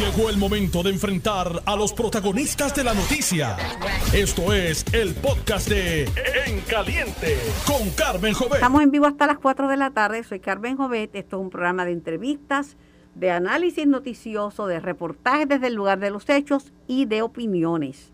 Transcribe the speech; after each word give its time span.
Llegó 0.00 0.30
el 0.30 0.38
momento 0.38 0.82
de 0.82 0.88
enfrentar 0.88 1.62
a 1.66 1.76
los 1.76 1.92
protagonistas 1.92 2.74
de 2.74 2.84
la 2.84 2.94
noticia. 2.94 3.58
Esto 4.14 4.54
es 4.54 4.82
el 4.94 5.14
podcast 5.14 5.68
de 5.68 6.04
En 6.46 6.62
Caliente 6.62 7.36
con 7.66 7.90
Carmen 7.90 8.32
Jovet. 8.32 8.54
Estamos 8.54 8.82
en 8.82 8.92
vivo 8.92 9.04
hasta 9.04 9.26
las 9.26 9.38
4 9.38 9.68
de 9.68 9.76
la 9.76 9.90
tarde. 9.90 10.24
Soy 10.24 10.40
Carmen 10.40 10.78
Jovet. 10.78 11.14
Esto 11.14 11.36
es 11.36 11.42
un 11.42 11.50
programa 11.50 11.84
de 11.84 11.92
entrevistas, 11.92 12.78
de 13.14 13.30
análisis 13.30 13.86
noticioso, 13.86 14.66
de 14.66 14.80
reportajes 14.80 15.46
desde 15.46 15.66
el 15.66 15.74
lugar 15.74 15.98
de 15.98 16.08
los 16.08 16.26
hechos 16.30 16.72
y 16.86 17.04
de 17.04 17.20
opiniones. 17.20 18.10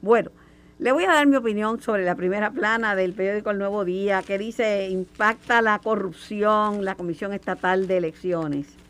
Bueno, 0.00 0.30
le 0.78 0.90
voy 0.92 1.04
a 1.04 1.12
dar 1.12 1.26
mi 1.26 1.36
opinión 1.36 1.82
sobre 1.82 2.06
la 2.06 2.14
primera 2.14 2.50
plana 2.50 2.96
del 2.96 3.12
periódico 3.12 3.50
El 3.50 3.58
Nuevo 3.58 3.84
Día 3.84 4.22
que 4.22 4.38
dice 4.38 4.88
impacta 4.88 5.60
la 5.60 5.80
corrupción 5.80 6.82
la 6.82 6.94
Comisión 6.94 7.34
Estatal 7.34 7.86
de 7.88 7.98
Elecciones. 7.98 8.85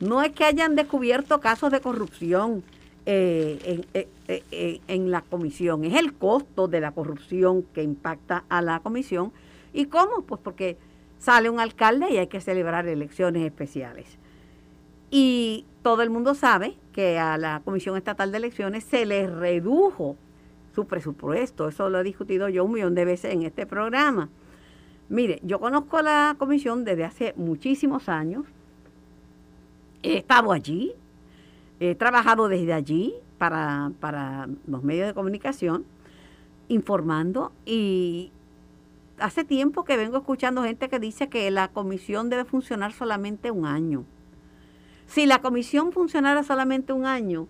No 0.00 0.22
es 0.22 0.32
que 0.32 0.44
hayan 0.44 0.74
descubierto 0.74 1.40
casos 1.40 1.70
de 1.70 1.80
corrupción 1.80 2.62
eh, 3.06 3.58
en, 3.64 3.86
eh, 3.94 4.08
eh, 4.50 4.80
en, 4.88 5.10
la 5.10 5.20
comisión, 5.20 5.84
es 5.84 5.94
el 5.94 6.14
costo 6.14 6.68
de 6.68 6.80
la 6.80 6.92
corrupción 6.92 7.62
que 7.74 7.82
impacta 7.82 8.44
a 8.48 8.62
la 8.62 8.80
comisión. 8.80 9.32
¿Y 9.72 9.86
cómo? 9.86 10.22
Pues 10.22 10.40
porque 10.42 10.78
sale 11.18 11.50
un 11.50 11.60
alcalde 11.60 12.10
y 12.10 12.16
hay 12.16 12.28
que 12.28 12.40
celebrar 12.40 12.88
elecciones 12.88 13.44
especiales. 13.44 14.18
Y 15.10 15.66
todo 15.82 16.02
el 16.02 16.10
mundo 16.10 16.34
sabe 16.34 16.76
que 16.92 17.18
a 17.18 17.36
la 17.36 17.60
Comisión 17.64 17.96
Estatal 17.96 18.32
de 18.32 18.38
Elecciones 18.38 18.84
se 18.84 19.04
le 19.04 19.26
redujo 19.26 20.16
su 20.74 20.86
presupuesto. 20.86 21.68
Eso 21.68 21.88
lo 21.90 22.00
he 22.00 22.02
discutido 22.02 22.48
yo 22.48 22.64
un 22.64 22.72
millón 22.72 22.94
de 22.94 23.04
veces 23.04 23.32
en 23.32 23.42
este 23.42 23.66
programa. 23.66 24.30
Mire, 25.08 25.40
yo 25.42 25.60
conozco 25.60 25.98
a 25.98 26.02
la 26.02 26.36
comisión 26.38 26.84
desde 26.84 27.04
hace 27.04 27.34
muchísimos 27.36 28.08
años. 28.08 28.46
He 30.04 30.18
estado 30.18 30.52
allí, 30.52 30.92
he 31.80 31.94
trabajado 31.94 32.48
desde 32.48 32.74
allí 32.74 33.14
para, 33.38 33.90
para 34.00 34.50
los 34.66 34.82
medios 34.82 35.06
de 35.06 35.14
comunicación, 35.14 35.86
informando 36.68 37.52
y 37.64 38.30
hace 39.18 39.44
tiempo 39.44 39.84
que 39.84 39.96
vengo 39.96 40.18
escuchando 40.18 40.62
gente 40.62 40.90
que 40.90 40.98
dice 40.98 41.30
que 41.30 41.50
la 41.50 41.68
comisión 41.68 42.28
debe 42.28 42.44
funcionar 42.44 42.92
solamente 42.92 43.50
un 43.50 43.64
año. 43.64 44.04
Si 45.06 45.24
la 45.24 45.40
comisión 45.40 45.90
funcionara 45.90 46.42
solamente 46.42 46.92
un 46.92 47.06
año, 47.06 47.48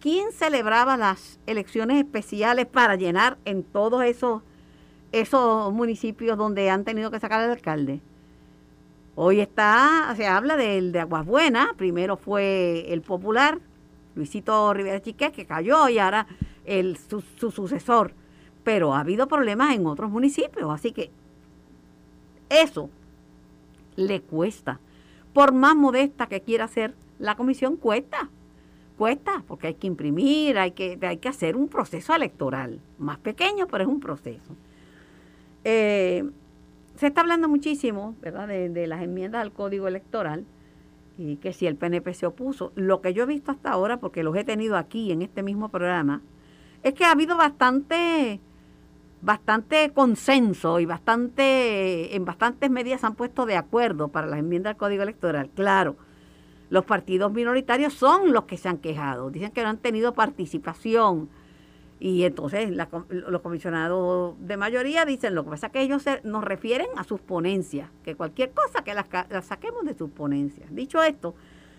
¿quién 0.00 0.32
celebraba 0.32 0.96
las 0.96 1.38
elecciones 1.46 1.98
especiales 1.98 2.66
para 2.66 2.96
llenar 2.96 3.38
en 3.44 3.62
todos 3.62 4.02
esos, 4.02 4.42
esos 5.12 5.72
municipios 5.72 6.36
donde 6.36 6.70
han 6.70 6.82
tenido 6.82 7.12
que 7.12 7.20
sacar 7.20 7.40
al 7.40 7.52
alcalde? 7.52 8.00
Hoy 9.16 9.40
está, 9.40 10.12
se 10.16 10.26
habla 10.26 10.56
del 10.56 10.90
de 10.90 11.00
Aguas 11.00 11.24
Buenas, 11.24 11.68
primero 11.76 12.16
fue 12.16 12.92
el 12.92 13.02
popular, 13.02 13.60
Luisito 14.16 14.74
Rivera 14.74 15.00
Chiquet, 15.00 15.32
que 15.32 15.46
cayó 15.46 15.88
y 15.88 15.98
ahora 15.98 16.26
el, 16.64 16.96
su, 16.96 17.20
su 17.20 17.50
sucesor. 17.50 18.12
Pero 18.64 18.94
ha 18.94 19.00
habido 19.00 19.28
problemas 19.28 19.74
en 19.74 19.86
otros 19.86 20.10
municipios, 20.10 20.68
así 20.70 20.92
que 20.92 21.10
eso 22.48 22.90
le 23.96 24.20
cuesta. 24.20 24.80
Por 25.32 25.52
más 25.52 25.76
modesta 25.76 26.26
que 26.26 26.40
quiera 26.40 26.66
ser, 26.66 26.94
la 27.18 27.36
comisión 27.36 27.76
cuesta 27.76 28.30
cuesta 28.96 29.42
porque 29.46 29.68
hay 29.68 29.74
que 29.74 29.86
imprimir, 29.86 30.58
hay 30.58 30.72
que, 30.72 30.98
hay 31.02 31.18
que 31.18 31.28
hacer 31.28 31.56
un 31.56 31.68
proceso 31.68 32.14
electoral, 32.14 32.80
más 32.98 33.18
pequeño, 33.18 33.66
pero 33.66 33.84
es 33.84 33.88
un 33.88 34.00
proceso. 34.00 34.56
Eh, 35.64 36.24
se 36.96 37.08
está 37.08 37.20
hablando 37.22 37.48
muchísimo, 37.48 38.14
¿verdad?, 38.20 38.48
de, 38.48 38.86
las 38.86 39.02
enmiendas 39.02 39.42
al 39.42 39.52
código 39.52 39.88
electoral 39.88 40.44
y 41.18 41.36
que 41.36 41.52
si 41.52 41.66
el 41.66 41.76
PNP 41.76 42.14
se 42.14 42.26
opuso. 42.26 42.72
Lo 42.74 43.00
que 43.00 43.14
yo 43.14 43.24
he 43.24 43.26
visto 43.26 43.50
hasta 43.50 43.70
ahora, 43.70 43.98
porque 43.98 44.22
los 44.22 44.36
he 44.36 44.44
tenido 44.44 44.76
aquí 44.76 45.12
en 45.12 45.22
este 45.22 45.42
mismo 45.42 45.68
programa, 45.68 46.22
es 46.82 46.94
que 46.94 47.04
ha 47.04 47.12
habido 47.12 47.36
bastante 47.36 48.40
bastante 49.22 49.90
consenso 49.94 50.80
y 50.80 50.84
bastante 50.84 52.14
en 52.14 52.26
bastantes 52.26 52.70
medidas 52.70 53.00
se 53.00 53.06
han 53.06 53.14
puesto 53.14 53.46
de 53.46 53.56
acuerdo 53.56 54.08
para 54.08 54.26
las 54.26 54.38
enmiendas 54.38 54.72
al 54.72 54.76
código 54.76 55.02
electoral. 55.02 55.48
Claro, 55.54 55.96
los 56.68 56.84
partidos 56.84 57.32
minoritarios 57.32 57.94
son 57.94 58.32
los 58.32 58.44
que 58.44 58.58
se 58.58 58.68
han 58.68 58.78
quejado, 58.78 59.30
dicen 59.30 59.50
que 59.50 59.62
no 59.62 59.70
han 59.70 59.78
tenido 59.78 60.12
participación. 60.12 61.30
Y 62.04 62.24
entonces 62.24 62.70
los 63.08 63.40
comisionados 63.40 64.34
de 64.38 64.58
mayoría 64.58 65.06
dicen, 65.06 65.34
lo 65.34 65.42
que 65.42 65.52
pasa 65.52 65.68
es 65.68 65.72
que 65.72 65.80
ellos 65.80 66.04
nos 66.22 66.44
refieren 66.44 66.86
a 66.98 67.04
sus 67.04 67.18
ponencias, 67.18 67.88
que 68.04 68.14
cualquier 68.14 68.50
cosa 68.50 68.84
que 68.84 68.92
las, 68.92 69.06
saquemos 69.46 69.86
de 69.86 69.94
sus 69.94 70.10
ponencias. 70.10 70.66
Dicho 70.74 71.02
esto, 71.02 71.34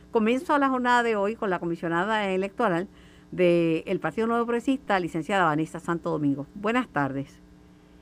comienzo 0.10 0.58
la 0.58 0.70
jornada 0.70 1.04
de 1.04 1.16
hoy 1.16 1.36
con 1.36 1.52
la 1.52 1.60
comisionada 1.60 2.28
electoral 2.32 2.88
del 3.30 4.00
Partido 4.00 4.26
Nuevo 4.26 4.48
Progresista, 4.48 5.00
licenciada 5.00 5.44
Vanessa 5.44 5.80
Santo 5.80 6.10
Domingo. 6.10 6.48
Buenas 6.56 6.88
tardes. 6.88 7.40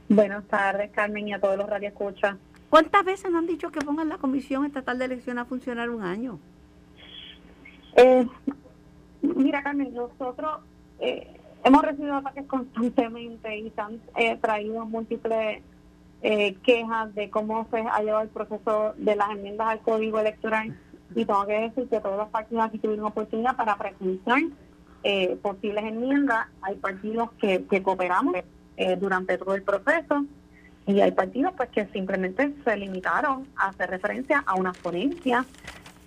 Buenas 0.08 0.46
tardes, 0.46 0.92
Carmen, 0.92 1.28
y 1.28 1.34
a 1.34 1.42
todos 1.42 1.58
los 1.58 1.70
radioescuchas. 1.70 2.38
¿Cuántas 2.70 3.04
veces 3.04 3.32
nos 3.32 3.40
han 3.40 3.48
dicho 3.48 3.70
que 3.70 3.82
pongan 3.82 4.08
la 4.08 4.18
Comisión 4.18 4.64
Estatal 4.64 4.98
de 4.98 5.04
Elección 5.04 5.40
a 5.40 5.44
funcionar 5.44 5.90
un 5.90 6.04
año? 6.04 6.40
Eh, 7.98 8.26
mira, 9.22 9.62
Carmen, 9.62 9.94
nosotros 9.94 10.62
eh, 11.00 11.42
hemos 11.64 11.82
recibido 11.82 12.16
ataques 12.16 12.46
constantemente 12.46 13.58
y 13.58 13.70
se 13.70 13.82
han 13.82 14.02
eh, 14.16 14.38
traído 14.42 14.86
múltiples 14.86 15.62
eh, 16.22 16.56
quejas 16.64 17.14
de 17.16 17.30
cómo 17.30 17.68
se 17.72 17.80
ha 17.80 18.00
llevado 18.02 18.24
el 18.24 18.30
proceso 18.30 18.94
de 18.98 19.16
las 19.16 19.32
enmiendas 19.32 19.68
al 19.68 19.80
código 19.80 20.20
electoral. 20.20 20.78
Y 21.16 21.26
tengo 21.26 21.46
que 21.46 21.60
decir 21.60 21.88
que 21.90 22.00
todos 22.00 22.18
los 22.18 22.30
partidos 22.30 22.66
aquí 22.66 22.80
tuvieron 22.80 23.06
oportunidad 23.06 23.56
para 23.56 23.78
presentar 23.78 24.42
posibles 25.42 25.84
enmiendas. 25.84 26.48
Hay 26.62 26.76
partidos 26.76 27.30
que, 27.34 27.66
que 27.66 27.84
cooperamos 27.84 28.38
durante 29.00 29.38
todo 29.38 29.54
el 29.54 29.62
proceso 29.62 30.26
y 30.86 31.00
hay 31.02 31.12
partidos 31.12 31.54
pues 31.56 31.70
que 31.70 31.86
simplemente 31.88 32.54
se 32.64 32.78
limitaron 32.78 33.48
a 33.56 33.68
hacer 33.68 33.90
referencia 33.90 34.44
a 34.46 34.56
una 34.56 34.74
ponencia 34.74 35.46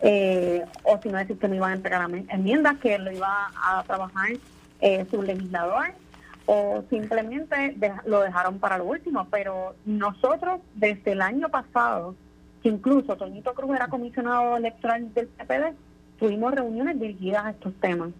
eh, 0.03 0.65
o 0.83 1.01
si 1.03 1.09
no 1.09 1.19
decir 1.19 1.39
que 1.39 1.49
no 1.49 1.55
iban 1.55 1.73
a 1.73 1.75
entregar 1.75 2.11
enmiendas, 2.29 2.77
que 2.79 2.99
lo 2.99 3.11
iba 3.11 3.51
a 3.57 3.83
trabajar 3.85 4.33
eh, 4.81 5.07
su 5.11 5.23
legislador, 5.23 5.87
o 6.47 6.85
simplemente 6.91 7.77
lo 8.07 8.21
dejaron 8.21 8.59
para 8.59 8.79
lo 8.79 8.85
último. 8.85 9.27
Pero 9.31 9.75
nosotros, 9.85 10.61
desde 10.75 11.13
el 11.13 11.23
año 11.23 11.49
pasado, 11.49 12.15
que 12.63 12.69
incluso 12.69 13.17
Toñito 13.17 13.55
Cruz 13.55 13.75
era 13.75 13.89
comisionado 13.89 14.57
electoral 14.57 15.13
del 15.15 15.29
PPD, 15.29 15.75
tuvimos 16.19 16.55
reuniones 16.55 16.99
dirigidas 16.99 17.47
a 17.47 17.51
estos 17.51 17.75
temas. 17.75 18.11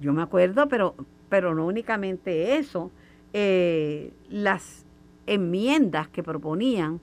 Yo 0.00 0.12
me 0.12 0.22
acuerdo, 0.22 0.68
pero, 0.68 0.94
pero 1.28 1.54
no 1.54 1.66
únicamente 1.66 2.56
eso. 2.56 2.90
Eh, 3.32 4.12
las 4.28 4.84
enmiendas 5.26 6.08
que 6.08 6.22
proponían 6.22 7.00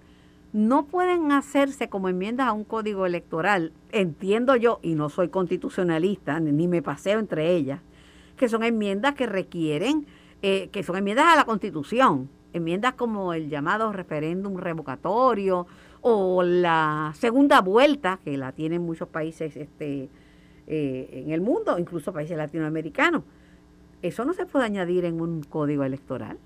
no 0.53 0.85
pueden 0.85 1.31
hacerse 1.31 1.89
como 1.89 2.09
enmiendas 2.09 2.47
a 2.47 2.51
un 2.51 2.63
código 2.63 3.05
electoral, 3.05 3.71
entiendo 3.91 4.55
yo, 4.55 4.79
y 4.81 4.95
no 4.95 5.09
soy 5.09 5.29
constitucionalista, 5.29 6.39
ni 6.39 6.67
me 6.67 6.81
paseo 6.81 7.19
entre 7.19 7.55
ellas, 7.55 7.79
que 8.37 8.49
son 8.49 8.63
enmiendas 8.63 9.15
que 9.15 9.25
requieren, 9.25 10.05
eh, 10.41 10.69
que 10.71 10.83
son 10.83 10.97
enmiendas 10.97 11.27
a 11.27 11.35
la 11.35 11.45
constitución, 11.45 12.29
enmiendas 12.53 12.93
como 12.93 13.33
el 13.33 13.49
llamado 13.49 13.91
referéndum 13.91 14.57
revocatorio 14.57 15.67
o 16.01 16.43
la 16.43 17.13
segunda 17.15 17.61
vuelta, 17.61 18.19
que 18.23 18.37
la 18.37 18.51
tienen 18.51 18.81
muchos 18.81 19.07
países 19.07 19.55
este, 19.55 20.09
eh, 20.67 21.23
en 21.25 21.31
el 21.31 21.41
mundo, 21.41 21.77
incluso 21.77 22.11
países 22.11 22.37
latinoamericanos. 22.37 23.23
Eso 24.01 24.25
no 24.25 24.33
se 24.33 24.45
puede 24.45 24.65
añadir 24.65 25.05
en 25.05 25.21
un 25.21 25.43
código 25.43 25.83
electoral. 25.83 26.37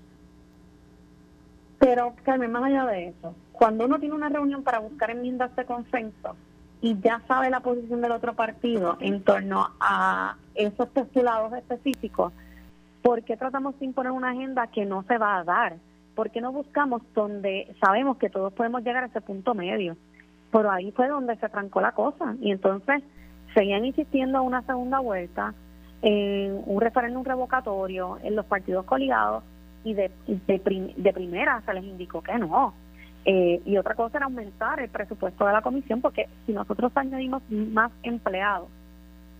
Pero, 1.78 2.14
Carmen, 2.22 2.52
más 2.52 2.64
allá 2.64 2.86
de 2.86 3.08
eso, 3.08 3.34
cuando 3.52 3.86
uno 3.86 3.98
tiene 3.98 4.14
una 4.14 4.28
reunión 4.28 4.62
para 4.62 4.78
buscar 4.78 5.10
enmiendas 5.10 5.54
de 5.56 5.64
consenso 5.64 6.36
y 6.80 6.98
ya 7.00 7.20
sabe 7.26 7.50
la 7.50 7.60
posición 7.60 8.00
del 8.00 8.12
otro 8.12 8.34
partido 8.34 8.96
en 9.00 9.22
torno 9.22 9.70
a 9.80 10.36
esos 10.54 10.88
postulados 10.88 11.52
específicos, 11.54 12.32
¿por 13.02 13.22
qué 13.22 13.36
tratamos 13.36 13.78
de 13.78 13.86
imponer 13.86 14.12
una 14.12 14.30
agenda 14.30 14.66
que 14.66 14.84
no 14.84 15.02
se 15.04 15.18
va 15.18 15.38
a 15.38 15.44
dar? 15.44 15.76
¿Por 16.14 16.30
qué 16.30 16.40
no 16.40 16.52
buscamos 16.52 17.02
donde 17.14 17.74
sabemos 17.80 18.16
que 18.18 18.30
todos 18.30 18.52
podemos 18.52 18.82
llegar 18.82 19.04
a 19.04 19.06
ese 19.06 19.20
punto 19.20 19.54
medio? 19.54 19.96
Pero 20.50 20.70
ahí 20.70 20.92
fue 20.92 21.08
donde 21.08 21.36
se 21.36 21.48
trancó 21.48 21.80
la 21.80 21.92
cosa. 21.92 22.36
Y 22.40 22.50
entonces 22.50 23.02
seguían 23.54 23.84
insistiendo 23.84 24.40
en 24.40 24.46
una 24.46 24.62
segunda 24.62 25.00
vuelta, 25.00 25.54
en 26.02 26.62
un 26.66 26.80
referéndum 26.80 27.24
revocatorio, 27.24 28.18
en 28.22 28.36
los 28.36 28.46
partidos 28.46 28.84
coligados, 28.86 29.44
y 29.84 29.94
de, 29.94 30.10
de, 30.26 30.94
de 30.96 31.12
primera 31.12 31.62
se 31.64 31.74
les 31.74 31.84
indicó 31.84 32.22
que 32.22 32.38
no 32.38 32.74
eh, 33.28 33.60
y 33.64 33.76
otra 33.76 33.96
cosa 33.96 34.18
era 34.18 34.26
aumentar 34.26 34.78
el 34.78 34.88
presupuesto 34.88 35.44
de 35.44 35.52
la 35.52 35.60
comisión, 35.60 36.00
porque 36.00 36.28
si 36.46 36.52
nosotros 36.52 36.92
añadimos 36.94 37.42
más 37.50 37.90
empleados 38.04 38.68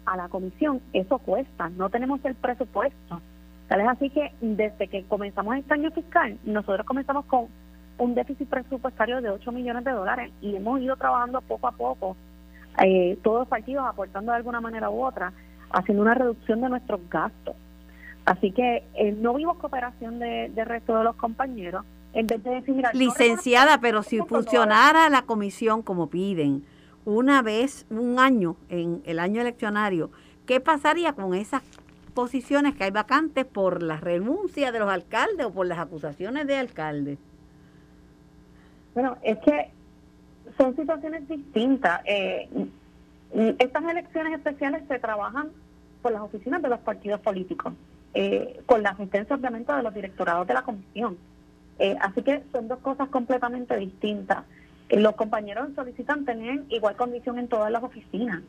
a 0.05 0.17
la 0.17 0.29
comisión, 0.29 0.81
eso 0.93 1.19
cuesta, 1.19 1.69
no 1.69 1.88
tenemos 1.88 2.23
el 2.25 2.35
presupuesto. 2.35 3.21
Tal 3.69 3.81
es 3.81 3.88
así 3.88 4.11
que 4.11 4.33
desde 4.41 4.88
que 4.88 5.05
comenzamos 5.05 5.56
este 5.56 5.75
año 5.75 5.93
fiscal, 5.93 6.37
nosotros 6.44 6.85
comenzamos 6.85 7.27
con 7.27 7.47
un 7.99 8.15
déficit 8.17 8.49
presupuestario 8.49 9.21
de 9.21 9.31
8 9.31 9.53
millones 9.53 9.85
de 9.85 9.93
dólares 9.93 10.32
y 10.41 10.56
hemos 10.56 10.81
ido 10.81 10.97
trabajando 10.97 11.41
poco 11.41 11.69
a 11.69 11.73
poco 11.73 12.17
eh, 12.85 13.17
todos 13.23 13.41
los 13.41 13.49
partidos 13.49 13.87
aportando 13.87 14.32
de 14.32 14.39
alguna 14.39 14.61
manera 14.61 14.91
u 14.91 15.05
otra, 15.05 15.32
haciendo 15.71 16.03
una 16.03 16.15
reducción 16.15 16.61
de 16.61 16.71
nuestros 16.71 17.00
gastos. 17.09 17.55
Así 18.25 18.50
que 18.50 18.82
eh, 18.94 19.12
no 19.12 19.35
vimos 19.35 19.59
cooperación 19.59 20.19
de, 20.19 20.50
de 20.53 20.65
resto 20.65 20.99
de 20.99 21.05
los 21.05 21.15
compañeros. 21.15 21.85
En 22.17 22.27
vez 22.27 22.43
de 22.43 22.51
decir, 22.51 22.75
mira, 22.75 22.91
Licenciada, 22.95 23.79
pero 23.79 24.03
si 24.03 24.19
funcionara 24.21 25.11
la 25.11 25.23
comisión 25.27 25.83
como 25.83 26.09
piden, 26.09 26.65
una 27.05 27.43
vez, 27.43 27.85
un 27.91 28.19
año, 28.19 28.57
en 28.71 29.03
el 29.05 29.19
año 29.19 29.43
eleccionario, 29.43 30.11
¿qué 30.47 30.59
pasaría 30.59 31.13
con 31.13 31.35
esas 31.35 31.63
posiciones 32.15 32.75
que 32.75 32.85
hay 32.85 32.91
vacantes 32.91 33.45
por 33.45 33.83
la 33.83 33.99
renuncia 33.99 34.73
de 34.73 34.79
los 34.79 34.89
alcaldes 34.89 35.45
o 35.45 35.53
por 35.53 35.67
las 35.67 35.79
acusaciones 35.79 36.47
de 36.47 36.57
alcaldes? 36.57 37.19
Bueno, 38.95 39.19
es 39.23 39.37
que 39.41 39.71
son 40.57 40.75
situaciones 40.75 41.29
distintas. 41.29 42.01
Eh, 42.07 42.49
estas 43.59 43.85
elecciones 43.85 44.33
especiales 44.33 44.85
se 44.89 44.99
trabajan 44.99 45.51
por 46.01 46.13
las 46.13 46.23
oficinas 46.23 46.63
de 46.63 46.71
los 46.71 46.81
partidos 46.81 47.21
políticos, 47.21 47.75
eh, 48.15 48.63
con 48.65 48.83
la 48.83 48.91
asistencia 48.91 49.37
obviamente 49.37 49.71
de 49.71 49.83
los 49.83 49.93
directorados 49.93 50.47
de 50.47 50.55
la 50.55 50.63
comisión. 50.63 51.19
Eh, 51.78 51.96
así 52.00 52.23
que 52.23 52.43
son 52.52 52.69
dos 52.69 52.78
cosas 52.81 53.08
completamente 53.08 53.76
distintas. 53.76 54.44
los 54.90 55.14
compañeros 55.17 55.69
solicitan 55.75 56.25
tener 56.25 56.62
igual 56.69 56.96
condición 56.96 57.38
en 57.38 57.49
todas 57.49 57.70
las 57.70 57.82
oficinas. 57.82 58.43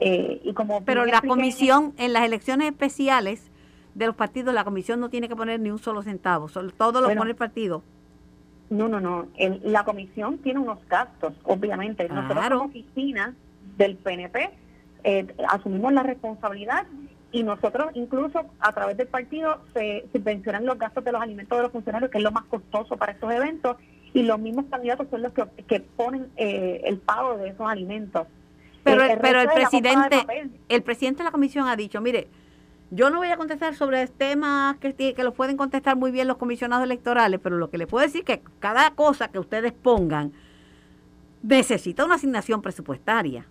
y 0.00 0.52
como 0.54 0.84
Pero 0.84 1.06
la 1.06 1.20
comisión, 1.20 1.94
en 1.98 2.12
las 2.12 2.24
elecciones 2.24 2.68
especiales 2.68 3.50
de 3.94 4.06
los 4.06 4.16
partidos, 4.16 4.52
la 4.52 4.64
comisión 4.64 5.00
no 5.00 5.08
tiene 5.08 5.28
que 5.28 5.36
poner 5.36 5.60
ni 5.60 5.70
un 5.70 5.78
solo 5.78 6.02
centavo, 6.02 6.48
todo 6.48 7.00
lo 7.00 7.14
pone 7.14 7.30
el 7.30 7.36
partido. 7.36 7.82
No, 8.70 8.88
no, 8.88 9.00
no. 9.00 9.28
la 9.62 9.84
comisión 9.84 10.38
tiene 10.38 10.58
unos 10.58 10.78
gastos, 10.88 11.34
obviamente. 11.44 12.08
Nosotros 12.08 12.48
como 12.48 12.64
oficina 12.64 13.34
del 13.76 13.96
PNP 13.96 14.50
eh, 15.04 15.26
asumimos 15.48 15.92
la 15.92 16.02
responsabilidad 16.02 16.86
y 17.34 17.42
nosotros 17.42 17.90
incluso 17.94 18.42
a 18.60 18.72
través 18.72 18.96
del 18.96 19.08
partido 19.08 19.58
se 19.74 20.06
subvencionan 20.12 20.64
los 20.64 20.78
gastos 20.78 21.04
de 21.04 21.10
los 21.10 21.20
alimentos 21.20 21.58
de 21.58 21.64
los 21.64 21.72
funcionarios, 21.72 22.08
que 22.08 22.18
es 22.18 22.24
lo 22.24 22.30
más 22.30 22.44
costoso 22.44 22.96
para 22.96 23.10
estos 23.10 23.30
eventos, 23.32 23.76
y 24.12 24.22
los 24.22 24.38
mismos 24.38 24.66
candidatos 24.70 25.08
son 25.10 25.22
los 25.22 25.32
que, 25.32 25.80
ponen 25.80 26.28
eh, 26.36 26.82
el 26.84 26.98
pago 26.98 27.36
de 27.36 27.48
esos 27.48 27.68
alimentos. 27.68 28.28
Pero, 28.84 29.02
el, 29.02 29.18
pero 29.18 29.40
el 29.40 29.48
presidente, 29.48 30.24
el 30.68 30.82
presidente 30.84 31.18
de 31.18 31.24
la 31.24 31.32
comisión 31.32 31.66
ha 31.66 31.74
dicho, 31.74 32.00
mire, 32.00 32.28
yo 32.92 33.10
no 33.10 33.18
voy 33.18 33.28
a 33.28 33.36
contestar 33.36 33.74
sobre 33.74 34.06
temas 34.06 34.76
que, 34.76 34.94
que 34.94 35.24
los 35.24 35.34
pueden 35.34 35.56
contestar 35.56 35.96
muy 35.96 36.12
bien 36.12 36.28
los 36.28 36.36
comisionados 36.36 36.84
electorales, 36.84 37.40
pero 37.42 37.56
lo 37.56 37.68
que 37.68 37.78
le 37.78 37.88
puedo 37.88 38.06
decir 38.06 38.20
es 38.20 38.26
que 38.26 38.42
cada 38.60 38.92
cosa 38.92 39.26
que 39.26 39.40
ustedes 39.40 39.72
pongan 39.72 40.30
necesita 41.42 42.04
una 42.04 42.14
asignación 42.14 42.62
presupuestaria. 42.62 43.44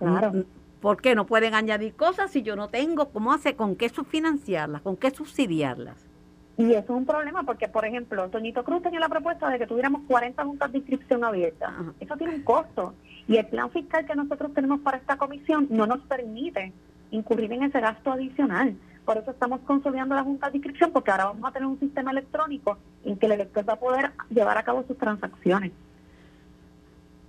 Claro. 0.00 0.32
¿Por 0.80 1.00
qué 1.02 1.14
no 1.14 1.26
pueden 1.26 1.54
añadir 1.54 1.94
cosas 1.94 2.30
si 2.30 2.42
yo 2.42 2.56
no 2.56 2.68
tengo 2.68 3.10
cómo 3.10 3.32
hacer, 3.32 3.56
con 3.56 3.76
qué 3.76 3.88
subfinanciarlas, 3.88 4.80
con 4.82 4.96
qué 4.96 5.10
subsidiarlas? 5.10 6.08
Y 6.56 6.72
eso 6.72 6.80
es 6.80 6.90
un 6.90 7.06
problema 7.06 7.42
porque, 7.42 7.68
por 7.68 7.84
ejemplo, 7.84 8.28
Toñito 8.28 8.64
Cruz 8.64 8.82
tenía 8.82 9.00
la 9.00 9.08
propuesta 9.08 9.48
de 9.48 9.58
que 9.58 9.66
tuviéramos 9.66 10.02
40 10.06 10.44
juntas 10.44 10.72
de 10.72 10.78
inscripción 10.78 11.24
abiertas. 11.24 11.72
Eso 12.00 12.16
tiene 12.16 12.34
un 12.34 12.42
costo. 12.42 12.94
Y 13.26 13.36
el 13.36 13.46
plan 13.46 13.70
fiscal 13.70 14.04
que 14.04 14.14
nosotros 14.14 14.52
tenemos 14.52 14.80
para 14.80 14.98
esta 14.98 15.16
comisión 15.16 15.66
no 15.70 15.86
nos 15.86 16.00
permite 16.00 16.72
incurrir 17.10 17.52
en 17.52 17.62
ese 17.62 17.80
gasto 17.80 18.12
adicional. 18.12 18.76
Por 19.04 19.18
eso 19.18 19.30
estamos 19.30 19.60
consolidando 19.60 20.14
la 20.14 20.22
Junta 20.22 20.50
de 20.50 20.58
Inscripción, 20.58 20.92
porque 20.92 21.10
ahora 21.10 21.26
vamos 21.26 21.48
a 21.48 21.52
tener 21.52 21.66
un 21.66 21.80
sistema 21.80 22.10
electrónico 22.10 22.76
en 23.04 23.16
que 23.16 23.26
el 23.26 23.32
elector 23.32 23.68
va 23.68 23.74
a 23.74 23.80
poder 23.80 24.10
llevar 24.28 24.58
a 24.58 24.62
cabo 24.62 24.84
sus 24.86 24.98
transacciones. 24.98 25.72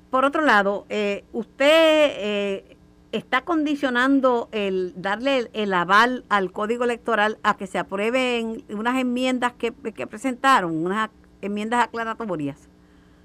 Por 0.10 0.26
otro 0.26 0.42
lado, 0.42 0.86
eh, 0.90 1.24
usted 1.32 2.12
eh, 2.18 2.78
está 3.12 3.42
condicionando 3.42 4.50
el 4.52 4.94
darle 5.02 5.50
el, 5.54 5.74
aval 5.74 6.24
al 6.30 6.52
Código 6.52 6.84
Electoral 6.84 7.38
a 7.44 7.58
que 7.58 7.68
se 7.68 7.78
aprueben 7.78 8.64
unas 8.70 9.00
enmiendas 9.00 9.54
que, 9.54 9.72
presentaron, 9.72 10.86
unas 10.86 11.10
enmiendas 11.42 11.86
aclaratorias. 11.86 12.70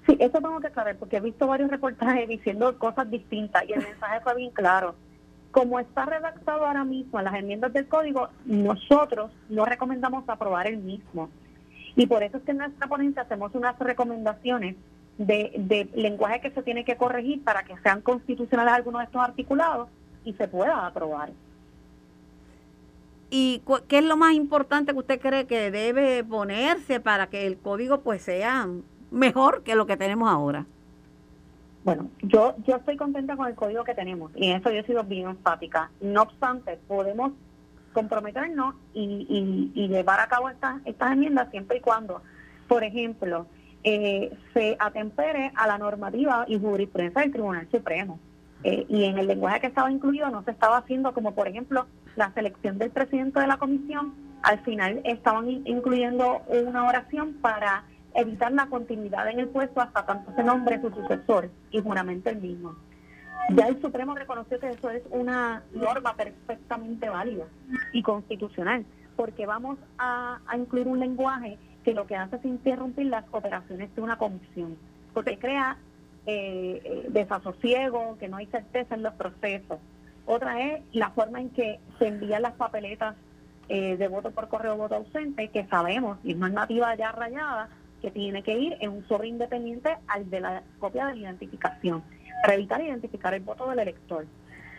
Sí, 0.05 0.17
eso 0.19 0.39
tengo 0.39 0.59
que 0.59 0.67
aclarar, 0.67 0.97
porque 0.97 1.17
he 1.17 1.21
visto 1.21 1.47
varios 1.47 1.69
reportajes 1.69 2.27
diciendo 2.27 2.77
cosas 2.77 3.09
distintas 3.09 3.63
y 3.67 3.73
el 3.73 3.83
mensaje 3.83 4.21
fue 4.21 4.35
bien 4.35 4.51
claro 4.51 4.95
como 5.51 5.79
está 5.79 6.05
redactado 6.05 6.67
ahora 6.67 6.83
mismo 6.83 7.19
las 7.19 7.33
enmiendas 7.33 7.73
del 7.73 7.87
código, 7.87 8.29
nosotros 8.45 9.31
no 9.49 9.65
recomendamos 9.65 10.27
aprobar 10.29 10.67
el 10.67 10.77
mismo. 10.77 11.29
Y 11.95 12.05
por 12.05 12.21
eso 12.21 12.37
es 12.37 12.43
que 12.43 12.51
en 12.51 12.59
nuestra 12.59 12.87
ponencia 12.87 13.23
hacemos 13.23 13.55
unas 13.55 13.77
recomendaciones 13.79 14.75
de, 15.17 15.89
lenguaje 15.95 16.41
que 16.41 16.51
se 16.51 16.61
tiene 16.63 16.85
que 16.85 16.95
corregir 16.95 17.43
para 17.43 17.63
que 17.63 17.77
sean 17.79 18.01
constitucionales 18.01 18.73
algunos 18.73 19.01
de 19.01 19.05
estos 19.05 19.21
articulados 19.21 19.89
y 20.23 20.33
se 20.33 20.47
pueda 20.47 20.85
aprobar. 20.85 21.31
¿Y 23.29 23.61
qué 23.87 23.97
es 23.97 24.05
lo 24.05 24.15
más 24.15 24.33
importante 24.33 24.93
que 24.93 24.99
usted 24.99 25.19
cree 25.19 25.47
que 25.47 25.69
debe 25.71 26.23
ponerse 26.23 26.99
para 26.99 27.27
que 27.27 27.45
el 27.45 27.57
código 27.57 28.01
pues 28.01 28.21
sea 28.21 28.67
mejor 29.11 29.63
que 29.63 29.75
lo 29.75 29.85
que 29.85 29.97
tenemos 29.97 30.29
ahora? 30.29 30.65
Bueno, 31.83 32.09
yo, 32.21 32.55
yo 32.65 32.77
estoy 32.77 32.97
contenta 32.97 33.35
con 33.35 33.47
el 33.47 33.55
código 33.55 33.83
que 33.83 33.95
tenemos 33.95 34.31
y 34.35 34.49
en 34.49 34.57
eso 34.57 34.71
yo 34.71 34.79
he 34.79 34.85
sido 34.85 35.03
bien 35.03 35.29
enfática. 35.29 35.89
No 36.01 36.23
obstante, 36.23 36.77
podemos 36.87 37.31
comprometernos 37.93 38.75
y, 38.93 39.71
y, 39.73 39.87
llevar 39.87 40.19
a 40.19 40.27
cabo 40.27 40.49
estas, 40.49 40.85
estas 40.85 41.13
enmiendas 41.13 41.49
siempre 41.49 41.77
y 41.77 41.79
cuando, 41.81 42.21
por 42.67 42.83
ejemplo, 42.83 43.47
eh, 43.83 44.37
se 44.53 44.75
atempere 44.79 45.51
a 45.55 45.67
la 45.67 45.77
normativa 45.77 46.45
y 46.47 46.59
jurisprudencia 46.59 47.21
del 47.21 47.31
Tribunal 47.31 47.67
Supremo. 47.71 48.19
Eh, 48.63 48.85
y 48.89 49.03
en 49.03 49.17
el 49.19 49.27
lenguaje 49.27 49.61
que 49.61 49.67
estaba 49.67 49.91
incluido 49.91 50.29
no 50.29 50.43
se 50.43 50.51
estaba 50.51 50.77
haciendo 50.77 51.13
como, 51.13 51.35
por 51.35 51.47
ejemplo, 51.47 51.85
la 52.15 52.33
selección 52.33 52.77
del 52.79 52.89
presidente 52.89 53.39
de 53.39 53.47
la 53.47 53.57
comisión. 53.57 54.13
Al 54.43 54.59
final 54.59 55.01
estaban 55.03 55.49
incluyendo 55.49 56.41
una 56.47 56.85
oración 56.85 57.33
para 57.41 57.83
evitar 58.13 58.51
la 58.51 58.65
continuidad 58.67 59.29
en 59.29 59.39
el 59.39 59.47
puesto 59.47 59.79
hasta 59.79 60.05
tanto 60.05 60.33
se 60.35 60.43
nombre 60.43 60.81
su 60.81 60.89
sucesor 60.89 61.51
y 61.71 61.81
juramente 61.81 62.31
el 62.31 62.41
mismo. 62.41 62.75
Ya 63.49 63.67
el 63.67 63.79
Supremo 63.81 64.15
reconoció 64.15 64.59
que 64.59 64.71
eso 64.71 64.89
es 64.89 65.03
una 65.09 65.63
norma 65.73 66.15
perfectamente 66.15 67.07
válida 67.07 67.45
y 67.93 68.01
constitucional, 68.01 68.85
porque 69.15 69.45
vamos 69.45 69.77
a, 69.97 70.39
incluir 70.57 70.87
un 70.87 70.99
lenguaje 70.99 71.57
que 71.87 71.93
lo 71.93 72.05
que 72.05 72.17
hace 72.17 72.35
es 72.35 72.43
interrumpir 72.43 73.05
las 73.05 73.23
operaciones 73.31 73.95
de 73.95 74.01
una 74.01 74.17
comisión, 74.17 74.75
porque 75.13 75.39
crea 75.39 75.77
eh, 76.25 76.81
eh, 76.83 77.05
desasosiego, 77.07 78.17
que 78.19 78.27
no 78.27 78.35
hay 78.35 78.47
certeza 78.47 78.95
en 78.95 79.03
los 79.03 79.13
procesos. 79.13 79.79
Otra 80.25 80.59
es 80.59 80.83
la 80.91 81.11
forma 81.11 81.39
en 81.39 81.49
que 81.49 81.79
se 81.97 82.09
envían 82.09 82.41
las 82.41 82.55
papeletas 82.55 83.15
eh, 83.69 83.95
de 83.95 84.07
voto 84.09 84.31
por 84.31 84.49
correo 84.49 84.75
voto 84.75 84.95
ausente, 84.95 85.47
que 85.47 85.65
sabemos, 85.67 86.17
y 86.25 86.31
es 86.31 86.37
normativa 86.37 86.93
ya 86.95 87.13
rayada, 87.13 87.69
que 88.01 88.11
tiene 88.11 88.43
que 88.43 88.57
ir 88.57 88.75
en 88.81 88.89
un 88.89 89.07
sobre 89.07 89.29
independiente 89.29 89.95
al 90.09 90.29
de 90.29 90.41
la 90.41 90.63
copia 90.79 91.05
de 91.05 91.13
la 91.13 91.21
identificación, 91.21 92.03
para 92.41 92.55
evitar 92.55 92.81
identificar 92.81 93.33
el 93.33 93.43
voto 93.43 93.69
del 93.69 93.79
elector. 93.79 94.25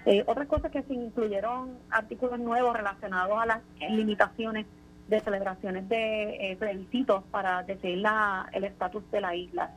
Eh, 0.05 0.25
otra 0.27 0.45
cosa 0.45 0.71
que 0.71 0.83
se 0.83 0.93
incluyeron 0.93 1.79
artículos 1.89 2.39
nuevos 2.39 2.77
relacionados 2.77 3.39
a 3.39 3.47
las 3.47 3.61
limitaciones 3.89 4.67
de 5.09 5.21
celebraciones 5.21 5.89
de 5.89 6.53
eh, 6.53 7.23
para 7.31 7.63
decidir 7.63 7.99
la, 7.99 8.49
el 8.53 8.65
estatus 8.65 9.03
de 9.11 9.21
la 9.21 9.35
isla. 9.35 9.71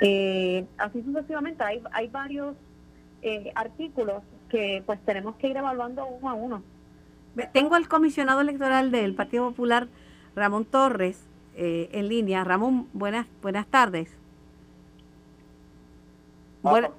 Eh, 0.00 0.66
así 0.78 1.02
sucesivamente, 1.02 1.62
hay, 1.62 1.82
hay 1.92 2.08
varios 2.08 2.56
eh, 3.22 3.52
artículos 3.54 4.22
que 4.48 4.82
pues 4.84 4.98
tenemos 5.04 5.36
que 5.36 5.48
ir 5.48 5.56
evaluando 5.56 6.06
uno 6.06 6.28
a 6.28 6.34
uno. 6.34 6.62
Tengo 7.52 7.74
al 7.74 7.88
comisionado 7.88 8.40
electoral 8.40 8.90
del 8.90 9.14
Partido 9.14 9.48
Popular, 9.48 9.88
Ramón 10.34 10.64
Torres, 10.64 11.24
eh, 11.56 11.88
en 11.92 12.08
línea. 12.08 12.44
Ramón, 12.44 12.88
buenas, 12.92 13.26
buenas 13.40 13.66
tardes. 13.66 14.10
Ah, 16.64 16.90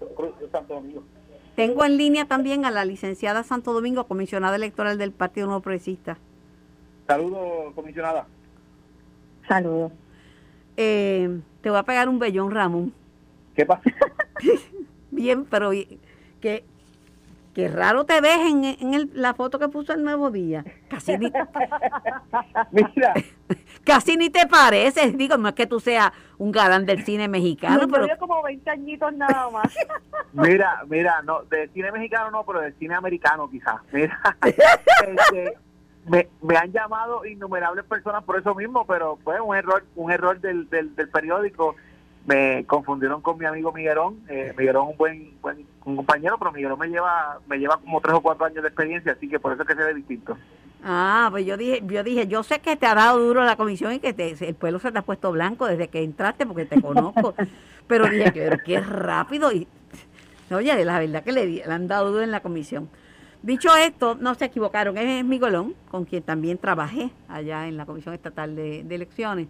tengo 1.55 1.85
en 1.85 1.97
línea 1.97 2.25
también 2.25 2.65
a 2.65 2.71
la 2.71 2.83
licenciada 2.83 3.43
Santo 3.43 3.73
Domingo, 3.73 4.07
comisionada 4.07 4.55
electoral 4.55 4.97
del 4.97 5.11
Partido 5.11 5.47
Nuevo 5.47 5.61
Progresista. 5.61 6.17
Saludos, 7.07 7.73
comisionada. 7.75 8.25
Saludos. 9.47 9.91
Eh, 10.77 11.39
te 11.61 11.69
voy 11.69 11.79
a 11.79 11.83
pegar 11.83 12.09
un 12.09 12.19
bellón, 12.19 12.51
Ramón. 12.51 12.93
¿Qué 13.55 13.65
pasa? 13.65 13.83
Bien, 15.11 15.45
pero 15.45 15.71
que 16.41 16.65
Qué 17.53 17.67
raro 17.67 18.03
te 18.05 18.19
ves 18.19 18.39
en, 18.47 18.63
en 18.63 19.11
la 19.13 19.35
foto 19.35 19.59
que 19.59 19.67
puso 19.67 19.93
el 19.93 20.03
Nuevo 20.03 20.31
Día. 20.31 20.65
Casi 20.89 21.19
ni, 21.19 21.31
Mira. 22.71 23.13
casi 23.85 24.17
ni 24.17 24.31
te 24.31 24.47
pareces. 24.47 25.15
Digo, 25.15 25.37
no 25.37 25.49
es 25.49 25.53
que 25.53 25.67
tú 25.67 25.79
seas 25.79 26.11
un 26.39 26.51
galán 26.51 26.87
del 26.87 27.05
cine 27.05 27.27
mexicano, 27.27 27.87
pero... 27.87 28.07
como 28.17 28.41
20 28.41 28.69
añitos 28.71 29.13
nada 29.13 29.51
más. 29.51 29.71
Mira, 30.33 30.83
mira, 30.87 31.21
no, 31.21 31.43
del 31.43 31.69
cine 31.69 31.91
mexicano 31.91 32.31
no, 32.31 32.43
pero 32.43 32.61
del 32.61 32.73
cine 32.79 32.95
americano 32.95 33.47
quizás. 33.47 33.81
Mira, 33.91 34.19
este, 34.43 35.55
me, 36.07 36.27
me 36.41 36.57
han 36.57 36.71
llamado 36.71 37.25
innumerables 37.25 37.85
personas 37.85 38.23
por 38.23 38.37
eso 38.37 38.53
mismo, 38.55 38.85
pero 38.85 39.17
fue 39.23 39.39
un 39.39 39.55
error, 39.55 39.83
un 39.95 40.11
error 40.11 40.39
del, 40.39 40.69
del, 40.69 40.95
del 40.95 41.09
periódico 41.09 41.75
me 42.25 42.63
confundieron 42.65 43.21
con 43.21 43.37
mi 43.37 43.45
amigo 43.45 43.71
Miguelón. 43.71 44.19
Eh, 44.29 44.53
Miguelón 44.57 44.85
es 44.85 44.91
un 44.91 44.97
buen, 44.97 45.33
buen 45.41 45.65
con 45.79 45.95
compañero, 45.95 46.37
pero 46.37 46.51
Miguel 46.51 46.77
me 46.77 46.87
lleva 46.87 47.39
me 47.47 47.57
lleva 47.57 47.77
como 47.77 47.99
tres 47.99 48.15
o 48.15 48.21
cuatro 48.21 48.45
años 48.45 48.61
de 48.61 48.69
experiencia, 48.69 49.11
así 49.11 49.27
que 49.27 49.39
por 49.39 49.53
eso 49.53 49.63
es 49.63 49.67
que 49.67 49.75
se 49.75 49.83
ve 49.83 49.93
distinto. 49.93 50.37
Ah, 50.85 51.27
pues 51.31 51.45
yo 51.45 51.57
dije, 51.57 51.81
yo 51.85 52.03
dije, 52.03 52.27
yo 52.27 52.43
sé 52.43 52.59
que 52.59 52.75
te 52.75 52.85
ha 52.85 52.95
dado 52.95 53.19
duro 53.19 53.43
la 53.43 53.55
comisión 53.55 53.93
y 53.93 53.99
que 53.99 54.13
te, 54.13 54.35
el 54.47 54.55
pueblo 54.55 54.79
se 54.79 54.91
te 54.91 54.99
ha 54.99 55.01
puesto 55.01 55.31
blanco 55.31 55.65
desde 55.65 55.87
que 55.87 56.03
entraste 56.03 56.45
porque 56.45 56.65
te 56.65 56.81
conozco, 56.81 57.35
pero 57.87 58.07
dije, 58.07 58.31
que 58.33 58.57
qué 58.65 58.79
rápido 58.81 59.51
y 59.51 59.67
oye, 60.51 60.85
la 60.85 60.99
verdad 60.99 61.23
que 61.23 61.31
le, 61.31 61.45
le 61.45 61.63
han 61.63 61.87
dado 61.87 62.11
duro 62.11 62.23
en 62.23 62.31
la 62.31 62.41
comisión. 62.41 62.89
Dicho 63.43 63.75
esto, 63.75 64.15
no 64.15 64.35
se 64.35 64.45
equivocaron, 64.45 64.97
es 64.97 65.25
Miguelón, 65.25 65.75
con 65.91 66.05
quien 66.05 66.23
también 66.23 66.57
trabajé 66.57 67.11
allá 67.27 67.67
en 67.67 67.75
la 67.75 67.85
Comisión 67.85 68.15
Estatal 68.15 68.55
de, 68.55 68.79
Elecciones. 68.89 69.49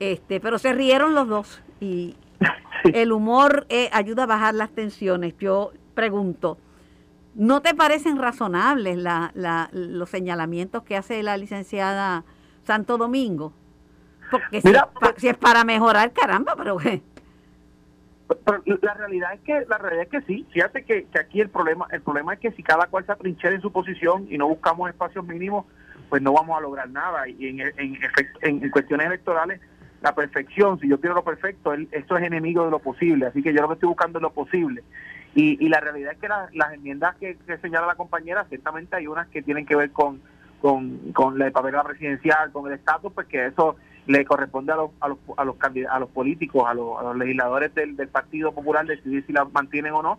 Este, 0.00 0.40
pero 0.40 0.58
se 0.58 0.72
rieron 0.72 1.14
los 1.14 1.28
dos 1.28 1.62
y 1.78 2.16
el 2.84 3.12
humor 3.12 3.66
eh, 3.68 3.90
ayuda 3.92 4.22
a 4.22 4.26
bajar 4.26 4.54
las 4.54 4.70
tensiones. 4.70 5.34
Yo 5.38 5.72
pregunto, 5.94 6.56
¿no 7.34 7.60
te 7.60 7.74
parecen 7.74 8.16
razonables 8.16 8.96
la, 8.96 9.30
la, 9.34 9.68
los 9.72 10.08
señalamientos 10.08 10.82
que 10.82 10.96
hace 10.96 11.22
la 11.22 11.36
licenciada 11.36 12.24
Santo 12.64 12.96
Domingo? 12.96 13.52
Porque 14.30 14.62
si, 14.62 14.72
si, 15.18 15.28
es 15.28 15.36
para 15.36 15.64
mejorar, 15.64 16.12
caramba, 16.12 16.54
pero 16.56 16.78
pero 18.44 18.62
la 18.82 18.94
realidad 18.94 19.32
es 19.32 19.40
que 19.40 19.64
la 19.68 19.78
realidad 19.78 20.04
es 20.04 20.10
que 20.10 20.20
sí. 20.22 20.46
Fíjate 20.52 20.84
que, 20.84 21.06
aquí 21.18 21.40
el 21.40 21.48
problema 21.48 21.86
el 21.90 22.02
problema 22.02 22.34
es 22.34 22.40
que 22.40 22.52
si 22.52 22.62
cada 22.62 22.86
cual 22.86 23.06
se 23.06 23.12
atrinchera 23.12 23.54
en 23.54 23.62
su 23.62 23.72
posición 23.72 24.26
y 24.28 24.36
no 24.36 24.48
buscamos 24.48 24.90
espacios 24.90 25.24
mínimos 25.24 25.66
pues 26.08 26.22
no 26.22 26.32
vamos 26.32 26.56
a 26.56 26.60
lograr 26.60 26.88
nada. 26.88 27.28
Y 27.28 27.48
en, 27.48 27.60
en, 27.60 27.98
en, 28.42 28.70
cuestiones 28.70 29.06
electorales 29.06 29.60
la 30.00 30.14
perfección 30.14 30.78
si 30.78 30.88
yo 30.88 31.00
quiero 31.00 31.16
lo 31.16 31.24
perfecto 31.24 31.72
esto 31.90 32.16
es 32.16 32.24
enemigo 32.24 32.64
de 32.64 32.70
lo 32.70 32.78
posible. 32.78 33.26
Así 33.26 33.42
que 33.42 33.52
yo 33.52 33.62
lo 33.62 33.68
que 33.68 33.74
estoy 33.74 33.88
buscando 33.88 34.18
es 34.18 34.22
lo 34.22 34.30
posible. 34.30 34.82
Y, 35.34 35.64
y 35.64 35.68
la 35.68 35.80
realidad 35.80 36.12
es 36.12 36.18
que 36.18 36.28
las 36.28 36.72
enmiendas 36.72 37.16
que, 37.16 37.36
señala 37.62 37.86
la 37.86 37.94
compañera 37.94 38.44
ciertamente 38.48 38.96
hay 38.96 39.06
unas 39.06 39.28
que 39.28 39.42
tienen 39.42 39.64
que 39.66 39.76
ver 39.76 39.90
con 39.90 40.20
con, 40.60 41.12
con 41.12 41.38
la 41.38 41.52
papel 41.52 41.76
presidencial 41.86 42.50
con 42.50 42.66
el 42.66 42.72
estatus 42.76 43.12
pues 43.12 43.28
que 43.28 43.46
eso 43.46 43.76
le 44.08 44.24
corresponde 44.24 44.72
a 44.72 44.76
los, 44.76 44.90
a 45.00 45.08
los, 45.08 45.18
a 45.36 45.44
los, 45.44 45.56
a 45.90 45.98
los 45.98 46.08
políticos, 46.08 46.64
a 46.66 46.72
los, 46.72 46.98
a 46.98 47.02
los 47.02 47.16
legisladores 47.16 47.74
del, 47.74 47.94
del, 47.94 48.08
Partido 48.08 48.52
Popular 48.52 48.86
decidir 48.86 49.24
si 49.26 49.34
la 49.34 49.44
mantienen 49.44 49.92
o 49.92 50.02
no. 50.02 50.18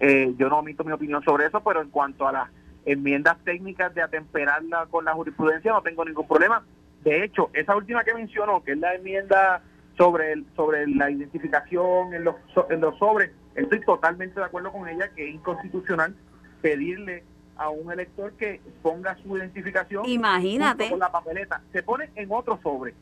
Eh, 0.00 0.34
yo 0.36 0.48
no 0.48 0.58
omito 0.58 0.82
mi 0.82 0.90
opinión 0.90 1.22
sobre 1.22 1.46
eso, 1.46 1.62
pero 1.62 1.80
en 1.80 1.90
cuanto 1.90 2.26
a 2.26 2.32
las 2.32 2.48
enmiendas 2.84 3.36
técnicas 3.44 3.94
de 3.94 4.02
atemperarla 4.02 4.86
con 4.90 5.04
la 5.04 5.12
jurisprudencia 5.12 5.70
no 5.70 5.80
tengo 5.80 6.04
ningún 6.04 6.26
problema. 6.26 6.64
De 7.04 7.22
hecho, 7.22 7.50
esa 7.52 7.76
última 7.76 8.02
que 8.02 8.14
mencionó, 8.14 8.64
que 8.64 8.72
es 8.72 8.78
la 8.78 8.94
enmienda 8.96 9.62
sobre 9.96 10.32
el, 10.32 10.44
sobre 10.56 10.88
la 10.88 11.08
identificación 11.08 12.12
en 12.12 12.24
los, 12.24 12.34
en 12.68 12.80
los 12.80 12.98
sobres, 12.98 13.30
estoy 13.54 13.80
totalmente 13.82 14.40
de 14.40 14.46
acuerdo 14.46 14.72
con 14.72 14.88
ella 14.88 15.08
que 15.14 15.28
es 15.28 15.34
inconstitucional 15.36 16.16
pedirle 16.62 17.22
a 17.56 17.68
un 17.68 17.92
elector 17.92 18.32
que 18.32 18.60
ponga 18.82 19.16
su 19.22 19.36
identificación 19.36 20.04
Imagínate. 20.06 20.90
con 20.90 20.98
la 20.98 21.12
papeleta. 21.12 21.62
Se 21.72 21.84
pone 21.84 22.10
en 22.16 22.28
otro 22.32 22.58
sobre 22.60 22.92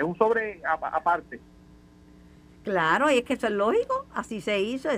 es 0.00 0.06
un 0.06 0.16
sobre 0.16 0.60
aparte. 0.64 1.40
Claro, 2.64 3.10
y 3.10 3.18
es 3.18 3.24
que 3.24 3.34
eso 3.34 3.46
es 3.46 3.52
lógico, 3.52 4.06
así 4.14 4.40
se 4.40 4.60
hizo, 4.60 4.88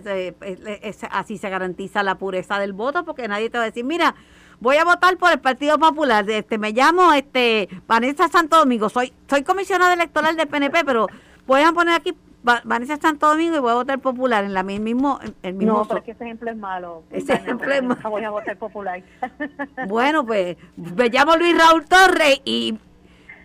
así 1.11 1.39
se 1.39 1.51
garantiza 1.51 2.03
la 2.03 2.17
pureza 2.17 2.59
del 2.59 2.73
voto, 2.73 3.05
porque 3.05 3.29
nadie 3.29 3.51
te 3.51 3.59
va 3.59 3.65
a 3.65 3.67
decir, 3.67 3.85
mira, 3.85 4.15
voy 4.61 4.77
a 4.77 4.85
votar 4.85 5.17
por 5.17 5.31
el 5.31 5.41
Partido 5.41 5.79
Popular, 5.79 6.29
este, 6.29 6.59
me 6.59 6.73
llamo 6.73 7.13
este 7.13 7.69
Vanessa 7.87 8.29
Santo 8.29 8.59
Domingo, 8.59 8.89
soy, 8.89 9.13
soy 9.29 9.43
comisionada 9.45 9.95
electoral 9.95 10.37
del 10.37 10.49
PNP, 10.49 10.85
pero 10.85 11.07
voy 11.47 11.63
a 11.63 11.73
poner 11.73 11.95
aquí 11.95 12.17
Vanessa 12.43 12.97
Santo 12.97 13.29
Domingo 13.29 13.57
y 13.57 13.61
voy 13.61 13.71
a 13.71 13.75
votar 13.75 14.01
popular 14.01 14.45
en 14.45 14.55
la 14.55 14.65
mismo 14.65 15.21
el 15.45 15.55
mismo 15.55 15.75
no 15.75 15.85
pero 15.85 15.99
es 15.99 16.05
que 16.05 16.11
ese 16.11 16.25
ejemplo 16.25 16.51
es 16.51 16.57
malo 16.57 17.05
ese 17.11 17.35
ejemplo 17.35 17.73
es 17.73 17.85
malo. 17.85 18.11
voy 18.11 18.25
a 18.25 18.31
votar 18.31 18.57
popular. 18.57 19.01
Bueno 19.87 20.27
pues 20.27 20.57
me 20.77 21.09
llamo 21.09 21.37
Luis 21.37 21.57
Raúl 21.57 21.85
Torres 21.85 22.41
y 22.45 22.77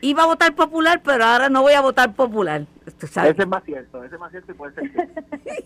iba 0.01 0.23
a 0.23 0.27
votar 0.27 0.55
popular, 0.55 1.01
pero 1.03 1.25
ahora 1.25 1.49
no 1.49 1.61
voy 1.61 1.73
a 1.73 1.81
votar 1.81 2.13
popular. 2.13 2.65
Ese 2.85 3.41
es 3.43 3.47
más 3.47 3.63
cierto, 3.63 4.03
ese 4.03 4.15
es 4.15 4.19
más 4.19 4.31
cierto 4.31 4.51
y 4.51 4.55
puede 4.55 4.73
ser 4.73 4.91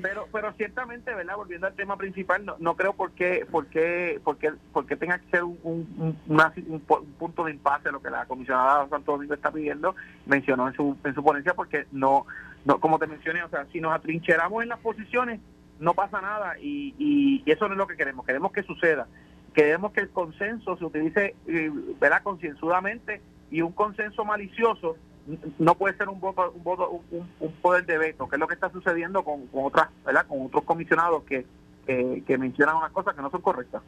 pero 0.00 0.28
pero 0.30 0.52
ciertamente, 0.52 1.14
¿verdad? 1.14 1.36
Volviendo 1.36 1.66
al 1.66 1.74
tema 1.74 1.96
principal, 1.96 2.44
no, 2.44 2.56
no 2.58 2.76
creo 2.76 2.92
por 2.92 3.12
qué, 3.12 3.46
por 3.50 3.66
qué, 3.66 4.20
por 4.22 4.36
qué, 4.36 4.52
por 4.72 4.86
qué 4.86 4.96
tenga 4.96 5.18
que 5.18 5.30
ser 5.30 5.44
un, 5.44 5.58
un, 5.64 6.16
un, 6.28 6.80
punto 6.80 7.44
de 7.44 7.52
impasse 7.52 7.90
lo 7.90 8.02
que 8.02 8.10
la 8.10 8.26
comisionada 8.26 8.88
Santo 8.88 9.12
Domingo 9.12 9.34
está 9.34 9.50
pidiendo, 9.50 9.94
mencionó 10.26 10.68
en 10.68 10.74
su, 10.74 10.96
en 11.02 11.14
su 11.14 11.22
ponencia, 11.22 11.54
porque 11.54 11.86
no, 11.92 12.26
no, 12.64 12.78
como 12.78 12.98
te 12.98 13.06
mencioné, 13.06 13.42
o 13.42 13.48
sea, 13.48 13.66
si 13.72 13.80
nos 13.80 13.94
atrincheramos 13.94 14.62
en 14.62 14.68
las 14.68 14.80
posiciones, 14.80 15.40
no 15.78 15.94
pasa 15.94 16.20
nada 16.20 16.58
y, 16.58 16.94
y, 16.98 17.42
y 17.44 17.50
eso 17.50 17.66
no 17.66 17.74
es 17.74 17.78
lo 17.78 17.86
que 17.86 17.96
queremos, 17.96 18.26
queremos 18.26 18.52
que 18.52 18.62
suceda. 18.62 19.06
Queremos 19.54 19.92
que 19.92 20.00
el 20.00 20.10
consenso 20.10 20.76
se 20.76 20.84
utilice, 20.84 21.34
eh, 21.46 21.70
¿verdad?, 21.98 22.22
concienzudamente 22.22 23.22
y 23.50 23.62
un 23.62 23.72
consenso 23.72 24.24
malicioso 24.24 24.96
no 25.58 25.74
puede 25.74 25.96
ser 25.96 26.08
un 26.08 26.20
voto, 26.20 26.52
un, 26.54 26.62
voto 26.62 27.00
un, 27.40 27.52
poder 27.60 27.84
de 27.84 27.98
veto, 27.98 28.28
que 28.28 28.36
es 28.36 28.40
lo 28.40 28.46
que 28.46 28.54
está 28.54 28.70
sucediendo 28.70 29.24
con, 29.24 29.46
con 29.48 29.64
otras, 29.64 29.88
con 30.28 30.46
otros 30.46 30.64
comisionados 30.64 31.24
que, 31.24 31.44
que, 31.86 32.38
mencionan 32.38 32.76
unas 32.76 32.92
cosas 32.92 33.14
que 33.14 33.22
no 33.22 33.30
son 33.30 33.40
correctas. 33.40 33.82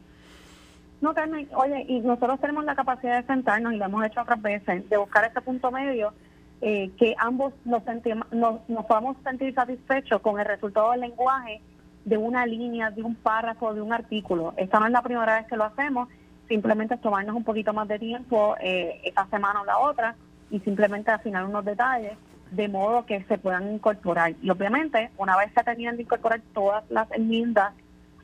No, 1.01 1.13
Carmen, 1.13 1.47
oye, 1.55 1.85
y 1.87 2.01
nosotros 2.01 2.41
tenemos 2.41 2.65
la 2.65 2.75
capacidad 2.75 3.21
de 3.21 3.27
sentarnos, 3.27 3.73
y 3.73 3.77
lo 3.77 3.85
hemos 3.85 4.05
hecho 4.05 4.21
otras 4.21 4.41
veces, 4.41 4.89
de 4.89 4.97
buscar 4.97 5.23
ese 5.23 5.39
punto 5.39 5.71
medio, 5.71 6.13
eh, 6.61 6.91
que 6.97 7.15
ambos 7.17 7.53
nos, 7.63 7.83
sentimos, 7.83 8.29
nos, 8.33 8.67
nos 8.67 8.85
podamos 8.85 9.15
sentir 9.23 9.53
satisfechos 9.53 10.21
con 10.21 10.39
el 10.41 10.45
resultado 10.45 10.91
del 10.91 11.01
lenguaje 11.01 11.61
de 12.03 12.17
una 12.17 12.45
línea, 12.45 12.91
de 12.91 13.01
un 13.01 13.15
párrafo, 13.15 13.73
de 13.73 13.81
un 13.81 13.93
artículo. 13.93 14.53
Esta 14.57 14.79
no 14.79 14.87
es 14.87 14.91
la 14.91 15.01
primera 15.01 15.37
vez 15.37 15.47
que 15.47 15.55
lo 15.55 15.63
hacemos 15.63 16.09
simplemente 16.49 16.97
tomarnos 16.97 17.35
un 17.35 17.45
poquito 17.45 17.71
más 17.71 17.87
de 17.87 17.97
tiempo 17.97 18.55
eh, 18.59 18.99
esta 19.05 19.25
semana 19.27 19.61
o 19.61 19.65
la 19.65 19.77
otra 19.77 20.15
y 20.51 20.59
simplemente 20.59 21.11
afinar 21.11 21.45
unos 21.45 21.63
detalles 21.63 22.17
de 22.51 22.67
modo 22.67 23.05
que 23.05 23.23
se 23.25 23.37
puedan 23.37 23.71
incorporar. 23.71 24.33
Y 24.41 24.49
obviamente, 24.49 25.11
una 25.17 25.37
vez 25.37 25.51
se 25.55 25.63
tenían 25.63 25.95
de 25.95 26.03
incorporar 26.03 26.41
todas 26.53 26.83
las 26.89 27.09
enmiendas 27.11 27.73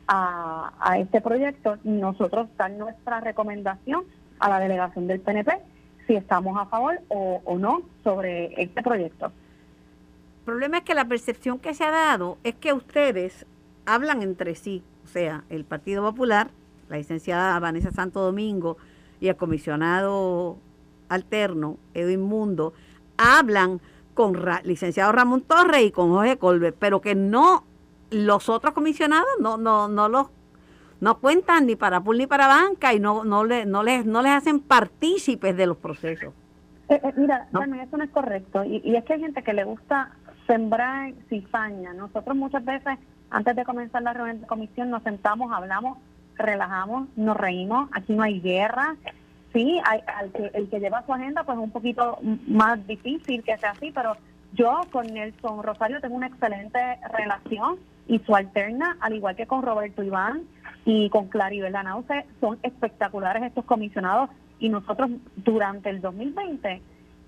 a, 0.08 0.74
a 0.80 0.98
este 1.00 1.22
proyecto, 1.22 1.78
nosotros 1.84 2.50
dar 2.58 2.72
nuestra 2.72 3.22
recomendación 3.22 4.04
a 4.40 4.50
la 4.50 4.60
delegación 4.60 5.08
del 5.08 5.22
PNP 5.22 5.52
si 6.08 6.16
estamos 6.16 6.58
a 6.60 6.66
favor 6.66 7.00
o, 7.08 7.42
o 7.46 7.58
no 7.58 7.82
sobre 8.04 8.62
este 8.62 8.82
proyecto. 8.84 9.28
El 9.28 10.46
problema 10.46 10.78
es 10.80 10.84
que 10.84 10.94
la 10.94 11.06
percepción 11.06 11.60
que 11.60 11.74
se 11.74 11.84
ha 11.84 11.92
dado 11.92 12.38
es 12.44 12.56
que 12.56 12.74
ustedes 12.74 13.46
hablan 13.86 14.22
entre 14.22 14.56
sí, 14.56 14.84
o 15.04 15.08
sea, 15.08 15.44
el 15.50 15.66
Partido 15.66 16.04
Popular 16.04 16.50
la 16.90 16.98
licenciada 16.98 17.60
Vanessa 17.60 17.92
Santo 17.92 18.22
Domingo 18.22 18.78
y 19.20 19.28
el 19.28 19.36
comisionado 19.36 20.58
alterno, 21.10 21.78
Edwin 21.94 22.22
Mundo, 22.22 22.74
hablan 23.18 23.80
con 24.14 24.38
licenciado 24.64 25.12
Ramón 25.12 25.42
Torres 25.42 25.84
y 25.84 25.92
con 25.92 26.12
Jorge 26.12 26.38
Colbert, 26.38 26.76
pero 26.80 27.02
que 27.02 27.16
no, 27.16 27.64
los 28.12 28.50
otros 28.50 28.74
comisionados 28.74 29.30
no, 29.40 29.58
no, 29.58 29.88
no 29.88 30.10
los 30.10 30.28
no 31.02 31.20
cuentan 31.20 31.66
ni 31.66 31.76
para 31.76 32.02
PUL 32.02 32.18
ni 32.18 32.26
para 32.26 32.48
banca 32.48 32.94
y 32.94 33.00
no, 33.00 33.26
no, 33.26 33.44
le, 33.44 33.66
no, 33.66 33.84
les, 33.84 34.06
no 34.06 34.22
les 34.22 34.32
hacen 34.32 34.62
partícipes 34.62 35.56
de 35.56 35.68
los 35.68 35.78
procesos. 35.78 36.34
Eh, 36.88 37.00
eh, 37.04 37.14
mira, 37.18 37.48
eso 37.52 37.98
no 37.98 38.04
es 38.04 38.10
correcto. 38.12 38.64
Y, 38.64 38.82
y, 38.84 38.96
es 38.96 39.04
que 39.04 39.14
hay 39.14 39.20
gente 39.20 39.44
que 39.44 39.54
le 39.54 39.66
gusta 39.66 40.12
sembrar 40.48 41.14
cizaña. 41.30 41.94
Nosotros 41.94 42.36
muchas 42.36 42.64
veces, 42.64 42.98
antes 43.30 43.56
de 43.56 43.66
comenzar 43.66 44.04
la 44.04 44.14
reunión 44.14 44.42
de 44.42 44.48
comisión, 44.48 44.90
nos 44.90 45.04
sentamos, 45.04 45.52
hablamos 45.52 45.98
relajamos, 46.38 47.08
nos 47.16 47.38
reímos, 47.38 47.90
aquí 47.94 48.14
no 48.14 48.24
hay 48.24 48.40
guerra. 48.40 48.96
Sí, 49.54 49.80
hay, 49.86 50.02
que, 50.32 50.52
el 50.54 50.70
que 50.70 50.80
lleva 50.80 51.06
su 51.06 51.14
agenda 51.14 51.44
pues 51.44 51.58
es 51.58 51.64
un 51.64 51.72
poquito 51.72 52.20
más 52.48 52.86
difícil 52.88 53.42
que 53.44 53.58
sea 53.58 53.72
así, 53.72 53.92
pero 53.92 54.18
yo 54.54 54.82
con 54.92 55.08
Nelson 55.08 55.64
Rosario 55.64 56.02
tengo 56.02 56.16
una 56.16 56.28
excelente 56.28 56.80
relación 57.18 57.78
y 58.08 58.20
su 58.20 58.36
alterna, 58.36 58.98
al 59.00 59.14
igual 59.14 59.36
que 59.36 59.48
con 59.48 59.64
Roberto 59.64 60.04
Iván 60.04 60.44
y 60.86 61.10
con 61.10 61.28
Claribel 61.28 61.74
Lanause, 61.74 62.26
son 62.40 62.60
espectaculares 62.64 63.44
estos 63.44 63.66
comisionados 63.66 64.30
y 64.60 64.70
nosotros 64.70 65.10
durante 65.38 65.90
el 65.90 66.02
2020 66.02 66.82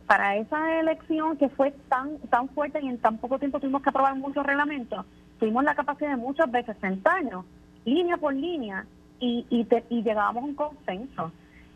para 0.05 0.37
esa 0.37 0.79
elección 0.79 1.37
que 1.37 1.49
fue 1.49 1.71
tan 1.89 2.17
tan 2.29 2.47
fuerte 2.49 2.79
y 2.81 2.87
en 2.87 2.97
tan 2.97 3.17
poco 3.17 3.39
tiempo 3.39 3.59
tuvimos 3.59 3.81
que 3.81 3.89
aprobar 3.89 4.15
muchos 4.15 4.45
reglamentos, 4.45 5.05
tuvimos 5.39 5.63
la 5.63 5.75
capacidad 5.75 6.11
de 6.11 6.17
muchas 6.17 6.49
veces 6.49 6.77
sentarnos 6.79 7.45
línea 7.83 8.17
por 8.17 8.33
línea 8.33 8.85
y, 9.19 9.45
y, 9.50 9.67
y 9.89 10.03
llegábamos 10.03 10.43
a 10.43 10.45
un 10.45 10.55
consenso. 10.55 11.31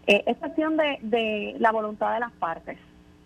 Eh, 0.07 0.24
es 0.25 0.38
cuestión 0.38 0.77
de, 0.77 1.00
de 1.01 1.55
la 1.60 1.71
voluntad 1.71 2.13
de 2.13 2.19
las 2.19 2.31
partes. 2.33 2.77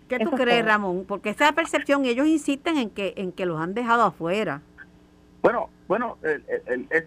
¿Qué 0.07 0.19
tú 0.19 0.31
crees, 0.31 0.63
Ramón? 0.63 1.05
Porque 1.07 1.29
esa 1.29 1.51
percepción, 1.53 2.05
ellos 2.05 2.27
insisten 2.27 2.77
en 2.77 2.89
que, 2.89 3.13
en 3.17 3.31
que 3.31 3.45
los 3.45 3.60
han 3.60 3.74
dejado 3.74 4.03
afuera. 4.03 4.62
Bueno, 5.41 5.69
bueno, 5.88 6.17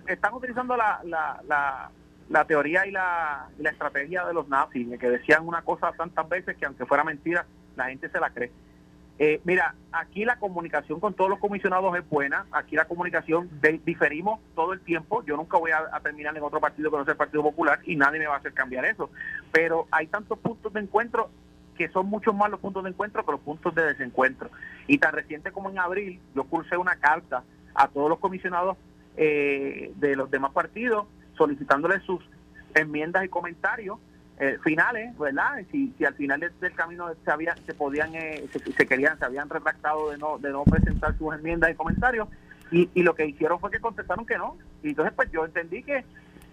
están 0.07 0.35
utilizando 0.35 0.77
la, 0.77 1.01
la, 1.05 1.91
la, 2.29 2.45
teoría 2.45 2.87
y 2.87 2.91
la, 2.91 3.49
la 3.59 3.71
estrategia 3.71 4.25
de 4.25 4.35
los 4.35 4.49
nazis, 4.49 4.87
que 4.99 5.11
decían 5.11 5.47
una 5.47 5.63
cosa 5.63 5.93
tantas 5.93 6.29
veces 6.29 6.57
que 6.57 6.67
aunque 6.67 6.87
fuera 6.87 7.05
mentira, 7.05 7.47
la 7.77 7.87
gente 7.87 8.09
se 8.09 8.19
la 8.19 8.31
cree. 8.31 8.51
Eh, 9.21 9.41
mira, 9.45 9.75
aquí 9.91 10.25
la 10.25 10.39
comunicación 10.39 11.01
con 11.01 11.13
todos 11.15 11.29
los 11.29 11.41
comisionados 11.41 11.97
es 11.97 12.09
buena, 12.09 12.47
aquí 12.53 12.77
la 12.77 12.85
comunicación 12.85 13.51
diferimos 13.85 14.39
todo 14.55 14.73
el 14.73 14.81
tiempo, 14.81 15.25
yo 15.25 15.37
nunca 15.37 15.59
voy 15.59 15.73
a, 15.73 15.99
terminar 16.01 16.37
en 16.37 16.43
otro 16.45 16.61
partido 16.61 16.91
que 16.91 16.99
no 16.99 17.05
sea 17.05 17.13
el 17.13 17.19
Partido 17.19 17.43
Popular 17.43 17.81
y 17.85 17.97
nadie 17.97 18.21
me 18.21 18.29
va 18.29 18.35
a 18.35 18.39
hacer 18.39 18.53
cambiar 18.53 18.85
eso, 18.85 19.11
pero 19.51 19.89
hay 19.91 20.07
tantos 20.07 20.39
puntos 20.39 20.73
de 20.73 20.81
encuentro 20.81 21.31
que 21.77 21.89
son 21.89 22.07
muchos 22.07 22.35
más 22.35 22.49
los 22.51 22.61
puntos 22.61 22.85
de 22.85 22.91
encuentro 22.91 23.25
que 23.25 23.33
los 23.33 23.41
puntos 23.41 23.75
de 23.75 23.83
desencuentro. 23.83 24.51
Y 24.89 24.99
tan 24.99 25.13
reciente 25.13 25.53
como 25.53 25.71
en 25.71 25.79
abril, 25.79 26.21
yo 26.35 26.45
cursé 26.45 26.77
una 26.77 26.97
carta 26.97 27.45
a 27.75 27.89
todos 27.89 28.09
los 28.09 28.19
comisionados 28.19 28.77
eh, 29.17 29.93
de 29.97 30.17
los 30.17 30.31
demás 30.31 30.53
partidos 30.53 31.07
solicitándoles 31.37 32.03
sus 32.03 32.21
enmiendas 32.75 33.25
y 33.25 33.29
comentarios 33.29 33.99
eh, 34.41 34.59
finales, 34.63 35.17
¿verdad? 35.19 35.61
Si, 35.71 35.93
si 35.99 36.05
al 36.05 36.15
final 36.15 36.41
del, 36.41 36.75
camino 36.75 37.09
se 37.25 37.31
había, 37.31 37.57
se 37.67 37.75
podían, 37.75 38.15
eh, 38.15 38.47
se, 38.77 38.87
querían, 38.87 39.19
se 39.19 39.25
habían 39.25 39.49
retractado 39.49 40.11
de 40.11 40.19
no, 40.19 40.39
de 40.39 40.51
no 40.51 40.65
presentar 40.65 41.17
sus 41.19 41.35
enmiendas 41.35 41.71
y 41.71 41.75
comentarios, 41.75 42.29
y, 42.71 43.03
lo 43.03 43.15
que 43.15 43.27
hicieron 43.27 43.59
fue 43.59 43.71
que 43.71 43.81
contestaron 43.81 44.27
que 44.27 44.37
no. 44.37 44.57
Y 44.83 44.91
entonces 44.91 45.15
pues 45.17 45.31
yo 45.33 45.45
entendí 45.45 45.83
que 45.83 46.05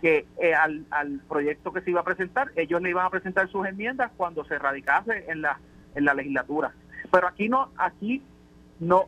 eh, 0.01 0.55
al, 0.55 0.85
al 0.91 1.19
proyecto 1.27 1.73
que 1.73 1.81
se 1.81 1.91
iba 1.91 2.01
a 2.01 2.05
presentar, 2.05 2.51
ellos 2.55 2.81
le 2.81 2.89
iban 2.89 3.05
a 3.05 3.09
presentar 3.09 3.49
sus 3.49 3.65
enmiendas 3.67 4.11
cuando 4.15 4.45
se 4.45 4.57
radicase 4.57 5.25
en 5.27 5.41
la, 5.41 5.59
en 5.93 6.05
la 6.05 6.13
legislatura. 6.13 6.73
Pero 7.11 7.27
aquí 7.27 7.49
no, 7.49 7.69
aquí 7.77 8.23
no, 8.79 9.07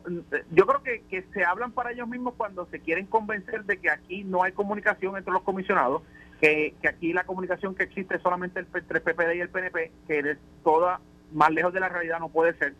yo 0.50 0.66
creo 0.66 0.82
que, 0.82 1.02
que 1.10 1.22
se 1.32 1.44
hablan 1.44 1.72
para 1.72 1.92
ellos 1.92 2.08
mismos 2.08 2.34
cuando 2.36 2.66
se 2.66 2.80
quieren 2.80 3.06
convencer 3.06 3.64
de 3.64 3.78
que 3.78 3.90
aquí 3.90 4.24
no 4.24 4.42
hay 4.42 4.52
comunicación 4.52 5.16
entre 5.16 5.32
los 5.32 5.42
comisionados 5.42 6.02
que, 6.40 6.74
aquí 6.88 7.12
la 7.12 7.24
comunicación 7.24 7.74
que 7.74 7.84
existe 7.84 8.16
es 8.16 8.22
solamente 8.22 8.60
entre 8.60 8.98
el 8.98 9.02
PPD 9.02 9.34
y 9.36 9.40
el 9.40 9.48
PNP, 9.48 9.92
que 10.06 10.18
es 10.18 10.38
toda 10.62 11.00
más 11.32 11.50
lejos 11.50 11.72
de 11.72 11.80
la 11.80 11.88
realidad 11.88 12.20
no 12.20 12.28
puede 12.28 12.54
ser. 12.54 12.74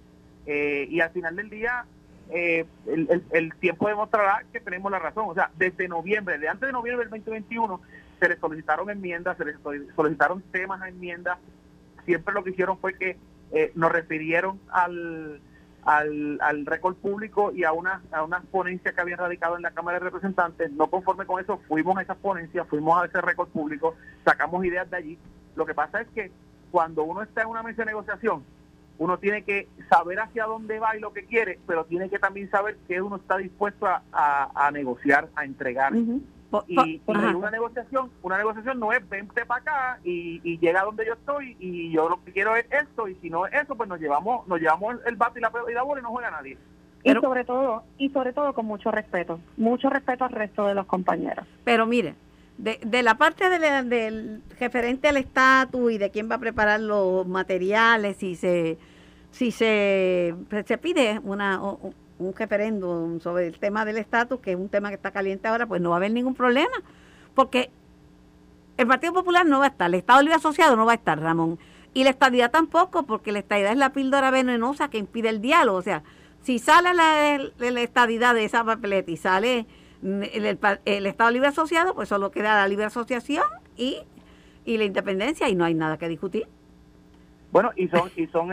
Eh, 0.46 0.86
y 0.90 1.00
al 1.00 1.10
final 1.10 1.36
del 1.36 1.50
día, 1.50 1.84
eh, 2.30 2.64
el, 3.32 3.54
tiempo 3.56 3.88
demostrará 3.88 4.44
que 4.52 4.60
tenemos 4.60 4.90
la 4.90 4.98
razón. 4.98 5.26
O 5.28 5.34
sea, 5.34 5.50
desde 5.56 5.88
noviembre, 5.88 6.38
de 6.38 6.48
antes 6.48 6.66
de 6.66 6.72
noviembre 6.72 7.04
del 7.04 7.10
2021, 7.10 7.80
se 8.20 8.28
le 8.28 8.36
solicitaron 8.38 8.90
enmiendas, 8.90 9.36
se 9.36 9.44
les 9.44 9.56
solicitaron 9.94 10.42
temas 10.52 10.80
a 10.80 10.88
enmiendas. 10.88 11.38
Siempre 12.04 12.34
lo 12.34 12.42
que 12.42 12.50
hicieron 12.50 12.78
fue 12.78 12.94
que 12.94 13.16
eh, 13.52 13.72
nos 13.74 13.92
refirieron 13.92 14.60
al, 14.70 15.40
al, 15.88 16.38
al 16.42 16.66
récord 16.66 16.96
público 16.96 17.50
y 17.50 17.64
a 17.64 17.72
una, 17.72 18.02
a 18.12 18.22
una 18.22 18.42
ponencia 18.42 18.92
que 18.92 19.00
habían 19.00 19.18
radicado 19.18 19.56
en 19.56 19.62
la 19.62 19.70
Cámara 19.70 19.98
de 19.98 20.04
Representantes. 20.04 20.70
No 20.72 20.88
conforme 20.88 21.24
con 21.24 21.40
eso, 21.40 21.62
fuimos 21.66 21.96
a 21.96 22.02
esas 22.02 22.18
ponencias, 22.18 22.68
fuimos 22.68 23.00
a 23.00 23.06
ese 23.06 23.22
récord 23.22 23.48
público, 23.48 23.96
sacamos 24.22 24.62
ideas 24.66 24.90
de 24.90 24.96
allí. 24.98 25.18
Lo 25.56 25.64
que 25.64 25.72
pasa 25.72 26.02
es 26.02 26.08
que 26.08 26.30
cuando 26.70 27.04
uno 27.04 27.22
está 27.22 27.40
en 27.40 27.48
una 27.48 27.62
mesa 27.62 27.82
de 27.82 27.86
negociación, 27.86 28.44
uno 28.98 29.18
tiene 29.18 29.44
que 29.44 29.66
saber 29.88 30.20
hacia 30.20 30.44
dónde 30.44 30.78
va 30.78 30.94
y 30.94 31.00
lo 31.00 31.14
que 31.14 31.24
quiere, 31.24 31.58
pero 31.66 31.86
tiene 31.86 32.10
que 32.10 32.18
también 32.18 32.50
saber 32.50 32.76
qué 32.86 33.00
uno 33.00 33.16
está 33.16 33.38
dispuesto 33.38 33.86
a, 33.86 34.02
a, 34.54 34.70
negociar, 34.70 35.30
a 35.36 35.46
entregar. 35.46 35.94
Y, 36.66 37.00
una 37.06 37.50
negociación, 37.50 38.10
una 38.22 38.38
negociación 38.38 38.80
no 38.80 38.92
es 38.92 39.06
vente 39.08 39.44
para 39.44 39.60
acá 39.60 40.00
y, 40.02 40.58
llega 40.58 40.82
donde 40.82 41.04
yo 41.06 41.12
estoy 41.12 41.56
y 41.60 41.90
yo 41.92 42.08
lo 42.08 42.24
que 42.24 42.32
quiero 42.32 42.56
es 42.56 42.64
esto 42.70 43.06
y 43.06 43.14
si 43.16 43.28
no 43.28 43.46
es 43.46 43.52
eso 43.52 43.76
pues 43.76 43.88
nos 43.88 44.00
llevamos 44.00 44.46
nos 44.48 44.58
llevamos 44.58 44.96
el, 45.06 45.16
bate 45.16 45.40
y 45.40 45.42
la, 45.42 45.52
y 45.68 45.74
la 45.74 45.82
bola 45.82 46.00
y 46.00 46.02
no 46.02 46.10
juega 46.10 46.30
nadie. 46.30 46.56
Y 47.04 47.12
sobre 47.12 47.44
todo 47.44 47.84
y 47.98 48.08
sobre 48.10 48.32
todo 48.32 48.54
con 48.54 48.66
mucho 48.66 48.90
respeto, 48.90 49.40
mucho 49.56 49.90
respeto 49.90 50.24
al 50.24 50.32
resto 50.32 50.66
de 50.66 50.74
los 50.74 50.86
compañeros. 50.86 51.46
Pero 51.64 51.86
mire, 51.86 52.14
de, 52.56 52.80
de 52.82 53.02
la 53.02 53.16
parte 53.16 53.48
del 53.50 54.42
referente 54.58 55.08
al 55.08 55.18
estatus 55.18 55.92
y 55.92 55.98
de 55.98 56.10
quién 56.10 56.30
va 56.30 56.36
a 56.36 56.40
preparar 56.40 56.80
los 56.80 57.26
materiales, 57.26 58.16
si 58.16 58.36
se 58.36 58.78
si 59.30 59.50
se, 59.50 60.34
se 60.66 60.78
pide 60.78 61.20
una 61.22 61.60
un 62.18 62.34
referéndum 62.34 63.20
sobre 63.20 63.46
el 63.46 63.58
tema 63.58 63.84
del 63.84 63.98
estatus, 63.98 64.40
que 64.40 64.52
es 64.52 64.56
un 64.56 64.68
tema 64.68 64.88
que 64.88 64.96
está 64.96 65.10
caliente 65.10 65.48
ahora, 65.48 65.66
pues 65.66 65.80
no 65.80 65.90
va 65.90 65.96
a 65.96 65.98
haber 65.98 66.12
ningún 66.12 66.34
problema, 66.34 66.74
porque 67.34 67.70
el 68.76 68.86
Partido 68.86 69.12
Popular 69.12 69.46
no 69.46 69.60
va 69.60 69.66
a 69.66 69.68
estar, 69.68 69.88
el 69.88 69.94
Estado 69.94 70.20
Libre 70.22 70.36
Asociado 70.36 70.76
no 70.76 70.86
va 70.86 70.92
a 70.92 70.96
estar, 70.96 71.20
Ramón, 71.20 71.58
y 71.94 72.04
la 72.04 72.10
estadidad 72.10 72.50
tampoco, 72.50 73.04
porque 73.04 73.32
la 73.32 73.38
estadidad 73.38 73.72
es 73.72 73.78
la 73.78 73.92
píldora 73.92 74.30
venenosa 74.30 74.88
que 74.88 74.98
impide 74.98 75.28
el 75.28 75.40
diálogo, 75.40 75.78
o 75.78 75.82
sea, 75.82 76.02
si 76.42 76.58
sale 76.58 76.94
la, 76.94 77.38
la 77.58 77.80
estadidad 77.80 78.34
de 78.34 78.44
esa 78.44 78.64
papeleta 78.64 79.10
y 79.10 79.16
sale 79.16 79.66
el, 80.02 81.06
Estado 81.06 81.30
Libre 81.30 81.48
Asociado, 81.48 81.94
pues 81.94 82.08
solo 82.08 82.30
queda 82.30 82.54
la 82.54 82.68
libre 82.68 82.84
asociación 82.84 83.44
y, 83.76 83.98
y 84.64 84.78
la 84.78 84.84
independencia 84.84 85.48
y 85.48 85.54
no 85.54 85.64
hay 85.64 85.74
nada 85.74 85.98
que 85.98 86.08
discutir. 86.08 86.46
Bueno, 87.50 87.72
y 87.76 87.88
son, 87.88 88.10
y 88.16 88.26
son 88.26 88.52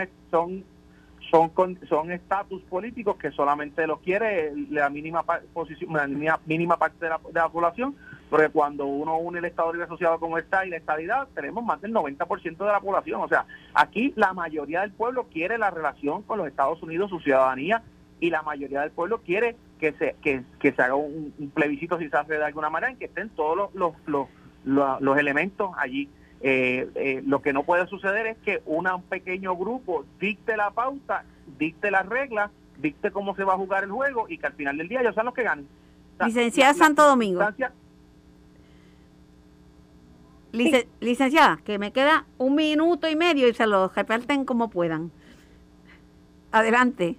son 1.32 1.52
son 1.88 2.12
estatus 2.12 2.62
políticos 2.64 3.18
que 3.18 3.32
solamente 3.32 3.88
lo 3.88 3.98
quiere 3.98 4.54
la 4.70 4.90
mínima 4.90 5.24
posición 5.54 5.94
la 5.94 6.40
mínima, 6.46 6.78
parte 6.78 7.06
de 7.06 7.10
la, 7.10 7.18
de 7.18 7.34
la, 7.34 7.50
población 7.50 7.96
porque 8.30 8.50
cuando 8.50 8.86
uno 8.86 9.18
une 9.18 9.40
el 9.40 9.46
Estado 9.46 9.72
Libre 9.72 9.86
Asociado 9.86 10.20
como 10.20 10.38
está 10.38 10.66
y 10.66 10.70
la 10.70 10.78
estabilidad 10.78 11.28
tenemos 11.34 11.64
más 11.64 11.82
del 11.82 11.94
90% 11.94 12.58
de 12.58 12.66
la 12.66 12.80
población. 12.80 13.22
O 13.22 13.28
sea 13.28 13.46
aquí 13.74 14.14
la 14.16 14.34
mayoría 14.34 14.82
del 14.82 14.92
pueblo 14.92 15.28
quiere 15.32 15.58
la 15.58 15.72
relación 15.72 16.24
con 16.24 16.38
los 16.38 16.48
Estados 16.48 16.82
Unidos 16.84 17.10
su 17.10 17.20
ciudadanía 17.20 17.84
y 18.20 18.30
la 18.30 18.42
mayoría 18.42 18.82
del 18.82 18.92
pueblo 18.92 19.22
quiere 19.22 19.56
que 19.80 19.94
se 19.94 20.16
que, 20.22 20.44
se 20.62 20.82
haga 20.82 20.96
un, 20.96 21.34
plebiscito 21.54 21.98
si 22.00 22.10
se 22.10 22.18
hace 22.18 22.38
de 22.38 22.46
alguna 22.46 22.70
manera 22.70 22.92
en 22.92 22.98
que 22.98 23.06
estén 23.06 23.30
todos 23.30 23.72
los, 23.74 23.96
los, 24.06 24.28
los, 24.64 25.02
los 25.02 25.18
elementos 25.18 25.72
allí 25.78 26.10
eh, 26.42 26.90
eh, 26.96 27.24
lo 27.26 27.42
que 27.42 27.54
no 27.54 27.64
puede 27.64 27.88
suceder 27.88 28.28
es 28.28 28.38
que 28.40 28.62
un 28.66 28.88
pequeño 29.10 29.56
grupo 29.56 30.06
dicte 30.20 30.58
la 30.58 30.72
pauta, 30.72 31.24
dicte 31.58 31.92
las 31.92 32.06
reglas, 32.06 32.52
dicte 32.78 33.12
cómo 33.12 33.36
se 33.36 33.44
va 33.44 33.54
a 33.54 33.58
jugar 33.58 33.84
el 33.84 33.92
juego 33.92 34.28
y 34.30 34.38
que 34.38 34.48
al 34.48 34.54
final 34.54 34.78
del 34.78 34.88
día 34.88 35.02
ellos 35.02 35.14
sean 35.14 35.26
los 35.26 35.36
que 35.36 35.44
ganen. 35.44 35.68
licenciada 36.26 36.74
Santo 36.74 37.06
Domingo. 37.08 37.42
Licenciada, 41.02 41.58
que 41.66 41.78
me 41.78 41.92
queda 41.92 42.26
un 42.38 42.56
minuto 42.56 43.10
y 43.10 43.16
medio 43.16 43.48
y 43.48 43.54
se 43.54 43.68
lo 43.68 43.90
reparten 43.90 44.46
como 44.46 44.70
puedan. 44.70 45.12
Adelante. 46.52 47.18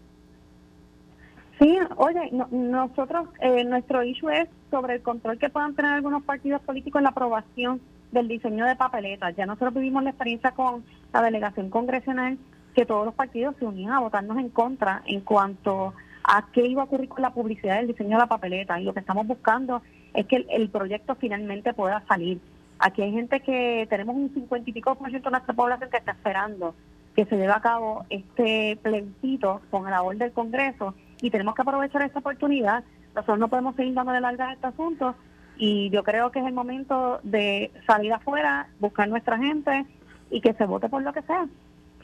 Sí, 1.59 1.79
oye, 1.97 2.31
nosotros, 2.51 3.29
eh, 3.41 3.65
nuestro 3.65 4.03
issue 4.03 4.31
es 4.31 4.49
sobre 4.71 4.95
el 4.95 5.03
control 5.03 5.39
que 5.39 5.49
puedan 5.49 5.75
tener 5.75 5.93
algunos 5.93 6.23
partidos 6.23 6.61
políticos 6.63 7.01
en 7.01 7.05
la 7.05 7.11
aprobación 7.11 7.81
del 8.13 8.29
diseño 8.29 8.67
de 8.67 8.77
papeletas. 8.77 9.35
Ya 9.37 9.47
nosotros 9.47 9.75
vivimos 9.75 10.03
la 10.03 10.11
experiencia 10.11 10.53
con 10.53 10.85
la 11.13 11.23
delegación 11.23 11.71
congresional 11.71 12.39
que 12.75 12.87
todos 12.87 13.07
los 13.07 13.15
partidos 13.15 13.57
se 13.59 13.65
unían 13.65 13.93
a 13.93 14.01
votarnos 14.01 14.37
en 14.39 14.51
contra 14.51 15.03
en 15.07 15.21
cuanto 15.21 15.95
a 16.23 16.47
qué 16.53 16.67
iba 16.67 16.83
a 16.83 16.85
ocurrir 16.85 17.09
con 17.09 17.23
la 17.23 17.31
publicidad 17.31 17.77
del 17.77 17.87
diseño 17.87 18.17
de 18.17 18.23
la 18.23 18.27
papeleta. 18.27 18.81
Y 18.81 18.85
lo 18.85 18.93
que 18.93 19.01
estamos 19.01 19.27
buscando 19.27 19.83
es 20.13 20.27
que 20.27 20.45
el, 20.49 20.69
proyecto 20.69 21.15
finalmente 21.15 21.73
pueda 21.73 22.03
salir. 22.07 22.41
Aquí 22.79 23.03
hay 23.03 23.13
gente 23.13 23.41
que 23.41 23.87
tenemos 23.89 24.17
un 24.17 24.33
50 24.35 24.69
y 24.69 24.73
pico 24.73 24.95
por 24.95 25.09
ciento 25.09 25.31
de 25.31 25.33
nuestra 25.33 25.55
población 25.55 25.91
que 25.91 25.97
está 25.97 26.13
esperando 26.13 26.75
que 27.15 27.25
se 27.25 27.37
lleve 27.37 27.53
a 27.53 27.61
cabo 27.61 28.05
este 28.11 28.79
plebiscito 28.83 29.63
con 29.71 29.85
la 29.85 29.91
labor 29.91 30.17
del 30.19 30.33
Congreso 30.33 30.95
y 31.23 31.31
tenemos 31.31 31.55
que 31.55 31.63
aprovechar 31.63 32.03
esta 32.03 32.19
oportunidad. 32.19 32.85
Nosotros 33.15 33.39
no 33.39 33.49
podemos 33.49 33.75
seguir 33.75 33.95
dando 33.95 34.13
de 34.13 34.21
larga 34.21 34.51
a 34.51 34.53
este 34.53 34.67
asunto 34.67 35.15
y 35.57 35.91
yo 35.91 36.03
creo 36.03 36.31
que 36.31 36.41
es 36.41 36.47
el 36.47 36.53
momento 36.53 37.21
de 37.23 37.71
salir 37.87 38.13
afuera, 38.13 38.69
buscar 38.79 39.09
nuestra 39.09 39.39
gente 39.39 39.87
y 40.31 40.41
que 40.41 40.55
se 40.55 40.67
vote 40.67 40.89
por 40.89 41.03
lo 41.03 41.13
que 41.13 41.23
sea. 41.23 41.47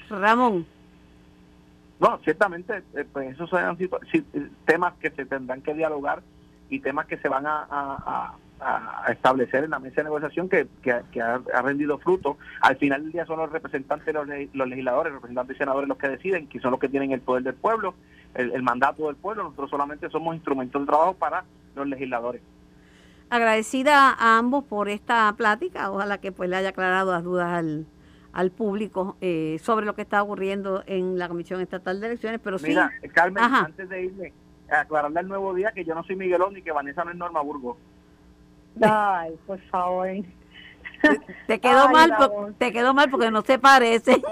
Ramón. 0.09 0.67
No, 2.01 2.19
ciertamente, 2.25 2.83
eh, 2.95 3.05
pues 3.12 3.35
esos 3.35 3.49
son 3.49 3.79
temas 4.65 4.95
que 4.95 5.11
se 5.11 5.25
tendrán 5.25 5.62
que 5.62 5.75
dialogar 5.75 6.23
y 6.69 6.81
temas 6.81 7.07
que 7.07 7.17
se 7.19 7.29
van 7.29 7.45
a, 7.47 8.35
establecer 9.09 9.65
en 9.65 9.71
la 9.71 9.81
mesa 9.81 9.97
de 9.97 10.05
negociación 10.05 10.49
que, 10.49 10.69
ha, 11.21 11.62
rendido 11.62 11.99
fruto. 11.99 12.38
Al 12.61 12.77
final 12.77 13.03
del 13.03 13.12
día 13.12 13.27
son 13.27 13.38
los 13.38 13.51
representantes, 13.51 14.15
los, 14.15 14.27
los 14.53 14.69
legisladores, 14.69 15.12
representantes 15.12 15.57
y 15.57 15.59
senadores 15.59 15.88
los 15.88 15.99
que 15.99 16.09
deciden, 16.09 16.47
que 16.47 16.61
son 16.61 16.71
los 16.71 16.79
que 16.79 16.88
tienen 16.88 17.11
el 17.11 17.21
poder 17.21 17.43
del 17.43 17.55
pueblo, 17.55 17.95
el, 18.35 18.53
el 18.53 18.62
mandato 18.62 19.07
del 19.07 19.17
pueblo. 19.17 19.43
Nosotros 19.43 19.71
solamente 19.71 20.09
somos 20.11 20.37
instrumentos 20.37 20.81
de 20.81 20.87
trabajo 20.87 21.15
para 21.15 21.45
los 21.75 21.88
legisladores 21.88 22.41
agradecida 23.33 24.11
a 24.11 24.37
ambos 24.37 24.62
por 24.64 24.90
esta 24.90 25.33
plática. 25.38 25.90
Ojalá 25.90 26.18
que 26.18 26.33
pues 26.33 26.51
le 26.51 26.57
haya 26.57 26.68
aclarado 26.68 27.12
las 27.12 27.25
dudas 27.25 27.51
al, 27.51 27.87
al 28.35 28.51
público 28.51 29.16
eh, 29.23 29.59
sobre 29.62 29.87
lo 29.87 29.95
que 29.95 30.03
está 30.03 30.23
ocurriendo 30.23 30.85
en 30.87 31.18
la 31.18 31.29
Comisión 31.29 31.62
Estatal 31.62 31.99
de 31.99 32.09
Elecciones. 32.09 32.40
Pero 32.45 32.59
Mira, 32.62 32.92
Carmen, 33.14 33.42
antes 33.42 33.88
de 33.88 34.05
irme, 34.05 34.35
aclararle 34.68 35.21
al 35.21 35.29
nuevo 35.29 35.55
día 35.55 35.73
que 35.73 35.83
yo 35.83 35.95
no 35.95 36.05
soy 36.05 36.14
Miguelón 36.14 36.53
ni 36.53 36.61
que 36.61 36.73
Vanessa 36.73 37.05
no 37.05 37.11
es 37.11 37.16
Norma 37.16 37.40
Burgos. 37.40 37.79
Ay, 38.83 39.35
por 39.47 39.59
favor. 39.62 40.09
Te 41.47 41.61
quedó 41.61 41.88
mal, 41.91 42.12
te 42.59 42.73
quedó 42.73 42.95
mal 42.95 43.11
porque 43.11 43.31
no 43.31 43.43
se 43.43 43.59
parece. 43.59 44.23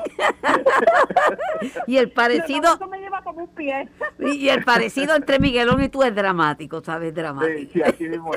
y 1.87 1.97
el 1.97 2.11
parecido 2.11 2.79
y 4.19 4.49
el 4.49 4.65
parecido 4.65 5.15
entre 5.15 5.39
Miguelón 5.39 5.83
y 5.83 5.89
tú 5.89 6.03
es 6.03 6.15
dramático, 6.15 6.83
¿sabes? 6.83 7.15
Dramático. 7.15 7.73
Sí, 7.73 7.95
sí, 7.99 8.09
mismo 8.09 8.31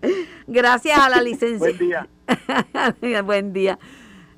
Gracias 0.46 0.98
a 0.98 1.08
la 1.08 1.20
licencia. 1.20 1.58
Buen 1.58 1.78
día. 3.00 3.22
Buen 3.22 3.52
día. 3.52 3.78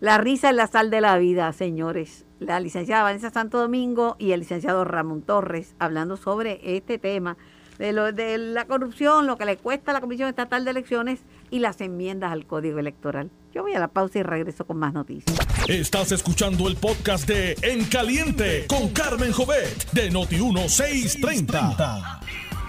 La 0.00 0.18
risa 0.18 0.50
es 0.50 0.56
la 0.56 0.66
sal 0.66 0.90
de 0.90 1.00
la 1.02 1.18
vida, 1.18 1.52
señores. 1.52 2.24
La 2.38 2.58
licenciada 2.58 3.02
Vanessa 3.02 3.30
Santo 3.30 3.58
Domingo 3.58 4.16
y 4.18 4.32
el 4.32 4.40
licenciado 4.40 4.84
Ramón 4.84 5.22
Torres 5.22 5.74
hablando 5.78 6.16
sobre 6.16 6.60
este 6.76 6.98
tema 6.98 7.36
de, 7.78 7.92
lo, 7.92 8.12
de 8.12 8.38
la 8.38 8.66
corrupción, 8.66 9.26
lo 9.26 9.36
que 9.36 9.44
le 9.44 9.58
cuesta 9.58 9.90
a 9.90 9.94
la 9.94 10.00
Comisión 10.00 10.28
Estatal 10.28 10.64
de 10.64 10.70
Elecciones 10.70 11.20
y 11.50 11.58
las 11.58 11.80
enmiendas 11.80 12.32
al 12.32 12.46
Código 12.46 12.78
Electoral. 12.78 13.30
Yo 13.52 13.62
voy 13.62 13.74
a 13.74 13.80
la 13.80 13.88
pausa 13.88 14.20
y 14.20 14.22
regreso 14.22 14.66
con 14.66 14.78
más 14.78 14.94
noticias. 14.94 15.36
Estás 15.68 16.12
escuchando 16.12 16.68
el 16.68 16.76
podcast 16.76 17.28
de 17.28 17.56
En 17.62 17.84
Caliente 17.84 18.66
con 18.68 18.88
Carmen 18.90 19.32
Jovet 19.32 19.90
de 19.92 20.10
Noti1630. 20.10 22.20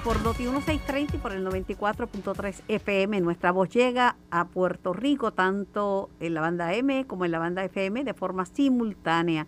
Por 0.04 0.18
Noti1630 0.24 1.14
y 1.14 1.18
por 1.20 1.32
el 1.32 1.46
94.3 1.46 2.62
FM, 2.68 3.22
nuestra 3.22 3.52
voz 3.52 3.70
llega 3.70 4.16
a 4.32 4.46
Puerto 4.46 4.94
Rico, 4.94 5.32
tanto 5.32 6.10
en 6.20 6.34
la 6.34 6.42
banda 6.42 6.74
M 6.74 7.06
como 7.06 7.26
en 7.26 7.32
la 7.32 7.38
banda 7.38 7.64
FM, 7.64 8.04
de 8.04 8.16
forma 8.16 8.48
simultánea. 8.48 9.46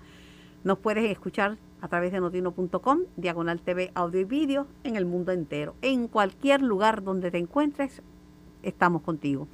Nos 0.63 0.77
puedes 0.77 1.09
escuchar 1.09 1.57
a 1.81 1.87
través 1.87 2.11
de 2.11 2.21
notino.com, 2.21 2.99
diagonal 3.17 3.61
TV, 3.61 3.91
audio 3.95 4.21
y 4.21 4.25
vídeo, 4.25 4.67
en 4.83 4.95
el 4.95 5.05
mundo 5.05 5.31
entero. 5.31 5.75
En 5.81 6.07
cualquier 6.07 6.61
lugar 6.61 7.03
donde 7.03 7.31
te 7.31 7.39
encuentres, 7.39 8.03
estamos 8.63 9.01
contigo. 9.01 9.47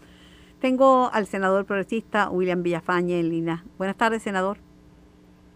Tengo 0.60 1.10
al 1.13 1.26
senador 1.26 1.65
progresista 1.65 2.30
William 2.30 2.63
Villafañe 2.63 3.19
en 3.19 3.30
línea. 3.30 3.63
Buenas 3.78 3.95
tardes, 3.95 4.24
senador. 4.24 4.58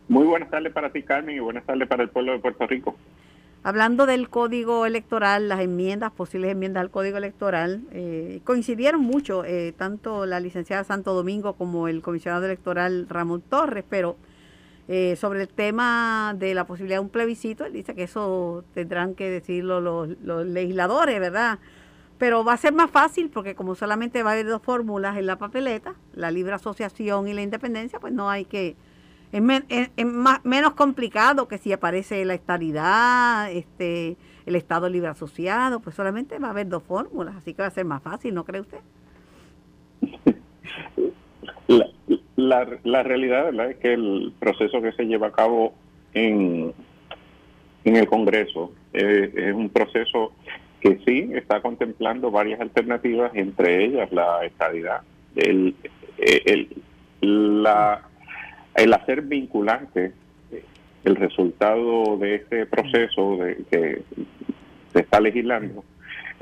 Muy 0.07 0.25
buenas 0.25 0.49
tardes 0.49 0.71
para 0.73 0.91
ti, 0.91 1.03
Carmen, 1.03 1.35
y 1.35 1.39
buenas 1.39 1.65
tardes 1.65 1.87
para 1.87 2.03
el 2.03 2.09
pueblo 2.09 2.33
de 2.33 2.39
Puerto 2.39 2.67
Rico. 2.67 2.95
Hablando 3.65 4.05
del 4.05 4.29
código 4.29 4.85
electoral, 4.85 5.47
las 5.47 5.61
enmiendas, 5.61 6.11
posibles 6.11 6.51
enmiendas 6.51 6.81
al 6.81 6.91
código 6.91 7.17
electoral, 7.17 7.81
eh, 7.91 8.41
coincidieron 8.43 8.99
mucho, 9.01 9.45
eh, 9.45 9.73
tanto 9.77 10.25
la 10.25 10.41
licenciada 10.41 10.83
Santo 10.83 11.13
Domingo 11.13 11.53
como 11.53 11.87
el 11.87 12.01
comisionado 12.01 12.45
electoral 12.45 13.07
Ramón 13.09 13.41
Torres, 13.41 13.85
pero 13.89 14.17
eh, 14.89 15.15
sobre 15.15 15.41
el 15.43 15.47
tema 15.47 16.35
de 16.37 16.53
la 16.53 16.65
posibilidad 16.65 16.97
de 16.97 17.05
un 17.05 17.09
plebiscito, 17.09 17.63
él 17.63 17.71
dice 17.71 17.95
que 17.95 18.03
eso 18.03 18.65
tendrán 18.73 19.15
que 19.15 19.29
decirlo 19.29 19.79
los, 19.79 20.09
los 20.21 20.45
legisladores, 20.45 21.17
¿verdad? 21.21 21.59
Pero 22.17 22.43
va 22.43 22.53
a 22.53 22.57
ser 22.57 22.73
más 22.73 22.91
fácil 22.91 23.29
porque 23.29 23.55
como 23.55 23.75
solamente 23.75 24.23
va 24.23 24.31
a 24.31 24.33
haber 24.33 24.47
dos 24.47 24.61
fórmulas 24.61 25.17
en 25.17 25.25
la 25.25 25.37
papeleta, 25.37 25.95
la 26.13 26.31
libre 26.31 26.53
asociación 26.53 27.27
y 27.27 27.33
la 27.33 27.41
independencia, 27.41 27.99
pues 27.99 28.13
no 28.13 28.29
hay 28.29 28.45
que 28.45 28.75
es, 29.33 30.05
más, 30.05 30.45
menos 30.45 30.75
complicado 30.75 31.47
que 31.47 31.57
si 31.57 31.73
aparece 31.73 32.23
la 32.23 32.35
estabilidad, 32.35 33.51
este, 33.51 34.15
el 34.45 34.55
Estado 34.55 34.89
libre 34.89 35.09
asociado, 35.09 35.79
pues 35.79 35.95
solamente 35.95 36.37
va 36.37 36.49
a 36.49 36.51
haber 36.51 36.69
dos 36.69 36.83
fórmulas, 36.83 37.35
así 37.35 37.55
que 37.55 37.63
va 37.63 37.67
a 37.67 37.71
ser 37.71 37.85
más 37.85 38.03
fácil, 38.03 38.35
¿no 38.35 38.45
cree 38.45 38.61
usted? 38.61 38.79
La, 42.35 42.67
la, 42.83 43.03
realidad 43.03 43.45
¿verdad? 43.45 43.69
es 43.71 43.77
que 43.77 43.93
el 43.93 44.33
proceso 44.37 44.81
que 44.81 44.91
se 44.93 45.05
lleva 45.05 45.27
a 45.27 45.31
cabo 45.31 45.73
en, 46.13 46.73
en 47.85 47.95
el 47.95 48.07
Congreso 48.07 48.73
eh, 48.91 49.31
es 49.33 49.53
un 49.53 49.69
proceso 49.69 50.33
que 50.83 50.99
sí 51.05 51.31
está 51.33 51.61
contemplando 51.61 52.29
varias 52.29 52.59
alternativas, 52.59 53.31
entre 53.35 53.85
ellas 53.85 54.11
la 54.11 54.43
estabilidad, 54.45 55.01
el, 55.33 55.75
el, 56.17 56.67
la 57.63 58.01
el 58.75 58.93
hacer 58.93 59.21
vinculante 59.21 60.11
el 61.05 61.15
resultado 61.15 62.17
de 62.17 62.35
este 62.35 62.65
proceso 62.65 63.37
de 63.37 63.63
que 63.69 64.01
se 64.91 64.99
está 64.99 65.21
legislando 65.21 65.85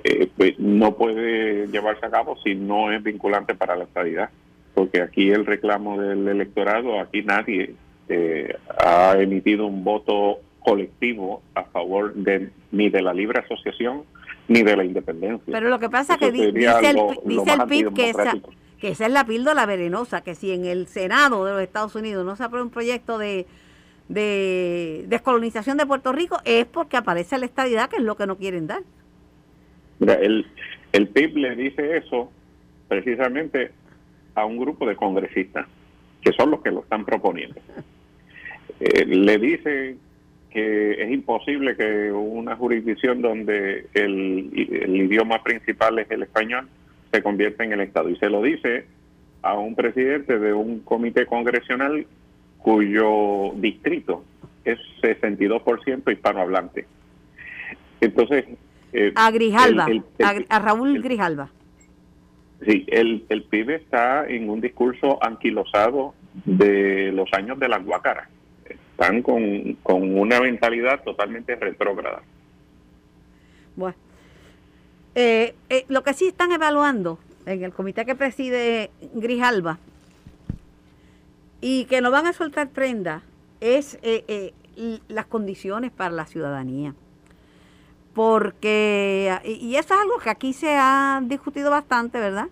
eh, 0.04 0.30
pues 0.36 0.58
no 0.58 0.96
puede 0.96 1.68
llevarse 1.68 2.06
a 2.06 2.10
cabo 2.10 2.38
si 2.44 2.56
no 2.56 2.92
es 2.92 3.04
vinculante 3.04 3.54
para 3.54 3.76
la 3.76 3.84
estabilidad 3.84 4.30
porque 4.74 5.02
aquí 5.02 5.30
el 5.30 5.46
reclamo 5.46 6.00
del 6.00 6.28
electorado 6.28 7.00
aquí 7.00 7.22
nadie 7.22 7.76
eh, 8.08 8.56
ha 8.80 9.16
emitido 9.20 9.68
un 9.68 9.84
voto 9.84 10.40
colectivo 10.60 11.42
a 11.54 11.64
favor 11.66 12.14
de 12.14 12.50
ni 12.72 12.90
de 12.90 13.02
la 13.02 13.14
libre 13.14 13.40
asociación 13.40 14.04
ni 14.52 14.64
de 14.64 14.76
la 14.76 14.84
independencia 14.84 15.52
pero 15.52 15.70
lo 15.70 15.80
que 15.80 15.90
pasa 15.90 16.14
es 16.14 16.20
que 16.20 16.32
dice 16.32 16.50
el, 16.50 16.98
dice 17.26 17.54
el 17.54 17.68
PIB 17.68 17.94
que 17.94 18.10
esa 18.10 18.34
que 18.82 18.90
esa 18.90 19.06
es 19.06 19.12
la 19.14 19.24
píldora 19.24 19.68
venenosa, 19.68 20.22
que 20.22 20.34
si 20.34 20.52
en 20.52 20.66
el 20.66 20.88
Senado 20.88 21.46
de 21.46 21.54
los 21.54 21.62
Estados 21.62 21.96
Unidos 21.96 22.26
no 22.26 22.36
se 22.36 22.44
aprueba 22.44 22.66
un 22.66 22.72
proyecto 22.72 23.20
de, 23.20 23.46
de 24.10 25.06
descolonización 25.08 25.78
de 25.78 25.86
Puerto 25.86 26.12
Rico, 26.12 26.40
es 26.46 26.66
porque 26.66 26.98
aparece 26.98 27.38
la 27.38 27.46
estadidad, 27.46 27.90
que 27.90 27.98
es 27.98 28.02
lo 28.02 28.18
que 28.18 28.26
no 28.26 28.38
quieren 28.38 28.66
dar. 28.66 28.82
Mira, 30.00 30.16
el, 30.16 30.48
el 30.94 31.08
PIB 31.10 31.38
le 31.38 31.56
dice 31.56 31.98
eso 31.98 32.32
precisamente 32.88 33.72
a 34.34 34.46
un 34.46 34.58
grupo 34.58 34.88
de 34.88 34.96
congresistas, 34.96 35.68
que 36.24 36.34
son 36.34 36.50
los 36.50 36.62
que 36.62 36.72
lo 36.72 36.82
están 36.82 37.06
proponiendo. 37.06 37.62
Eh, 38.80 39.06
le 39.06 39.38
dice 39.38 39.98
que 40.52 41.04
es 41.04 41.12
imposible 41.12 41.76
que 41.78 42.12
una 42.12 42.56
jurisdicción 42.56 43.22
donde 43.22 43.88
el, 43.94 44.52
el 44.54 44.96
idioma 44.98 45.42
principal 45.44 45.98
es 46.00 46.12
el 46.12 46.24
español 46.24 46.68
se 47.12 47.24
convierte 47.24 47.64
en 47.64 47.74
el 47.74 47.82
Estado. 47.82 48.10
Y 48.10 48.18
se 48.18 48.30
lo 48.30 48.42
dice 48.42 48.86
a 49.42 49.58
un 49.58 49.76
presidente 49.76 50.40
de 50.40 50.54
un 50.54 50.82
comité 50.82 51.26
congresional 51.26 52.06
cuyo 52.58 53.54
distrito 53.56 54.24
es 54.64 54.80
62% 55.02 56.12
hispanohablante. 56.12 56.86
Entonces... 58.00 58.46
Eh, 58.94 59.14
a 59.16 59.32
Grijalba, 59.32 59.88
a, 60.50 60.60
Raúl 60.60 61.02
Grijalba. 61.02 61.50
Sí, 62.66 62.86
el, 62.90 63.26
el 63.30 63.44
PIB 63.44 63.72
está 63.72 64.28
en 64.28 64.50
un 64.50 64.60
discurso 64.60 65.18
anquilosado 65.26 66.14
de 66.46 67.12
los 67.14 67.32
años 67.34 67.58
de 67.58 67.70
la 67.70 67.80
guácara. 67.80 68.30
Están 69.02 69.24
con, 69.24 69.74
con 69.82 70.16
una 70.16 70.40
mentalidad 70.40 71.02
totalmente 71.04 71.56
retrógrada. 71.56 72.22
Bueno, 73.76 73.96
eh, 75.16 75.56
eh, 75.70 75.86
lo 75.88 76.04
que 76.04 76.14
sí 76.14 76.28
están 76.28 76.52
evaluando 76.52 77.18
en 77.48 77.64
el 77.64 77.74
comité 77.74 78.06
que 78.06 78.14
preside 78.14 78.92
Grijalba 79.16 79.80
y 81.62 81.86
que 81.86 82.02
no 82.02 82.12
van 82.12 82.28
a 82.28 82.34
soltar 82.34 82.70
prenda 82.70 83.24
es 83.60 83.98
eh, 84.04 84.54
las 85.08 85.26
condiciones 85.26 85.90
para 85.92 86.12
la 86.12 86.28
ciudadanía. 86.28 86.94
Porque, 88.14 89.36
y 89.44 89.78
eso 89.78 89.96
es 89.96 90.00
algo 90.00 90.20
que 90.20 90.30
aquí 90.30 90.54
se 90.54 90.76
ha 90.78 91.22
discutido 91.24 91.72
bastante, 91.72 92.20
¿verdad? 92.20 92.50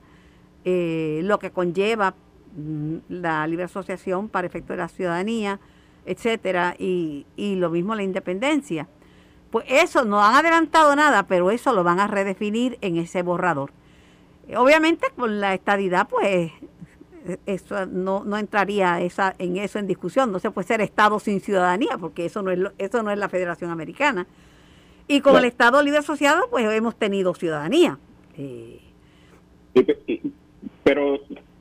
lo 0.65 1.38
que 1.38 1.51
conlleva 1.51 2.15
mm, 2.55 2.95
la 3.09 3.45
libre 3.45 3.65
asociación 3.65 4.29
para 4.29 4.47
efecto 4.47 4.73
de 4.73 4.77
la 4.77 4.88
ciudadanía, 4.88 5.59
etcétera, 6.10 6.76
y, 6.80 7.28
y 7.36 7.56
lo 7.56 7.69
mismo 7.69 7.93
la 7.93 8.02
independencia. 8.02 8.88
Pues 9.52 9.65
eso 9.69 10.06
no 10.06 10.24
han 10.24 10.34
adelantado 10.34 10.95
nada, 10.95 11.28
pero 11.28 11.52
eso 11.52 11.72
lo 11.72 11.84
van 11.84 12.00
a 12.00 12.08
redefinir 12.08 12.80
en 12.82 12.98
ese 12.98 13.22
borrador. 13.22 13.72
Obviamente 14.56 15.08
con 15.15 15.39
la 15.39 15.54
estadidad, 15.54 16.08
pues 16.10 16.52
eso 17.45 17.86
no, 17.86 18.24
no 18.24 18.38
entraría 18.38 19.00
esa, 19.02 19.36
en 19.38 19.58
eso 19.58 19.78
en 19.78 19.86
discusión. 19.86 20.32
No 20.32 20.39
se 20.39 20.50
puede 20.50 20.67
ser 20.67 20.82
Estado 20.82 21.19
sin 21.19 21.41
ciudadanía, 21.41 21.98
porque 22.00 22.26
eso 22.26 22.41
no 22.41 22.50
es, 22.50 22.60
eso 22.80 23.04
no 23.04 23.12
es 23.12 23.19
la 23.19 23.30
Federación 23.30 23.69
Americana. 23.69 24.26
Y 25.08 25.22
con 25.22 25.36
el 25.38 25.45
Estado 25.45 25.82
libre 25.84 26.00
asociado, 26.00 26.50
pues 26.50 26.65
hemos 26.72 26.95
tenido 26.95 27.36
ciudadanía. 27.36 28.00
Eh, 28.36 28.82
pero 30.84 31.19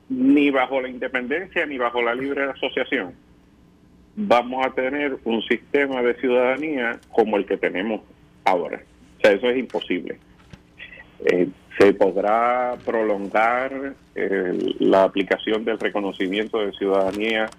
ni 0.09 0.49
bajo 0.49 0.81
la 0.81 0.89
independencia 0.89 1.67
ni 1.67 1.77
bajo 1.77 2.01
la 2.01 2.15
libre 2.15 2.45
asociación 2.49 3.28
vamos 4.21 4.65
a 4.65 4.71
tener 4.71 5.17
un 5.23 5.41
sistema 5.43 6.01
de 6.01 6.13
ciudadanía 6.15 6.99
como 7.09 7.37
el 7.37 7.45
que 7.45 7.55
tenemos 7.55 8.01
ahora. 8.43 8.81
O 9.17 9.21
sea, 9.21 9.31
eso 9.31 9.49
es 9.49 9.57
imposible. 9.57 10.19
Eh, 11.25 11.47
se 11.77 11.93
podrá 11.93 12.75
prolongar 12.85 13.93
eh, 14.15 14.75
la 14.79 15.03
aplicación 15.03 15.63
del 15.63 15.79
reconocimiento 15.79 16.59
de 16.59 16.73
ciudadanía 16.73 17.49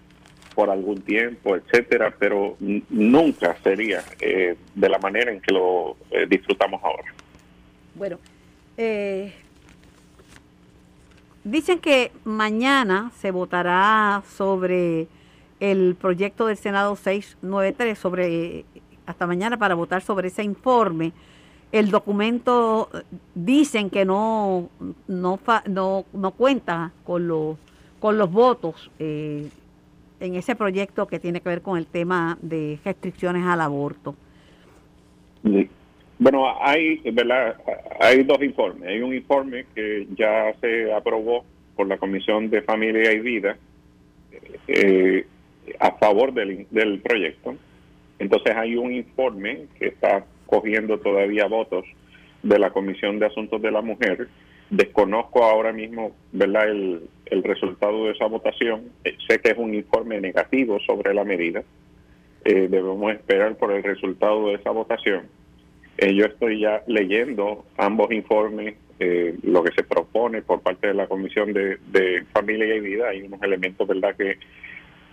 por 0.55 0.69
algún 0.69 1.01
tiempo, 1.01 1.57
etcétera, 1.57 2.15
pero 2.19 2.57
nunca 2.91 3.57
sería 3.63 4.03
eh, 4.21 4.57
de 4.75 4.89
la 4.89 4.99
manera 4.99 5.33
en 5.33 5.41
que 5.41 5.55
lo 5.55 5.97
disfrutamos 6.29 6.83
ahora. 6.85 7.15
Bueno, 7.95 8.19
dicen 11.45 11.79
que 11.79 12.13
mañana 12.25 13.13
se 13.17 13.31
votará 13.31 14.23
sobre 14.37 15.07
el 15.61 15.95
proyecto 15.95 16.47
del 16.47 16.57
Senado 16.57 16.97
693 16.97 17.99
sobre 17.99 18.65
hasta 19.07 19.27
mañana 19.27 19.59
para 19.59 19.75
votar 19.75 20.03
sobre 20.03 20.29
ese 20.29 20.43
informe. 20.43 21.13
El 21.73 21.91
documento 21.91 22.89
eh, 22.93 23.03
dicen 23.35 23.91
que 23.91 24.05
no 24.05 24.71
no 25.07 25.39
no, 25.67 26.05
no 26.13 26.31
cuenta 26.33 26.93
con 27.05 27.29
los 27.29 27.57
con 28.01 28.19
los 28.19 28.33
votos 28.33 28.91
eh, 28.99 29.49
en 30.21 30.35
ese 30.35 30.57
proyecto 30.57 31.07
que 31.07 31.19
tiene 31.19 31.41
que 31.41 31.49
ver 31.49 31.63
con 31.63 31.79
el 31.79 31.87
tema 31.87 32.39
de 32.43 32.79
restricciones 32.85 33.45
al 33.45 33.61
aborto. 33.61 34.15
Bueno, 36.19 36.45
hay, 36.61 37.01
¿verdad? 37.13 37.57
hay 37.99 38.23
dos 38.25 38.43
informes. 38.43 38.89
Hay 38.89 39.01
un 39.01 39.15
informe 39.15 39.65
que 39.75 40.07
ya 40.15 40.53
se 40.61 40.93
aprobó 40.93 41.45
por 41.75 41.87
la 41.87 41.97
Comisión 41.97 42.51
de 42.51 42.61
Familia 42.61 43.11
y 43.13 43.21
Vida, 43.21 43.57
eh, 44.69 45.25
a 45.79 45.93
favor 45.93 46.33
del, 46.33 46.67
del 46.71 47.01
proyecto. 47.01 47.57
Entonces 48.19 48.55
hay 48.57 48.77
un 48.77 48.93
informe 48.93 49.67
que 49.79 49.89
está 49.89 50.25
cogiendo 50.47 50.99
todavía 50.99 51.47
votos 51.47 51.85
de 52.43 52.59
la 52.59 52.71
Comisión 52.71 53.19
de 53.19 53.27
Asuntos 53.27 53.63
de 53.63 53.71
la 53.71 53.83
Mujer. 53.83 54.29
Desconozco 54.69 55.45
ahora 55.45 55.73
mismo 55.73 56.13
¿verdad? 56.33 56.69
El, 56.69 57.03
el 57.27 57.43
resultado 57.43 58.07
de 58.07 58.13
esa 58.13 58.27
votación. 58.27 58.91
Eh, 59.05 59.17
sé 59.29 59.39
que 59.39 59.51
es 59.51 59.59
un 59.59 59.75
informe 59.75 60.21
negativo 60.21 60.79
sobre 60.81 61.15
la 61.15 61.25
medida. 61.25 61.63
Eh, 62.45 62.69
debemos 62.69 63.13
esperar 63.13 63.57
por 63.57 63.73
el 63.73 63.83
resultado 63.83 64.49
de 64.49 64.55
esa 64.55 64.71
votación. 64.71 65.29
Eh, 65.99 66.15
yo 66.15 66.27
estoy 66.27 66.61
ya 66.61 66.83
leyendo 66.87 67.65
ambos 67.77 68.11
informes, 68.13 68.75
lo 69.43 69.65
que 69.65 69.73
se 69.73 69.83
propone 69.83 70.43
por 70.43 70.61
parte 70.61 70.89
de 70.89 70.93
la 70.93 71.07
Comisión 71.07 71.55
de, 71.55 71.79
de 71.91 72.23
Familia 72.35 72.75
y 72.75 72.81
Vida. 72.81 73.09
Hay 73.09 73.23
unos 73.23 73.43
elementos 73.43 73.89
¿verdad? 73.89 74.15
que 74.15 74.37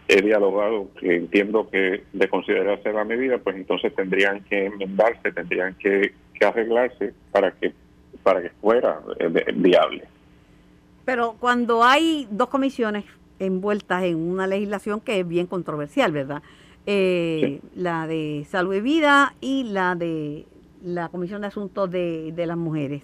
he 0.07 0.21
dialogado, 0.21 0.89
que 0.99 1.15
entiendo 1.15 1.69
que 1.69 2.03
de 2.13 2.27
considerarse 2.29 2.93
la 2.93 3.03
medida, 3.03 3.37
pues 3.39 3.55
entonces 3.55 3.93
tendrían 3.93 4.43
que 4.45 4.65
enmendarse, 4.65 5.31
tendrían 5.31 5.75
que, 5.75 6.13
arreglarse 6.45 7.13
para 7.31 7.51
que 7.51 7.73
para 8.21 8.41
que 8.41 8.49
fuera 8.61 8.99
eh, 9.19 9.53
viable. 9.55 10.03
Pero 11.03 11.35
cuando 11.39 11.83
hay 11.83 12.27
dos 12.29 12.49
comisiones 12.49 13.05
envueltas 13.39 14.03
en 14.03 14.17
una 14.17 14.45
legislación 14.45 15.01
que 15.01 15.19
es 15.19 15.27
bien 15.27 15.47
controversial, 15.47 16.11
¿verdad? 16.11 16.43
Eh, 16.85 17.59
la 17.75 18.05
de 18.05 18.45
salud 18.49 18.75
y 18.75 18.81
vida 18.81 19.33
y 19.41 19.63
la 19.63 19.95
de 19.95 20.45
la 20.83 21.09
Comisión 21.09 21.41
de 21.41 21.47
Asuntos 21.47 21.89
de, 21.89 22.31
de 22.33 22.45
las 22.45 22.57
Mujeres. 22.57 23.01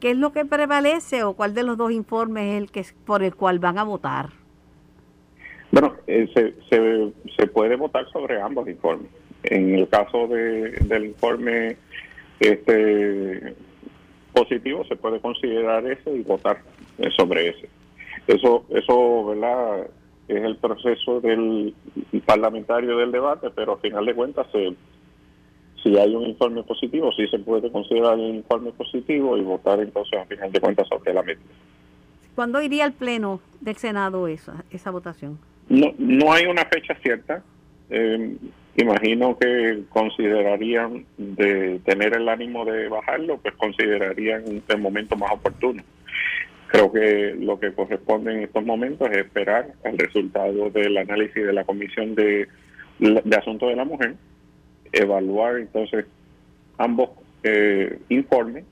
¿Qué 0.00 0.12
es 0.12 0.16
lo 0.16 0.32
que 0.32 0.44
prevalece 0.44 1.22
o 1.22 1.34
cuál 1.34 1.54
de 1.54 1.62
los 1.64 1.76
dos 1.76 1.92
informes 1.92 2.54
es 2.54 2.62
el 2.62 2.70
que 2.70 2.84
por 3.04 3.22
el 3.22 3.34
cual 3.34 3.58
van 3.58 3.78
a 3.78 3.84
votar? 3.84 4.41
Bueno, 5.72 5.94
eh, 6.06 6.28
se, 6.34 6.54
se, 6.68 7.12
se, 7.34 7.46
puede 7.46 7.76
votar 7.76 8.06
sobre 8.10 8.40
ambos 8.40 8.68
informes. 8.68 9.10
En 9.42 9.74
el 9.74 9.88
caso 9.88 10.28
de, 10.28 10.70
del 10.82 11.06
informe 11.06 11.76
este 12.40 13.54
positivo, 14.34 14.84
se 14.84 14.96
puede 14.96 15.18
considerar 15.20 15.86
ese 15.86 16.14
y 16.14 16.22
votar 16.22 16.58
eh, 16.98 17.08
sobre 17.16 17.48
ese. 17.48 17.70
Eso, 18.26 18.66
eso, 18.68 19.24
¿verdad? 19.26 19.86
Es 20.28 20.42
el 20.42 20.56
proceso 20.56 21.20
del 21.20 21.74
parlamentario 22.26 22.98
del 22.98 23.10
debate, 23.10 23.48
pero 23.50 23.72
al 23.72 23.80
final 23.80 24.04
de 24.04 24.14
cuentas, 24.14 24.46
si 25.82 25.98
hay 25.98 26.14
un 26.14 26.26
informe 26.26 26.62
positivo, 26.64 27.10
sí 27.12 27.26
se 27.28 27.38
puede 27.38 27.72
considerar 27.72 28.18
el 28.18 28.36
informe 28.36 28.72
positivo 28.72 29.38
y 29.38 29.40
votar 29.40 29.80
entonces 29.80 30.20
al 30.20 30.26
final 30.26 30.52
de 30.52 30.60
cuentas 30.60 30.86
sobre 30.88 31.14
la 31.14 31.22
medida. 31.22 31.42
¿Cuándo 32.34 32.60
iría 32.60 32.84
al 32.84 32.92
Pleno 32.92 33.40
del 33.60 33.76
Senado 33.76 34.28
esa, 34.28 34.64
esa 34.70 34.90
votación? 34.90 35.38
No, 35.68 35.94
no 35.98 36.32
hay 36.32 36.46
una 36.46 36.64
fecha 36.64 36.94
cierta. 37.02 37.42
Eh, 37.90 38.36
imagino 38.76 39.36
que 39.38 39.82
considerarían 39.90 41.04
de 41.16 41.80
tener 41.84 42.16
el 42.16 42.28
ánimo 42.28 42.64
de 42.64 42.88
bajarlo, 42.88 43.38
pues 43.38 43.54
considerarían 43.56 44.62
el 44.66 44.78
momento 44.78 45.16
más 45.16 45.32
oportuno. 45.32 45.82
Creo 46.68 46.90
que 46.90 47.36
lo 47.38 47.60
que 47.60 47.72
corresponde 47.74 48.32
en 48.32 48.42
estos 48.44 48.64
momentos 48.64 49.10
es 49.10 49.18
esperar 49.18 49.72
el 49.84 49.98
resultado 49.98 50.70
del 50.70 50.96
análisis 50.96 51.46
de 51.46 51.52
la 51.52 51.64
Comisión 51.64 52.14
de, 52.14 52.48
de 52.98 53.36
Asuntos 53.36 53.68
de 53.68 53.76
la 53.76 53.84
Mujer, 53.84 54.14
evaluar 54.90 55.58
entonces 55.58 56.06
ambos 56.78 57.10
eh, 57.42 57.98
informes 58.08 58.64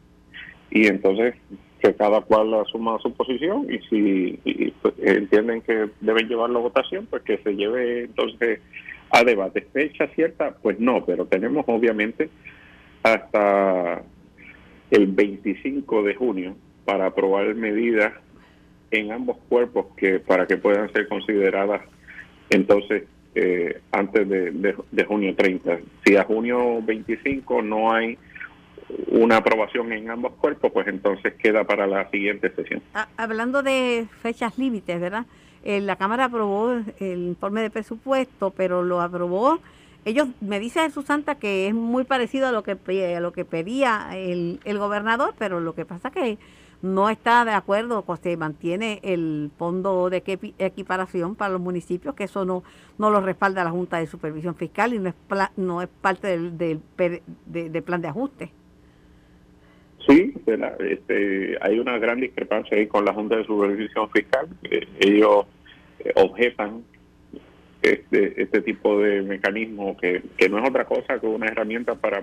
y 0.70 0.87
entonces 0.87 1.35
que 1.80 1.94
cada 1.94 2.20
cual 2.20 2.54
asuma 2.54 2.98
su 3.00 3.12
posición 3.12 3.66
y 3.70 3.78
si 3.88 4.72
pues, 4.82 4.94
entienden 4.98 5.62
que 5.62 5.88
deben 6.00 6.28
llevarlo 6.28 6.58
a 6.58 6.62
votación, 6.62 7.06
pues 7.06 7.22
que 7.22 7.38
se 7.38 7.54
lleve 7.54 8.04
entonces 8.04 8.60
a 9.10 9.24
debate. 9.24 9.66
¿Fecha 9.72 10.06
cierta? 10.08 10.54
Pues 10.62 10.78
no, 10.78 11.04
pero 11.04 11.26
tenemos 11.26 11.64
obviamente 11.66 12.28
hasta 13.02 14.02
el 14.90 15.06
25 15.06 16.02
de 16.02 16.14
junio 16.14 16.56
para 16.84 17.06
aprobar 17.06 17.54
medidas 17.54 18.12
en 18.90 19.12
ambos 19.12 19.38
cuerpos 19.48 19.86
que 19.96 20.18
para 20.18 20.46
que 20.46 20.56
puedan 20.56 20.92
ser 20.92 21.08
consideradas 21.08 21.82
entonces 22.50 23.04
eh, 23.34 23.80
antes 23.92 24.28
de, 24.28 24.74
de 24.90 25.04
junio 25.04 25.34
30. 25.36 25.78
Si 26.04 26.16
a 26.16 26.24
junio 26.24 26.82
25 26.82 27.62
no 27.62 27.92
hay 27.92 28.18
una 29.09 29.38
aprobación 29.38 29.92
en 29.92 30.11
ambos 30.11 30.33
cuerpos, 30.35 30.70
pues 30.72 30.87
entonces 30.88 31.35
queda 31.35 31.64
para 31.64 31.87
la 31.87 32.11
siguiente 32.11 32.50
sesión. 32.55 32.83
Ah, 32.94 33.09
hablando 33.16 33.62
de 33.62 34.07
fechas 34.22 34.59
límites, 34.59 35.00
¿verdad? 35.00 35.26
Eh, 35.62 35.81
la 35.81 35.96
Cámara 35.96 36.26
aprobó 36.26 36.72
el 36.98 37.29
informe 37.29 37.62
de 37.62 37.70
presupuesto, 37.70 38.50
pero 38.50 38.83
lo 38.83 39.00
aprobó. 39.00 39.59
Ellos 40.05 40.29
me 40.40 40.59
dice 40.59 40.81
Jesús 40.81 41.05
Santa 41.05 41.35
que 41.35 41.68
es 41.68 41.74
muy 41.74 42.05
parecido 42.05 42.48
a 42.48 42.53
lo 42.53 42.62
que 42.62 42.72
a 43.16 43.20
lo 43.20 43.33
que 43.33 43.44
pedía 43.44 44.09
el, 44.14 44.61
el 44.64 44.79
gobernador, 44.79 45.35
pero 45.38 45.61
lo 45.61 45.74
que 45.74 45.85
pasa 45.85 46.11
que 46.11 46.38
no 46.83 47.11
está 47.11 47.44
de 47.44 47.53
acuerdo, 47.53 48.03
pues 48.03 48.20
se 48.20 48.37
mantiene 48.37 49.00
el 49.03 49.50
fondo 49.59 50.09
de 50.09 50.22
equiparación 50.59 51.35
para 51.35 51.53
los 51.53 51.61
municipios, 51.61 52.14
que 52.14 52.24
eso 52.24 52.44
no, 52.44 52.62
no 52.96 53.11
lo 53.11 53.20
respalda 53.20 53.64
la 53.64 53.70
Junta 53.70 53.98
de 53.98 54.07
Supervisión 54.07 54.55
Fiscal 54.55 54.94
y 54.94 54.98
no 54.98 55.11
es, 55.11 55.14
no 55.57 55.83
es 55.83 55.88
parte 55.88 56.38
del, 56.38 56.81
del 56.96 57.83
plan 57.83 58.00
de 58.00 58.09
ajuste. 58.09 58.53
Sí, 60.06 60.32
este, 60.80 61.58
hay 61.60 61.78
una 61.78 61.98
gran 61.98 62.20
discrepancia 62.20 62.76
ahí 62.76 62.86
con 62.86 63.04
la 63.04 63.12
Junta 63.12 63.36
de 63.36 63.44
Supervisión 63.44 64.10
Fiscal. 64.10 64.48
Eh, 64.70 64.86
ellos 64.98 65.46
eh, 65.98 66.12
objetan 66.14 66.84
este, 67.82 68.42
este 68.42 68.62
tipo 68.62 68.98
de 68.98 69.22
mecanismo 69.22 69.96
que, 69.96 70.22
que 70.36 70.48
no 70.48 70.58
es 70.58 70.68
otra 70.68 70.84
cosa 70.84 71.18
que 71.18 71.26
una 71.26 71.46
herramienta 71.46 71.94
para 71.94 72.20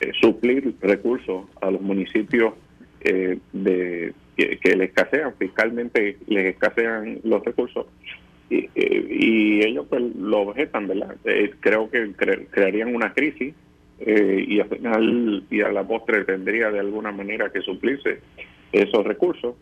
eh, 0.00 0.12
suplir 0.20 0.74
recursos 0.80 1.44
a 1.60 1.70
los 1.70 1.80
municipios 1.80 2.54
de 3.52 4.14
que, 4.34 4.76
les 4.76 4.88
escasean, 4.88 5.34
fiscalmente 5.38 6.16
les 6.26 6.46
escasean 6.54 7.20
los 7.22 7.44
recursos. 7.44 7.86
Y, 8.48 8.70
y 8.74 9.62
ellos 9.62 9.86
pues 9.90 10.02
lo 10.16 10.40
objetan, 10.40 10.88
¿verdad? 10.88 11.14
creo 11.60 11.90
que 11.90 12.12
crearían 12.50 12.94
una 12.94 13.12
crisis 13.12 13.54
eh, 14.06 14.44
y 14.46 14.60
al 14.60 14.68
final 14.68 15.44
y 15.50 15.62
a 15.62 15.72
la 15.72 15.82
postre 15.82 16.24
tendría 16.24 16.70
de 16.70 16.78
alguna 16.78 17.10
manera 17.10 17.50
que 17.50 17.62
suplirse 17.62 18.20
esos 18.70 19.04
recursos. 19.04 19.54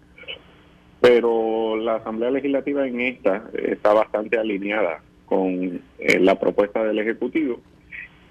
Pero 1.01 1.77
la 1.77 1.97
Asamblea 1.97 2.31
Legislativa 2.31 2.87
en 2.87 3.01
esta 3.01 3.51
está 3.55 3.93
bastante 3.93 4.39
alineada 4.39 5.01
con 5.27 5.81
eh, 5.99 6.19
la 6.21 6.39
propuesta 6.39 6.83
del 6.85 6.99
Ejecutivo 6.99 7.61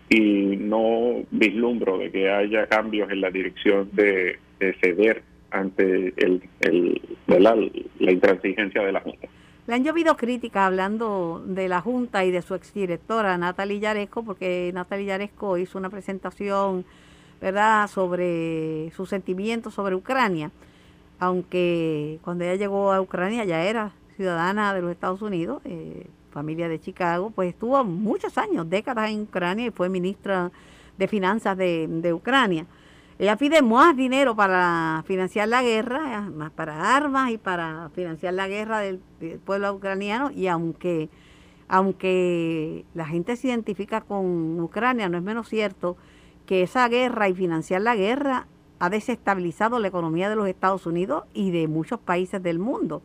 y 0.10 0.58
no 0.58 1.24
vislumbro 1.32 1.97
de 1.97 2.12
que 2.12 2.30
haya 2.30 2.67
cambios 2.67 3.10
en 3.10 3.21
la 3.21 3.32
dirección 3.32 3.89
de, 3.93 4.38
ceder 4.82 5.24
ante 5.50 6.13
el, 6.17 6.41
el, 6.60 7.02
la, 7.28 7.56
la 8.00 8.12
intransigencia 8.12 8.84
de 8.84 8.91
la 8.91 9.00
Junta. 9.00 9.28
Le 9.67 9.76
han 9.76 9.84
llovido 9.84 10.17
críticas 10.17 10.63
hablando 10.63 11.43
de 11.45 11.67
la 11.67 11.82
Junta 11.82 12.26
y 12.26 12.32
de 12.32 12.41
su 12.41 12.56
exdirectora, 12.56 13.38
Natalie 13.38 13.80
Yaresco, 13.80 14.24
porque 14.24 14.71
Natalie 14.74 15.06
Yaresco 15.06 15.58
hizo 15.58 15.78
una 15.78 15.91
presentación, 15.91 16.84
¿verdad?, 17.39 17.88
sobre 17.88 18.91
sus 18.95 19.10
sentimientos 19.10 19.76
sobre 19.76 19.93
Ucrania, 19.93 20.50
aunque 21.19 22.19
cuando 22.24 22.43
ella 22.43 22.56
llegó 22.56 22.91
a 22.91 23.02
Ucrania 23.02 23.45
ya 23.45 23.63
era 23.63 23.91
ciudadana 24.15 24.74
de 24.74 24.82
los 24.82 24.91
Estados 24.91 25.21
Unidos, 25.21 25.62
eh, 25.65 26.08
familia 26.32 26.67
de 26.67 26.80
Chicago, 26.80 27.30
pues 27.30 27.50
estuvo 27.50 27.84
muchos 27.84 28.39
años, 28.39 28.67
décadas 28.67 29.12
en 29.12 29.21
Ucrania 29.21 29.67
y 29.67 29.71
fue 29.71 29.89
ministra 29.89 30.52
de 30.97 31.08
Finanzas 31.08 31.56
de, 31.56 31.88
de 31.88 32.13
Ucrania. 32.13 32.65
Ella 33.21 33.36
pide 33.36 33.62
más 33.62 33.95
dinero 33.95 34.36
para 34.36 35.03
financiar 35.05 35.47
la 35.47 35.62
guerra, 35.62 36.21
más 36.31 36.49
para 36.49 36.95
armas 36.95 37.29
y 37.29 37.38
para 37.38 37.91
financiar 37.93 38.34
la 38.34 38.47
guerra 38.47 38.79
del, 38.79 38.99
pueblo 39.45 39.71
ucraniano 39.75 40.31
y 40.31 40.47
aunque 40.47 41.07
aunque 41.67 42.84
la 42.95 43.05
gente 43.05 43.36
se 43.36 43.49
identifica 43.49 44.01
con 44.01 44.60
Ucrania, 44.60 45.07
no 45.07 45.19
es 45.19 45.23
menos 45.23 45.47
cierto 45.49 45.97
que 46.47 46.63
esa 46.63 46.88
guerra 46.88 47.29
y 47.29 47.36
financiar 47.36 47.84
la 47.84 47.95
guerra 47.95 48.47
ha 48.79 48.89
desestabilizado 48.89 49.77
la 49.77 49.89
economía 49.89 50.27
de 50.27 50.36
los 50.36 50.47
Estados 50.47 50.88
Unidos 50.88 51.25
y 51.31 51.51
de 51.51 51.67
muchos 51.67 51.99
países 51.99 52.41
del 52.41 52.57
mundo. 52.57 53.03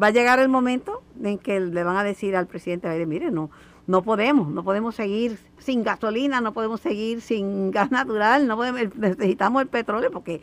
Va 0.00 0.06
a 0.06 0.10
llegar 0.10 0.38
el 0.38 0.48
momento 0.48 1.02
en 1.20 1.36
que 1.36 1.58
le 1.58 1.82
van 1.82 1.96
a 1.96 2.04
decir 2.04 2.36
al 2.36 2.46
presidente 2.46 2.88
Biden, 2.88 3.08
mire, 3.08 3.32
no, 3.32 3.50
no 3.88 4.02
podemos, 4.02 4.48
no 4.48 4.62
podemos 4.62 4.94
seguir 4.94 5.38
sin 5.58 5.82
gasolina, 5.82 6.42
no 6.42 6.52
podemos 6.52 6.80
seguir 6.80 7.22
sin 7.22 7.70
gas 7.72 7.90
natural, 7.90 8.46
no 8.46 8.56
podemos, 8.56 8.94
necesitamos 8.96 9.62
el 9.62 9.68
petróleo 9.68 10.12
porque 10.12 10.40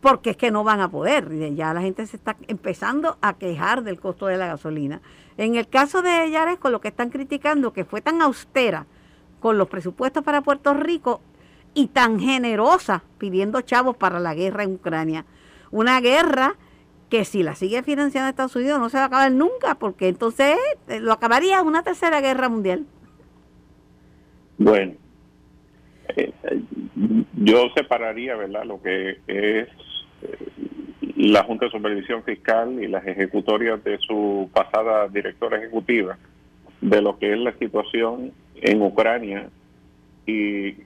porque 0.00 0.30
es 0.30 0.36
que 0.36 0.50
no 0.50 0.64
van 0.64 0.82
a 0.82 0.90
poder. 0.90 1.30
Ya 1.54 1.72
la 1.72 1.80
gente 1.80 2.06
se 2.06 2.18
está 2.18 2.36
empezando 2.46 3.16
a 3.22 3.38
quejar 3.38 3.84
del 3.84 3.98
costo 3.98 4.26
de 4.26 4.36
la 4.36 4.46
gasolina. 4.48 5.00
En 5.38 5.54
el 5.54 5.66
caso 5.66 6.02
de 6.02 6.30
Yaresco, 6.30 6.68
lo 6.68 6.82
que 6.82 6.88
están 6.88 7.08
criticando 7.08 7.72
que 7.72 7.86
fue 7.86 8.02
tan 8.02 8.20
austera 8.20 8.84
con 9.40 9.56
los 9.56 9.66
presupuestos 9.66 10.22
para 10.22 10.42
Puerto 10.42 10.74
Rico 10.74 11.22
y 11.72 11.86
tan 11.86 12.20
generosa 12.20 13.02
pidiendo 13.16 13.62
chavos 13.62 13.96
para 13.96 14.20
la 14.20 14.34
guerra 14.34 14.64
en 14.64 14.74
Ucrania. 14.74 15.24
Una 15.70 16.02
guerra 16.02 16.56
que 17.14 17.24
si 17.24 17.44
la 17.44 17.54
sigue 17.54 17.84
financiando 17.84 18.28
Estados 18.28 18.56
Unidos 18.56 18.80
no 18.80 18.88
se 18.88 18.96
va 18.96 19.04
a 19.04 19.06
acabar 19.06 19.30
nunca, 19.30 19.76
porque 19.76 20.08
entonces 20.08 20.56
eh, 20.88 20.98
lo 20.98 21.12
acabaría 21.12 21.62
una 21.62 21.84
tercera 21.84 22.20
guerra 22.20 22.48
mundial. 22.48 22.86
Bueno, 24.58 24.94
eh, 26.16 26.32
yo 27.34 27.68
separaría, 27.76 28.34
¿verdad?, 28.34 28.64
lo 28.64 28.82
que 28.82 29.10
es 29.10 29.18
eh, 29.28 29.68
la 31.14 31.44
Junta 31.44 31.66
de 31.66 31.70
Supervisión 31.70 32.24
Fiscal 32.24 32.82
y 32.82 32.88
las 32.88 33.06
ejecutorias 33.06 33.84
de 33.84 33.96
su 33.98 34.50
pasada 34.52 35.06
directora 35.06 35.58
ejecutiva 35.58 36.18
de 36.80 37.00
lo 37.00 37.16
que 37.20 37.32
es 37.32 37.38
la 37.38 37.56
situación 37.58 38.32
en 38.56 38.82
Ucrania 38.82 39.50
y, 40.26 40.78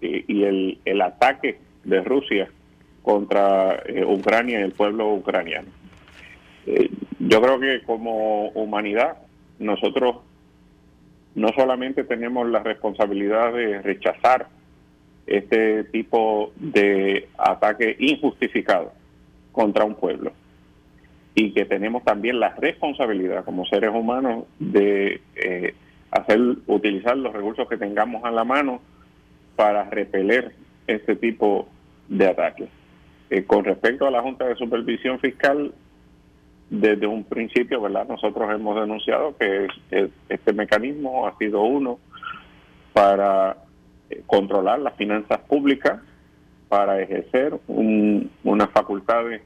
y, 0.00 0.44
el, 0.44 0.78
el, 0.84 1.02
ataque 1.02 1.58
de 1.82 2.00
Rusia 2.04 2.48
contra 3.04 3.82
eh, 3.84 4.02
Ucrania 4.04 4.58
y 4.58 4.62
el 4.62 4.72
pueblo 4.72 5.12
ucraniano. 5.12 5.68
Eh, 6.66 6.90
yo 7.20 7.40
creo 7.42 7.60
que 7.60 7.82
como 7.82 8.48
humanidad 8.48 9.18
nosotros 9.58 10.16
no 11.34 11.48
solamente 11.54 12.02
tenemos 12.04 12.48
la 12.48 12.60
responsabilidad 12.60 13.52
de 13.52 13.82
rechazar 13.82 14.48
este 15.26 15.84
tipo 15.84 16.52
de 16.56 17.28
ataque 17.36 17.94
injustificado 17.98 18.92
contra 19.52 19.84
un 19.84 19.94
pueblo 19.94 20.32
y 21.34 21.52
que 21.52 21.66
tenemos 21.66 22.04
también 22.04 22.40
la 22.40 22.54
responsabilidad 22.54 23.44
como 23.44 23.66
seres 23.66 23.90
humanos 23.90 24.44
de 24.58 25.20
eh, 25.36 25.74
hacer 26.10 26.40
utilizar 26.66 27.18
los 27.18 27.34
recursos 27.34 27.68
que 27.68 27.76
tengamos 27.76 28.24
a 28.24 28.30
la 28.30 28.44
mano 28.44 28.80
para 29.56 29.84
repeler 29.90 30.52
este 30.86 31.16
tipo 31.16 31.68
de 32.08 32.28
ataques. 32.28 32.68
Eh, 33.30 33.44
con 33.44 33.64
respecto 33.64 34.06
a 34.06 34.10
la 34.10 34.22
Junta 34.22 34.46
de 34.46 34.54
Supervisión 34.56 35.18
Fiscal, 35.18 35.72
desde 36.70 37.06
un 37.06 37.24
principio, 37.24 37.80
¿verdad? 37.80 38.06
Nosotros 38.08 38.50
hemos 38.52 38.78
denunciado 38.80 39.36
que 39.36 39.68
este 40.28 40.52
mecanismo 40.52 41.26
ha 41.26 41.36
sido 41.38 41.62
uno 41.62 41.98
para 42.92 43.56
eh, 44.10 44.22
controlar 44.26 44.80
las 44.80 44.94
finanzas 44.96 45.38
públicas, 45.40 46.00
para 46.68 47.00
ejercer 47.00 47.54
unas 47.68 48.70
facultades 48.70 49.42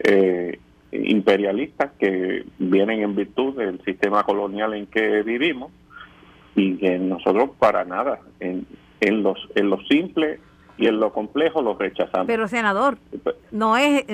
eh, 0.00 0.58
imperialistas 0.92 1.92
que 1.98 2.44
vienen 2.58 3.02
en 3.02 3.14
virtud 3.14 3.56
del 3.56 3.82
sistema 3.84 4.22
colonial 4.22 4.74
en 4.74 4.86
que 4.86 5.22
vivimos 5.22 5.70
y 6.54 6.76
que 6.76 6.98
nosotros 6.98 7.50
para 7.58 7.84
nada 7.84 8.20
en, 8.40 8.66
en 9.00 9.22
los 9.22 9.38
en 9.54 9.70
lo 9.70 9.80
simple 9.82 10.40
y 10.80 10.86
en 10.86 10.98
lo 10.98 11.12
complejo 11.12 11.62
lo 11.62 11.74
rechazamos. 11.74 12.26
Pero 12.26 12.48
senador, 12.48 12.98
no 13.50 13.76
es, 13.76 14.04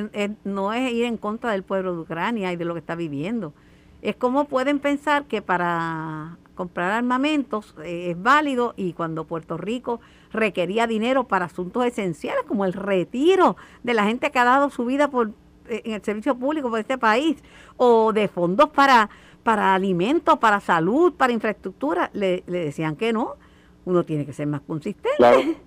no 0.44 0.72
es 0.72 0.92
ir 0.92 1.04
en 1.04 1.16
contra 1.16 1.52
del 1.52 1.62
pueblo 1.62 1.94
de 1.94 2.00
Ucrania 2.00 2.52
y 2.52 2.56
de 2.56 2.64
lo 2.64 2.74
que 2.74 2.80
está 2.80 2.96
viviendo. 2.96 3.54
Es 4.02 4.16
como 4.16 4.46
pueden 4.46 4.80
pensar 4.80 5.24
que 5.24 5.42
para 5.42 6.36
comprar 6.54 6.90
armamentos 6.90 7.74
eh, 7.84 8.10
es 8.10 8.22
válido 8.22 8.74
y 8.76 8.94
cuando 8.94 9.24
Puerto 9.24 9.56
Rico 9.56 10.00
requería 10.32 10.86
dinero 10.86 11.24
para 11.24 11.44
asuntos 11.44 11.84
esenciales 11.84 12.44
como 12.48 12.64
el 12.64 12.72
retiro 12.72 13.56
de 13.82 13.94
la 13.94 14.04
gente 14.04 14.30
que 14.30 14.38
ha 14.38 14.44
dado 14.44 14.70
su 14.70 14.84
vida 14.86 15.08
por 15.08 15.28
eh, 15.68 15.82
en 15.84 15.92
el 15.92 16.02
servicio 16.02 16.34
público 16.34 16.68
por 16.68 16.80
este 16.80 16.98
país 16.98 17.42
o 17.76 18.12
de 18.12 18.26
fondos 18.28 18.70
para 18.70 19.08
para 19.46 19.76
alimentos, 19.76 20.40
para 20.40 20.58
salud, 20.58 21.12
para 21.12 21.32
infraestructura, 21.32 22.10
le, 22.14 22.42
decían 22.48 22.96
que 22.96 23.12
no. 23.12 23.36
Uno 23.84 24.02
tiene 24.02 24.26
que 24.26 24.32
ser 24.32 24.48
más 24.48 24.60
consistente. 24.62 25.56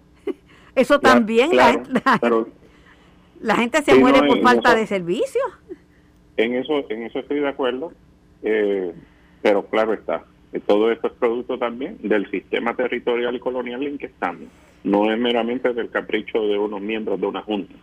Eso 0.79 0.99
también, 0.99 1.55
la, 1.55 1.83
la, 3.41 3.55
gente 3.55 3.81
se 3.81 3.95
muere 3.95 4.25
por 4.25 4.41
falta 4.41 4.73
de 4.75 4.87
servicio. 4.87 5.41
En 6.37 6.55
eso, 6.55 6.89
en 6.89 7.03
eso 7.03 7.19
estoy 7.19 7.41
de 7.41 7.49
acuerdo, 7.49 7.91
eh, 8.43 8.93
pero 9.41 9.65
claro 9.65 9.93
está, 9.93 10.23
todo 10.65 10.89
esto 10.89 11.07
es 11.07 11.13
producto 11.13 11.59
también 11.59 11.97
del 12.01 12.31
sistema 12.31 12.75
territorial 12.75 13.35
y 13.35 13.39
colonial 13.39 13.83
en 13.83 13.97
que 13.97 14.05
estamos. 14.05 14.47
No 14.85 15.11
es 15.11 15.19
meramente 15.19 15.73
del 15.73 15.89
capricho 15.89 16.39
de 16.47 16.57
unos 16.57 16.79
miembros 16.79 17.19
de 17.19 17.27
una 17.27 17.41
junta. 17.41 17.73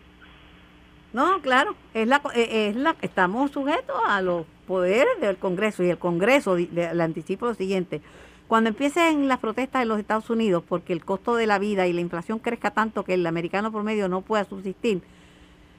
No, 1.13 1.39
claro, 1.41 1.75
es 1.93 2.07
la, 2.07 2.19
eh, 2.35 2.69
es 2.69 2.75
la 2.75 2.95
estamos 3.01 3.51
sujetos 3.51 3.95
a 4.07 4.23
los 4.23 4.47
poderes 4.65 5.21
del 5.21 5.37
Congreso 5.37 5.83
y 5.83 5.89
el 5.91 5.99
Congreso, 5.99 6.57
le 6.57 7.03
anticipo 7.03 7.45
lo 7.45 7.53
siguiente, 7.53 8.01
cuando 8.47 8.69
empiecen 8.69 9.27
las 9.27 9.39
protestas 9.39 9.81
en 9.81 9.89
los 9.89 9.99
Estados 9.99 10.29
Unidos 10.29 10.63
porque 10.67 10.93
el 10.93 11.03
costo 11.03 11.35
de 11.35 11.47
la 11.47 11.59
vida 11.59 11.87
y 11.87 11.93
la 11.93 12.01
inflación 12.01 12.39
crezca 12.39 12.71
tanto 12.71 13.03
que 13.03 13.13
el 13.13 13.25
americano 13.27 13.71
promedio 13.71 14.07
no 14.07 14.21
pueda 14.21 14.45
subsistir, 14.45 15.01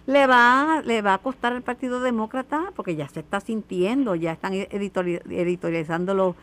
le 0.07 0.27
va, 0.27 0.83
le 0.85 1.03
va 1.03 1.15
a 1.15 1.19
costar 1.19 1.53
al 1.53 1.63
Partido 1.63 2.01
Demócrata 2.01 2.73
porque 2.77 2.97
ya 2.97 3.09
se 3.09 3.21
está 3.21 3.41
sintiendo, 3.41 4.15
ya 4.15 4.33
están 4.33 4.53
editorializando 4.55 6.15
los, 6.15 6.35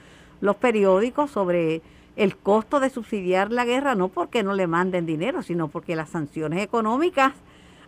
los 0.41 0.55
periódicos 0.55 1.31
sobre 1.31 1.81
el 2.15 2.37
costo 2.37 2.79
de 2.79 2.89
subsidiar 2.89 3.51
la 3.51 3.65
guerra, 3.65 3.95
no 3.95 4.07
porque 4.07 4.43
no 4.43 4.53
le 4.53 4.67
manden 4.67 5.05
dinero, 5.05 5.41
sino 5.43 5.67
porque 5.67 5.95
las 5.95 6.09
sanciones 6.09 6.63
económicas 6.63 7.33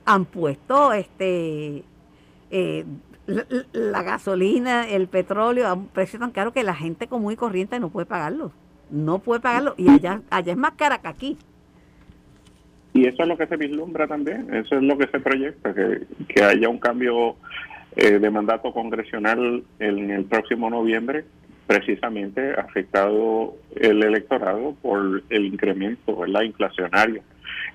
han 0.06 0.26
puesto 0.26 0.94
este 0.94 1.84
eh, 2.50 2.86
la, 3.28 4.04
gasolina, 4.04 4.88
el 4.88 5.08
petróleo 5.08 5.68
a 5.68 5.74
un 5.74 5.88
precio 5.88 6.20
tan 6.20 6.32
caro 6.32 6.54
que 6.54 6.64
la 6.64 6.74
gente 6.74 7.08
común 7.08 7.34
y 7.34 7.36
corriente 7.36 7.80
no 7.80 7.90
puede 7.90 8.06
pagarlo. 8.06 8.52
No 8.90 9.20
puede 9.20 9.42
pagarlo. 9.42 9.76
Y 9.78 9.90
allá, 9.90 10.22
allá 10.30 10.54
es 10.54 10.58
más 10.58 10.72
cara 10.72 11.00
que 11.00 11.08
aquí. 11.08 11.38
Y 12.94 13.06
eso 13.06 13.22
es 13.22 13.28
lo 13.28 13.38
que 13.38 13.46
se 13.46 13.58
vislumbra 13.58 14.08
también, 14.08 14.52
eso 14.54 14.76
es 14.76 14.82
lo 14.82 14.98
que 14.98 15.08
se 15.08 15.20
proyecta, 15.20 15.72
que, 15.72 16.08
que 16.28 16.44
haya 16.44 16.68
un 16.68 16.80
cambio 16.80 17.36
eh, 17.96 18.18
de 18.18 18.30
mandato 18.32 18.72
congresional 18.74 19.64
en 19.80 20.10
el 20.10 20.26
próximo 20.26 20.70
noviembre, 20.70 21.26
precisamente 21.68 22.54
afectado 22.54 23.56
el 23.76 24.02
electorado 24.02 24.76
por 24.82 25.24
el 25.30 25.46
incremento 25.46 26.16
¿verdad? 26.16 26.42
inflacionario 26.42 27.22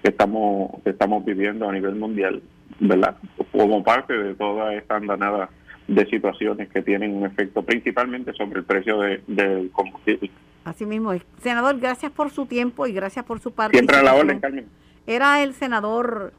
que 0.03 0.11
estamos, 0.11 0.83
que 0.83 0.91
estamos 0.91 1.25
viviendo 1.25 1.69
a 1.69 1.73
nivel 1.73 1.97
mundial 1.97 2.43
¿verdad? 2.81 3.17
Como 3.51 3.83
parte 3.83 4.13
de 4.13 4.35
toda 4.35 4.75
esta 4.75 4.97
andanada 4.97 5.51
de 5.89 6.07
situaciones 6.07 6.69
que 6.69 6.83
tienen 6.83 7.15
un 7.15 7.27
efecto 7.27 7.63
principalmente 7.63 8.33
sobre 8.33 8.61
el 8.61 8.65
precio 8.65 9.01
de, 9.01 9.23
del 9.27 9.71
combustible. 9.71 10.31
Así 10.65 10.87
mismo 10.87 11.13
es. 11.13 11.23
Senador, 11.41 11.79
gracias 11.81 12.13
por 12.13 12.31
su 12.31 12.47
tiempo 12.47 12.87
y 12.87 12.93
gracias 12.93 13.25
por 13.25 13.41
su 13.41 13.53
parte. 13.53 13.77
Siempre 13.77 13.97
a 13.97 14.03
la 14.03 14.15
orden, 14.15 14.39
Carmen. 14.39 14.67
Era 15.07 15.43
el 15.43 15.55
senador 15.55 16.33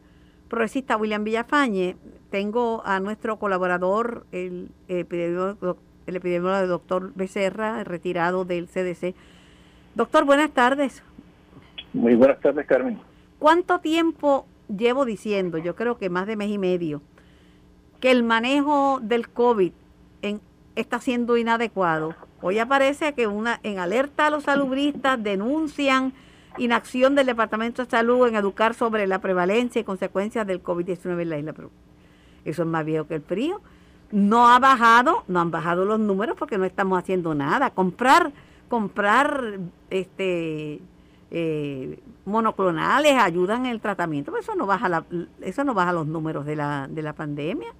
progresista 0.48 0.96
William 0.98 1.24
Villafañe. 1.24 1.98
Tengo 2.30 2.82
a 2.86 3.00
nuestro 3.00 3.38
colaborador, 3.38 4.26
el 4.32 4.70
epidemiólogo, 4.88 5.78
el 6.08 6.16
epidemiólogo 6.16 6.68
doctor 6.68 7.12
Becerra, 7.16 7.84
retirado 7.84 8.46
del 8.46 8.68
CDC. 8.68 9.14
Doctor, 9.96 10.26
buenas 10.26 10.52
tardes. 10.52 11.04
Muy 11.94 12.16
buenas 12.16 12.40
tardes, 12.40 12.66
Carmen. 12.66 13.00
¿Cuánto 13.40 13.80
tiempo 13.80 14.48
llevo 14.68 15.06
diciendo, 15.06 15.58
yo 15.58 15.76
creo 15.76 15.98
que 15.98 16.10
más 16.10 16.28
de 16.28 16.36
mes 16.36 16.50
y 16.50 16.58
medio, 16.58 17.02
que 18.00 18.12
el 18.12 18.24
manejo 18.24 19.00
del 19.02 19.30
COVID 19.30 19.72
está 20.76 21.00
siendo 21.00 21.38
inadecuado. 21.38 22.16
Hoy 22.42 22.60
aparece 22.60 23.14
que 23.14 23.28
una 23.28 23.60
en 23.64 23.80
alerta 23.80 24.28
a 24.28 24.30
los 24.30 24.44
salubristas 24.44 25.22
denuncian 25.22 26.14
inacción 26.58 27.16
del 27.16 27.28
Departamento 27.28 27.84
de 27.84 27.90
Salud 27.90 28.28
en 28.28 28.36
educar 28.36 28.74
sobre 28.74 29.08
la 29.08 29.20
prevalencia 29.20 29.80
y 29.80 29.84
consecuencias 29.84 30.46
del 30.46 30.62
COVID-19 30.62 31.22
en 31.22 31.30
la 31.30 31.38
isla. 31.38 31.54
Eso 32.46 32.62
es 32.64 32.68
más 32.68 32.86
viejo 32.86 33.08
que 33.08 33.16
el 33.16 33.22
frío. 33.22 33.62
No 34.12 34.50
ha 34.50 34.60
bajado, 34.60 35.24
no 35.28 35.40
han 35.40 35.52
bajado 35.52 35.86
los 35.86 36.00
números 36.00 36.36
porque 36.38 36.58
no 36.58 36.66
estamos 36.66 37.00
haciendo 37.00 37.34
nada. 37.34 37.70
Comprar, 37.72 38.32
comprar 38.68 39.60
este 39.90 40.82
eh, 41.36 42.00
monoclonales 42.26 43.14
ayudan 43.14 43.66
en 43.66 43.72
el 43.72 43.82
tratamiento, 43.82 44.32
pero 44.32 44.42
eso 44.42 44.56
no 44.56 44.68
baja 44.68 44.88
la, 44.88 45.04
eso 45.42 45.64
no 45.64 45.74
baja 45.74 45.92
los 45.92 46.06
números 46.06 46.46
de 46.46 46.56
la, 46.56 46.88
de 46.88 47.02
la 47.02 47.14
pandemia. 47.14 47.74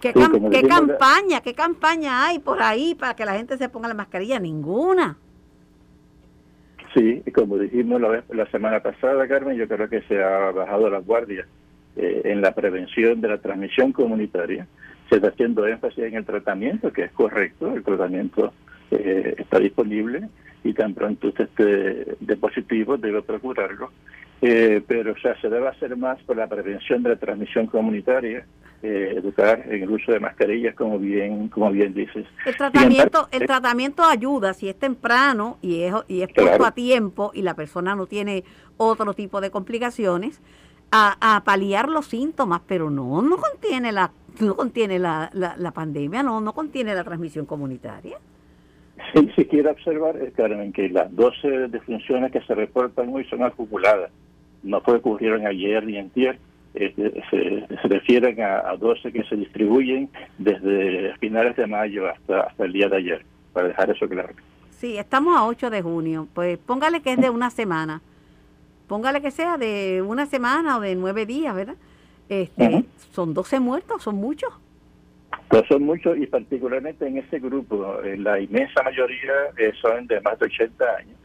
¿Qué, 0.00 0.12
campaña, 0.12 1.40
qué 1.42 1.54
campaña 1.54 2.26
hay 2.26 2.38
por 2.38 2.62
ahí 2.62 2.94
para 2.94 3.14
que 3.14 3.24
la 3.24 3.34
gente 3.34 3.58
se 3.58 3.68
ponga 3.68 3.88
la 3.88 3.94
mascarilla? 3.94 4.38
Ninguna. 4.38 5.16
Sí, 6.94 7.22
y 7.24 7.30
como 7.30 7.58
dijimos 7.58 8.00
la, 8.00 8.22
la 8.30 8.50
semana 8.50 8.80
pasada, 8.80 9.28
Carmen, 9.28 9.56
yo 9.56 9.68
creo 9.68 9.88
que 9.88 10.02
se 10.02 10.22
ha 10.22 10.50
bajado 10.50 10.88
la 10.88 10.98
guardia 10.98 11.46
eh, 11.96 12.22
en 12.24 12.40
la 12.40 12.54
prevención 12.54 13.20
de 13.20 13.28
la 13.28 13.38
transmisión 13.38 13.92
comunitaria. 13.92 14.66
Se 15.10 15.16
está 15.16 15.28
haciendo 15.28 15.66
énfasis 15.66 16.04
en 16.04 16.14
el 16.14 16.24
tratamiento, 16.24 16.92
que 16.92 17.04
es 17.04 17.12
correcto, 17.12 17.74
el 17.74 17.82
tratamiento 17.82 18.52
eh, 18.90 19.34
está 19.38 19.58
disponible 19.58 20.28
y 20.64 20.72
tan 20.72 20.94
pronto 20.94 21.28
usted 21.28 21.44
esté 21.44 22.16
de 22.18 22.36
positivo 22.36 22.96
debe 22.96 23.22
procurarlo. 23.22 23.90
Eh, 24.42 24.82
pero 24.86 25.12
o 25.12 25.18
sea, 25.18 25.40
se 25.40 25.48
debe 25.48 25.68
hacer 25.68 25.96
más 25.96 26.20
por 26.22 26.36
la 26.36 26.46
prevención 26.46 27.02
de 27.02 27.10
la 27.10 27.16
transmisión 27.16 27.66
comunitaria, 27.66 28.44
eh, 28.82 29.14
educar 29.16 29.62
en 29.66 29.82
el 29.82 29.90
uso 29.90 30.12
de 30.12 30.20
mascarillas, 30.20 30.74
como 30.74 30.98
bien 30.98 31.48
como 31.48 31.70
bien 31.70 31.94
dices. 31.94 32.26
El 32.44 32.56
tratamiento, 32.56 33.28
el 33.30 33.46
tratamiento 33.46 34.02
ayuda 34.02 34.52
si 34.52 34.68
es 34.68 34.78
temprano 34.78 35.58
y 35.62 35.82
es, 35.82 35.94
y 36.08 36.22
es 36.22 36.28
puesto 36.34 36.64
a 36.66 36.72
tiempo 36.72 37.30
y 37.32 37.42
la 37.42 37.54
persona 37.54 37.94
no 37.94 38.06
tiene 38.06 38.44
otro 38.76 39.14
tipo 39.14 39.40
de 39.40 39.50
complicaciones. 39.50 40.42
A, 40.96 41.16
a, 41.36 41.42
paliar 41.42 41.88
los 41.88 42.06
síntomas, 42.06 42.60
pero 42.68 42.88
no, 42.88 43.20
no 43.20 43.36
contiene 43.36 43.90
la 43.90 44.12
no 44.40 44.56
contiene 44.56 44.98
la, 44.98 45.30
la, 45.32 45.70
pandemia, 45.72 46.22
no, 46.22 46.40
no 46.40 46.52
contiene 46.52 46.94
la 46.94 47.04
transmisión 47.04 47.46
comunitaria. 47.46 48.18
Si 49.36 49.44
quiere 49.44 49.70
observar, 49.70 50.16
eh, 50.16 50.32
Carmen, 50.34 50.72
que 50.72 50.88
las 50.88 51.14
12 51.14 51.68
defunciones 51.68 52.32
que 52.32 52.40
se 52.40 52.54
reportan 52.54 53.14
hoy 53.14 53.24
son 53.26 53.44
acumuladas. 53.44 54.10
No 54.62 54.80
fue 54.80 54.94
que 54.94 55.08
ocurrieron 55.08 55.46
ayer 55.46 55.84
ni 55.84 55.98
en 55.98 56.10
eh, 56.74 57.22
se, 57.30 57.88
refieren 57.88 58.40
a, 58.40 58.68
a, 58.68 58.76
12 58.76 59.12
que 59.12 59.22
se 59.24 59.36
distribuyen 59.36 60.08
desde 60.38 61.16
finales 61.18 61.54
de 61.56 61.68
mayo 61.68 62.08
hasta, 62.08 62.40
hasta 62.40 62.64
el 62.64 62.72
día 62.72 62.88
de 62.88 62.96
ayer, 62.96 63.24
para 63.52 63.68
dejar 63.68 63.90
eso 63.90 64.08
claro. 64.08 64.30
Sí, 64.70 64.98
estamos 64.98 65.36
a 65.36 65.46
8 65.46 65.70
de 65.70 65.82
junio, 65.82 66.26
pues 66.34 66.58
póngale 66.58 67.00
que 67.00 67.12
es 67.12 67.20
de 67.20 67.30
una 67.30 67.50
semana, 67.50 68.02
póngale 68.88 69.22
que 69.22 69.30
sea 69.30 69.56
de 69.56 70.02
una 70.04 70.26
semana 70.26 70.78
o 70.78 70.80
de 70.80 70.96
nueve 70.96 71.26
días, 71.26 71.54
¿verdad? 71.54 71.76
Este, 72.28 72.84
Son 73.12 73.34
12 73.34 73.60
muertos, 73.60 74.02
son 74.02 74.16
muchos. 74.16 74.52
Pues 75.48 75.62
son 75.68 75.82
muchos 75.84 76.16
y 76.18 76.26
particularmente 76.26 77.06
en 77.06 77.18
ese 77.18 77.38
grupo, 77.38 78.00
eh, 78.02 78.16
la 78.16 78.40
inmensa 78.40 78.82
mayoría 78.82 79.32
eh, 79.58 79.72
son 79.80 80.06
de 80.06 80.20
más 80.20 80.38
de 80.38 80.46
80 80.46 80.84
años. 80.96 81.16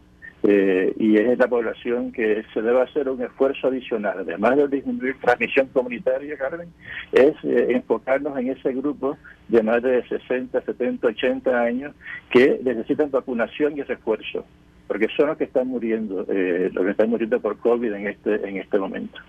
Eh, 0.41 0.93
y 0.97 1.17
es 1.17 1.37
la 1.37 1.47
población 1.47 2.13
que 2.13 2.45
se 2.53 2.61
debe 2.61 2.81
hacer 2.81 3.09
un 3.09 3.21
esfuerzo 3.21 3.67
adicional, 3.67 4.19
además 4.19 4.55
de 4.55 4.69
disminuir 4.69 5.17
transmisión 5.19 5.67
comunitaria, 5.67 6.37
Carmen, 6.37 6.69
es 7.11 7.33
enfocarnos 7.43 8.37
en 8.39 8.51
ese 8.51 8.71
grupo 8.71 9.17
de 9.49 9.61
más 9.61 9.83
de 9.83 10.01
60, 10.07 10.61
70, 10.61 11.07
80 11.07 11.61
años 11.61 11.93
que 12.31 12.57
necesitan 12.63 13.11
vacunación 13.11 13.77
y 13.77 13.81
refuerzo, 13.81 14.45
porque 14.87 15.09
son 15.17 15.27
los 15.27 15.37
que 15.37 15.43
están 15.43 15.67
muriendo, 15.67 16.19
los 16.19 16.85
que 16.85 16.91
están 16.91 17.09
muriendo 17.09 17.41
por 17.41 17.57
COVID 17.57 17.91
en 17.91 18.07
este, 18.07 18.35
en 18.47 18.57
este 18.57 18.79
momento. 18.79 19.19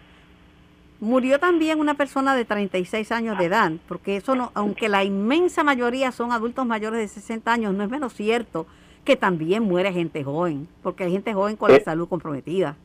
Murió 1.00 1.40
también 1.40 1.80
una 1.80 1.94
persona 1.94 2.36
de 2.36 2.44
36 2.44 3.10
años 3.10 3.38
de 3.38 3.46
edad, 3.46 3.72
porque 3.88 4.16
eso 4.16 4.34
no, 4.34 4.50
aunque 4.52 4.90
la 4.90 5.02
inmensa 5.02 5.64
mayoría 5.64 6.12
son 6.12 6.30
adultos 6.30 6.66
mayores 6.66 7.00
de 7.00 7.08
60 7.08 7.50
años, 7.50 7.74
no 7.74 7.82
es 7.82 7.90
menos 7.90 8.12
cierto 8.12 8.66
que 9.02 9.16
también 9.16 9.62
muere 9.62 9.94
gente 9.94 10.22
joven, 10.22 10.68
porque 10.82 11.04
hay 11.04 11.12
gente 11.12 11.32
joven 11.32 11.56
con 11.56 11.70
la 11.70 11.78
eh. 11.78 11.82
salud 11.82 12.06
comprometida. 12.06 12.76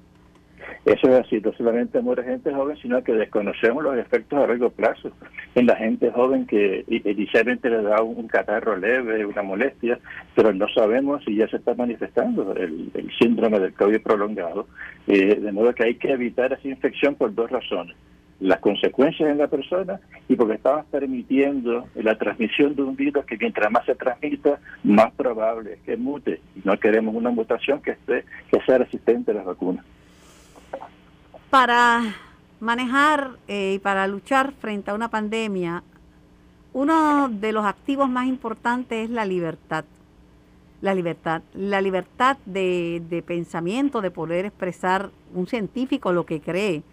Eso 0.86 1.08
es 1.10 1.26
así, 1.26 1.42
no 1.42 1.52
solamente 1.54 2.00
muere 2.00 2.24
gente 2.24 2.54
joven, 2.54 2.78
sino 2.78 3.04
que 3.04 3.14
desconocemos 3.14 3.84
los 3.84 3.98
efectos 3.98 4.38
a 4.38 4.48
largo 4.48 4.70
plazo 4.70 5.12
en 5.56 5.66
la 5.66 5.76
gente 5.76 6.12
joven 6.12 6.46
que 6.46 6.86
inicialmente 6.88 7.70
le 7.70 7.82
da 7.82 8.04
un 8.04 8.28
catarro 8.28 8.78
leve, 8.78 9.26
una 9.26 9.42
molestia, 9.42 9.98
pero 10.36 10.54
no 10.54 10.68
sabemos 10.70 11.24
si 11.26 11.36
ya 11.36 11.48
se 11.48 11.58
está 11.58 11.74
manifestando 11.74 12.54
el, 12.56 12.92
síndrome 13.20 13.60
del 13.60 13.74
COVID 13.74 14.02
prolongado. 14.02 14.68
Eh, 15.08 15.40
de 15.40 15.52
modo 15.52 15.74
que 15.74 15.86
hay 15.86 15.96
que 15.96 16.12
evitar 16.12 16.54
esa 16.54 16.68
infección 16.68 17.16
por 17.16 17.34
dos 17.34 17.50
razones 17.50 17.96
las 18.40 18.60
consecuencias 18.60 19.30
en 19.30 19.38
la 19.38 19.48
persona 19.48 20.00
y 20.28 20.36
porque 20.36 20.56
estamos 20.56 20.86
permitiendo 20.88 21.88
la 21.96 22.18
transmisión 22.18 22.76
de 22.76 22.84
un 22.84 22.96
virus 22.96 23.26
que 23.26 23.38
mientras 23.38 23.72
más 23.72 23.86
se 23.86 23.96
transmita, 23.96 24.60
más 24.84 25.14
probable 25.14 25.74
es 25.74 25.80
que 25.82 25.96
mute. 25.96 26.42
No 26.66 26.78
queremos 26.78 27.16
una 27.16 27.30
mutación 27.30 27.82
que 27.82 27.92
esté 27.92 28.26
que 28.52 28.60
sea 28.66 28.80
resistente 28.80 29.32
a 29.32 29.36
las 29.36 29.46
vacunas 29.46 29.86
para 31.50 32.16
manejar 32.60 33.38
eh, 33.48 33.74
y 33.76 33.80
para 33.80 34.08
luchar 34.08 34.54
frente 34.60 34.92
a 34.92 34.94
una 34.94 35.10
pandemia, 35.10 35.84
uno 36.74 37.30
de 37.30 37.52
los 37.52 37.66
activos 37.66 38.10
más 38.10 38.28
importantes 38.28 39.06
es 39.06 39.10
la 39.10 39.26
libertad. 39.26 39.86
La 40.82 40.94
libertad, 40.94 41.42
la 41.54 41.82
libertad 41.82 42.38
de, 42.46 43.02
de 43.10 43.22
pensamiento, 43.22 44.02
de 44.02 44.12
poder 44.12 44.46
expresar 44.46 45.10
un 45.34 45.48
científico 45.48 46.12
lo 46.12 46.26
que 46.26 46.42
cree. 46.42 46.84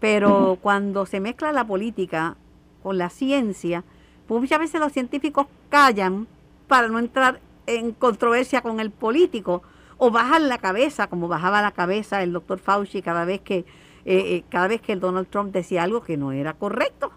Pero 0.00 0.58
cuando 0.62 1.04
se 1.04 1.20
mezcla 1.20 1.52
la 1.52 1.66
política 1.66 2.36
con 2.82 2.96
la 2.96 3.10
ciencia, 3.10 3.84
pues 4.26 4.40
muchas 4.40 4.58
veces 4.58 4.80
los 4.80 4.92
científicos 4.92 5.46
callan 5.68 6.26
para 6.66 6.88
no 6.88 6.98
entrar 6.98 7.40
en 7.66 7.92
controversia 7.92 8.62
con 8.62 8.80
el 8.80 8.90
político 8.90 9.62
o 10.00 10.10
bajan 10.10 10.48
la 10.48 10.58
cabeza, 10.58 11.08
como 11.08 11.28
bajaba 11.28 11.60
la 11.60 11.72
cabeza 11.72 12.22
el 12.22 12.32
doctor 12.32 12.58
Fauci 12.58 13.02
cada 13.02 13.26
vez 13.26 13.42
que 13.42 13.58
eh, 13.58 13.64
eh, 14.06 14.44
cada 14.48 14.66
vez 14.66 14.80
que 14.80 14.92
el 14.92 15.00
Donald 15.00 15.28
Trump 15.28 15.52
decía 15.52 15.82
algo 15.82 16.02
que 16.02 16.16
no 16.16 16.32
era 16.32 16.54
correcto. 16.54 17.12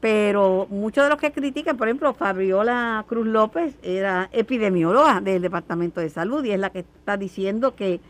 Pero 0.00 0.66
muchos 0.68 1.04
de 1.04 1.10
los 1.10 1.18
que 1.18 1.32
critican, 1.32 1.76
por 1.76 1.88
ejemplo, 1.88 2.12
Fabiola 2.12 3.04
Cruz 3.08 3.26
López 3.26 3.78
era 3.82 4.28
epidemióloga 4.32 5.20
del 5.20 5.40
Departamento 5.40 6.00
de 6.00 6.10
Salud 6.10 6.44
y 6.44 6.50
es 6.50 6.60
la 6.60 6.70
que 6.70 6.80
está 6.80 7.16
diciendo 7.16 7.74
que, 7.74 8.00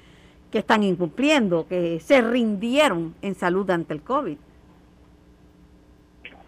que 0.51 0.59
están 0.59 0.83
incumpliendo, 0.83 1.69
que 1.69 2.01
se 2.01 2.23
rindieron 2.23 3.15
en 3.23 3.35
salud 3.37 3.71
ante 3.71 3.95
el 3.95 4.03
COVID. 4.03 4.37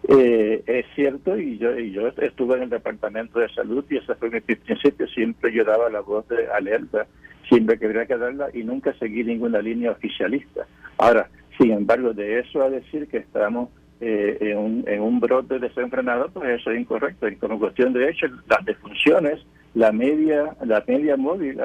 Eh, 0.07 0.63
es 0.65 0.85
cierto, 0.93 1.37
y 1.37 1.57
yo, 1.57 1.79
y 1.79 1.91
yo 1.91 2.07
estuve 2.07 2.57
en 2.57 2.63
el 2.63 2.69
Departamento 2.69 3.39
de 3.39 3.49
Salud 3.49 3.85
y 3.89 3.97
ese 3.97 4.13
fue 4.15 4.29
mi 4.29 4.41
principio, 4.41 5.07
siempre 5.07 5.53
yo 5.53 5.63
daba 5.63 5.89
la 5.89 6.01
voz 6.01 6.27
de 6.27 6.47
alerta, 6.47 7.07
siempre 7.49 7.77
que 7.77 7.87
había 7.87 8.05
que 8.05 8.17
darla 8.17 8.47
y 8.53 8.63
nunca 8.63 8.93
seguí 8.99 9.23
ninguna 9.23 9.61
línea 9.61 9.91
oficialista. 9.91 10.65
Ahora, 10.97 11.29
sin 11.57 11.71
embargo, 11.71 12.13
de 12.13 12.39
eso 12.39 12.61
a 12.61 12.69
decir 12.69 13.07
que 13.07 13.17
estamos 13.17 13.69
eh, 14.01 14.37
en, 14.41 14.57
un, 14.57 14.83
en 14.87 15.01
un 15.01 15.19
brote 15.19 15.59
desenfrenado, 15.59 16.29
pues 16.29 16.59
eso 16.59 16.71
es 16.71 16.79
incorrecto. 16.79 17.27
Y 17.27 17.35
como 17.37 17.59
cuestión 17.59 17.93
de 17.93 18.09
hecho, 18.09 18.27
las 18.49 18.65
defunciones, 18.65 19.45
la 19.73 19.91
media, 19.91 20.55
la 20.65 20.83
media 20.87 21.17
móvil 21.17 21.57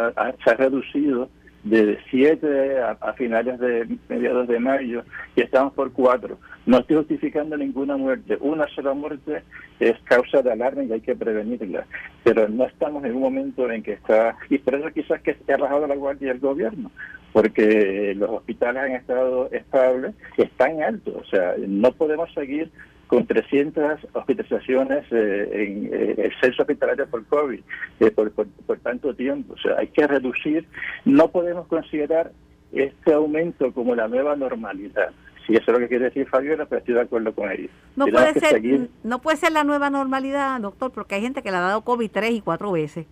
se 0.44 0.50
ha 0.50 0.54
reducido 0.54 1.28
de 1.62 1.98
7 2.10 2.80
a, 2.80 3.12
finales 3.14 3.58
de 3.58 3.86
mediados 4.08 4.48
de 4.48 4.58
mayo 4.58 5.04
y 5.36 5.42
estamos 5.42 5.72
por 5.74 5.92
4. 5.92 6.38
No 6.66 6.78
estoy 6.78 6.96
justificando 6.96 7.56
ninguna 7.56 7.96
muerte. 7.96 8.38
Una 8.40 8.66
sola 8.68 8.94
muerte 8.94 9.42
es 9.78 9.96
causa 10.04 10.42
de 10.42 10.52
alarma 10.52 10.84
y 10.84 10.92
hay 10.92 11.00
que 11.00 11.14
prevenirla. 11.14 11.86
Pero 12.24 12.48
no 12.48 12.64
estamos 12.64 13.04
en 13.04 13.14
un 13.14 13.22
momento 13.22 13.70
en 13.70 13.82
que 13.82 13.92
está... 13.92 14.36
Y 14.48 14.58
por 14.58 14.74
eso 14.74 14.90
quizás 14.90 15.20
que 15.22 15.36
ha 15.52 15.56
bajado 15.56 15.86
la 15.86 15.96
guardia 15.96 16.32
el 16.32 16.40
gobierno, 16.40 16.90
porque 17.32 18.14
los 18.16 18.30
hospitales 18.30 18.82
han 18.82 18.92
estado 18.92 19.50
estables, 19.52 20.14
están 20.36 20.82
altos. 20.82 21.14
O 21.16 21.24
sea, 21.24 21.54
no 21.58 21.92
podemos 21.92 22.32
seguir 22.32 22.70
con 23.10 23.26
300 23.26 24.06
hospitalizaciones 24.12 25.04
eh, 25.10 25.50
en 25.52 25.90
eh, 25.92 26.14
el 26.16 26.32
censo 26.40 26.62
hospitalario 26.62 27.08
por 27.08 27.26
COVID 27.26 27.58
eh, 27.98 28.10
por, 28.12 28.30
por, 28.30 28.78
tanto 28.84 29.12
tiempo. 29.16 29.54
O 29.54 29.58
sea, 29.58 29.78
hay 29.78 29.88
que 29.88 30.06
reducir. 30.06 30.64
No 31.04 31.28
podemos 31.32 31.66
considerar 31.66 32.30
este 32.70 33.12
aumento 33.12 33.72
como 33.72 33.96
la 33.96 34.06
nueva 34.06 34.36
normalidad. 34.36 35.10
Si 35.44 35.54
eso 35.54 35.64
es 35.66 35.72
lo 35.72 35.78
que 35.80 35.88
quiere 35.88 36.04
decir 36.04 36.28
Fabiola, 36.28 36.66
pero 36.66 36.78
estoy 36.78 36.94
de 36.94 37.00
acuerdo 37.00 37.34
con 37.34 37.50
ella. 37.50 37.68
No 37.96 38.06
puede, 38.06 38.32
ser, 38.34 38.62
no 39.02 39.20
puede 39.20 39.38
ser 39.38 39.50
la 39.50 39.64
nueva 39.64 39.90
normalidad, 39.90 40.60
doctor, 40.60 40.92
porque 40.92 41.16
hay 41.16 41.22
gente 41.22 41.42
que 41.42 41.50
le 41.50 41.56
ha 41.56 41.62
dado 41.62 41.80
COVID 41.80 42.12
tres 42.12 42.30
y 42.30 42.40
cuatro 42.40 42.70
veces. 42.70 43.06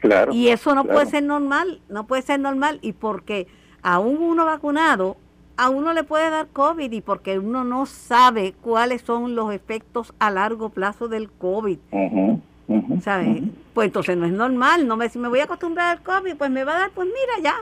Claro. 0.00 0.34
Y 0.34 0.48
eso 0.48 0.74
no 0.74 0.84
puede 0.84 1.06
ser 1.06 1.22
normal, 1.22 1.80
no 1.88 2.06
puede 2.06 2.20
ser 2.20 2.40
normal. 2.40 2.78
Y 2.82 2.92
porque 2.92 3.46
aún 3.80 4.18
uno 4.18 4.44
vacunado 4.44 5.16
a 5.60 5.68
uno 5.68 5.92
le 5.92 6.04
puede 6.04 6.30
dar 6.30 6.46
COVID 6.48 6.90
y 6.90 7.02
porque 7.02 7.38
uno 7.38 7.64
no 7.64 7.84
sabe 7.84 8.54
cuáles 8.62 9.02
son 9.02 9.34
los 9.34 9.52
efectos 9.52 10.14
a 10.18 10.30
largo 10.30 10.70
plazo 10.70 11.06
del 11.06 11.30
COVID. 11.30 11.76
¿Sabes? 13.02 13.42
Pues 13.74 13.88
entonces 13.88 14.16
no 14.16 14.24
es 14.24 14.32
normal, 14.32 14.88
no 14.88 14.96
me 14.96 15.10
si 15.10 15.18
me 15.18 15.28
voy 15.28 15.40
a 15.40 15.44
acostumbrar 15.44 15.98
al 15.98 16.02
COVID, 16.02 16.36
pues 16.36 16.50
me 16.50 16.64
va 16.64 16.76
a 16.76 16.78
dar, 16.78 16.90
pues 16.92 17.08
mira 17.08 17.42
ya, 17.42 17.56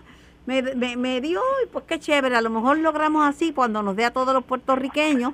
me, 0.46 0.96
me, 0.96 1.20
dio 1.20 1.40
y 1.64 1.66
pues 1.72 1.86
qué 1.88 1.98
chévere, 1.98 2.36
a 2.36 2.40
lo 2.40 2.50
mejor 2.50 2.78
logramos 2.78 3.26
así 3.26 3.52
cuando 3.52 3.82
nos 3.82 3.96
dé 3.96 4.04
a 4.04 4.12
todos 4.12 4.32
los 4.32 4.44
puertorriqueños 4.44 5.32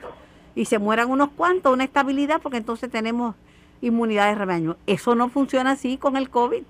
y 0.55 0.65
se 0.65 0.79
mueran 0.79 1.11
unos 1.11 1.29
cuantos, 1.37 1.71
una 1.71 1.85
estabilidad, 1.85 2.41
porque 2.41 2.57
entonces 2.57 2.91
tenemos 2.91 3.35
inmunidad 3.83 4.29
de 4.29 4.37
rebaño. 4.37 4.77
Eso 4.87 5.15
no 5.15 5.29
funciona 5.29 5.73
así 5.73 5.99
con 5.99 6.17
el 6.17 6.31
COVID. 6.31 6.63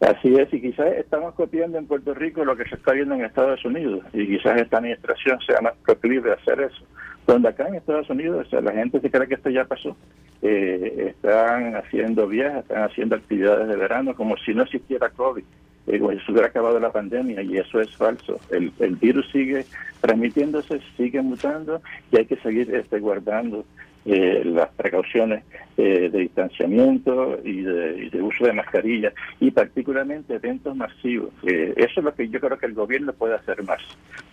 Así 0.00 0.32
es, 0.36 0.52
y 0.54 0.60
quizás 0.60 0.92
estamos 0.96 1.34
copiando 1.34 1.76
en 1.76 1.86
Puerto 1.86 2.14
Rico 2.14 2.44
lo 2.44 2.56
que 2.56 2.68
se 2.68 2.76
está 2.76 2.92
viendo 2.92 3.16
en 3.16 3.24
Estados 3.24 3.64
Unidos, 3.64 4.04
y 4.12 4.28
quizás 4.28 4.60
esta 4.60 4.78
administración 4.78 5.40
sea 5.44 5.60
más 5.60 5.74
proclive 5.84 6.30
a 6.30 6.34
hacer 6.34 6.60
eso. 6.60 6.84
Donde 7.26 7.48
acá 7.48 7.66
en 7.66 7.74
Estados 7.74 8.08
Unidos, 8.08 8.46
la 8.52 8.72
gente 8.72 9.00
se 9.00 9.10
cree 9.10 9.26
que 9.26 9.34
esto 9.34 9.50
ya 9.50 9.64
pasó. 9.64 9.96
Eh, 10.40 11.12
están 11.14 11.74
haciendo 11.74 12.28
viajes, 12.28 12.62
están 12.62 12.84
haciendo 12.84 13.16
actividades 13.16 13.68
de 13.68 13.76
verano 13.76 14.14
como 14.14 14.36
si 14.38 14.54
no 14.54 14.62
existiera 14.62 15.10
COVID, 15.10 15.42
eh, 15.88 15.98
como 15.98 16.12
si 16.12 16.20
se 16.20 16.32
hubiera 16.32 16.46
acabado 16.46 16.78
la 16.78 16.92
pandemia, 16.92 17.42
y 17.42 17.58
eso 17.58 17.80
es 17.80 17.94
falso. 17.96 18.38
El, 18.50 18.72
el 18.78 18.94
virus 18.96 19.28
sigue 19.32 19.66
transmitiéndose, 20.00 20.80
sigue 20.96 21.20
mutando, 21.22 21.82
y 22.12 22.18
hay 22.18 22.26
que 22.26 22.36
seguir 22.36 22.72
este, 22.72 23.00
guardando 23.00 23.64
eh, 24.10 24.42
las 24.42 24.70
precauciones 24.70 25.44
eh, 25.76 26.08
de 26.08 26.20
distanciamiento 26.20 27.38
y 27.44 27.60
de, 27.60 28.22
uso 28.22 28.46
de 28.46 28.54
mascarilla 28.54 29.12
y 29.38 29.50
particularmente 29.50 30.36
eventos 30.36 30.74
masivos. 30.74 31.28
Eh, 31.42 31.74
eso 31.76 32.00
es 32.00 32.04
lo 32.04 32.14
que 32.14 32.26
yo 32.30 32.40
creo 32.40 32.56
que 32.56 32.64
el 32.64 32.72
gobierno 32.72 33.12
puede 33.12 33.34
hacer 33.34 33.62
más 33.64 33.82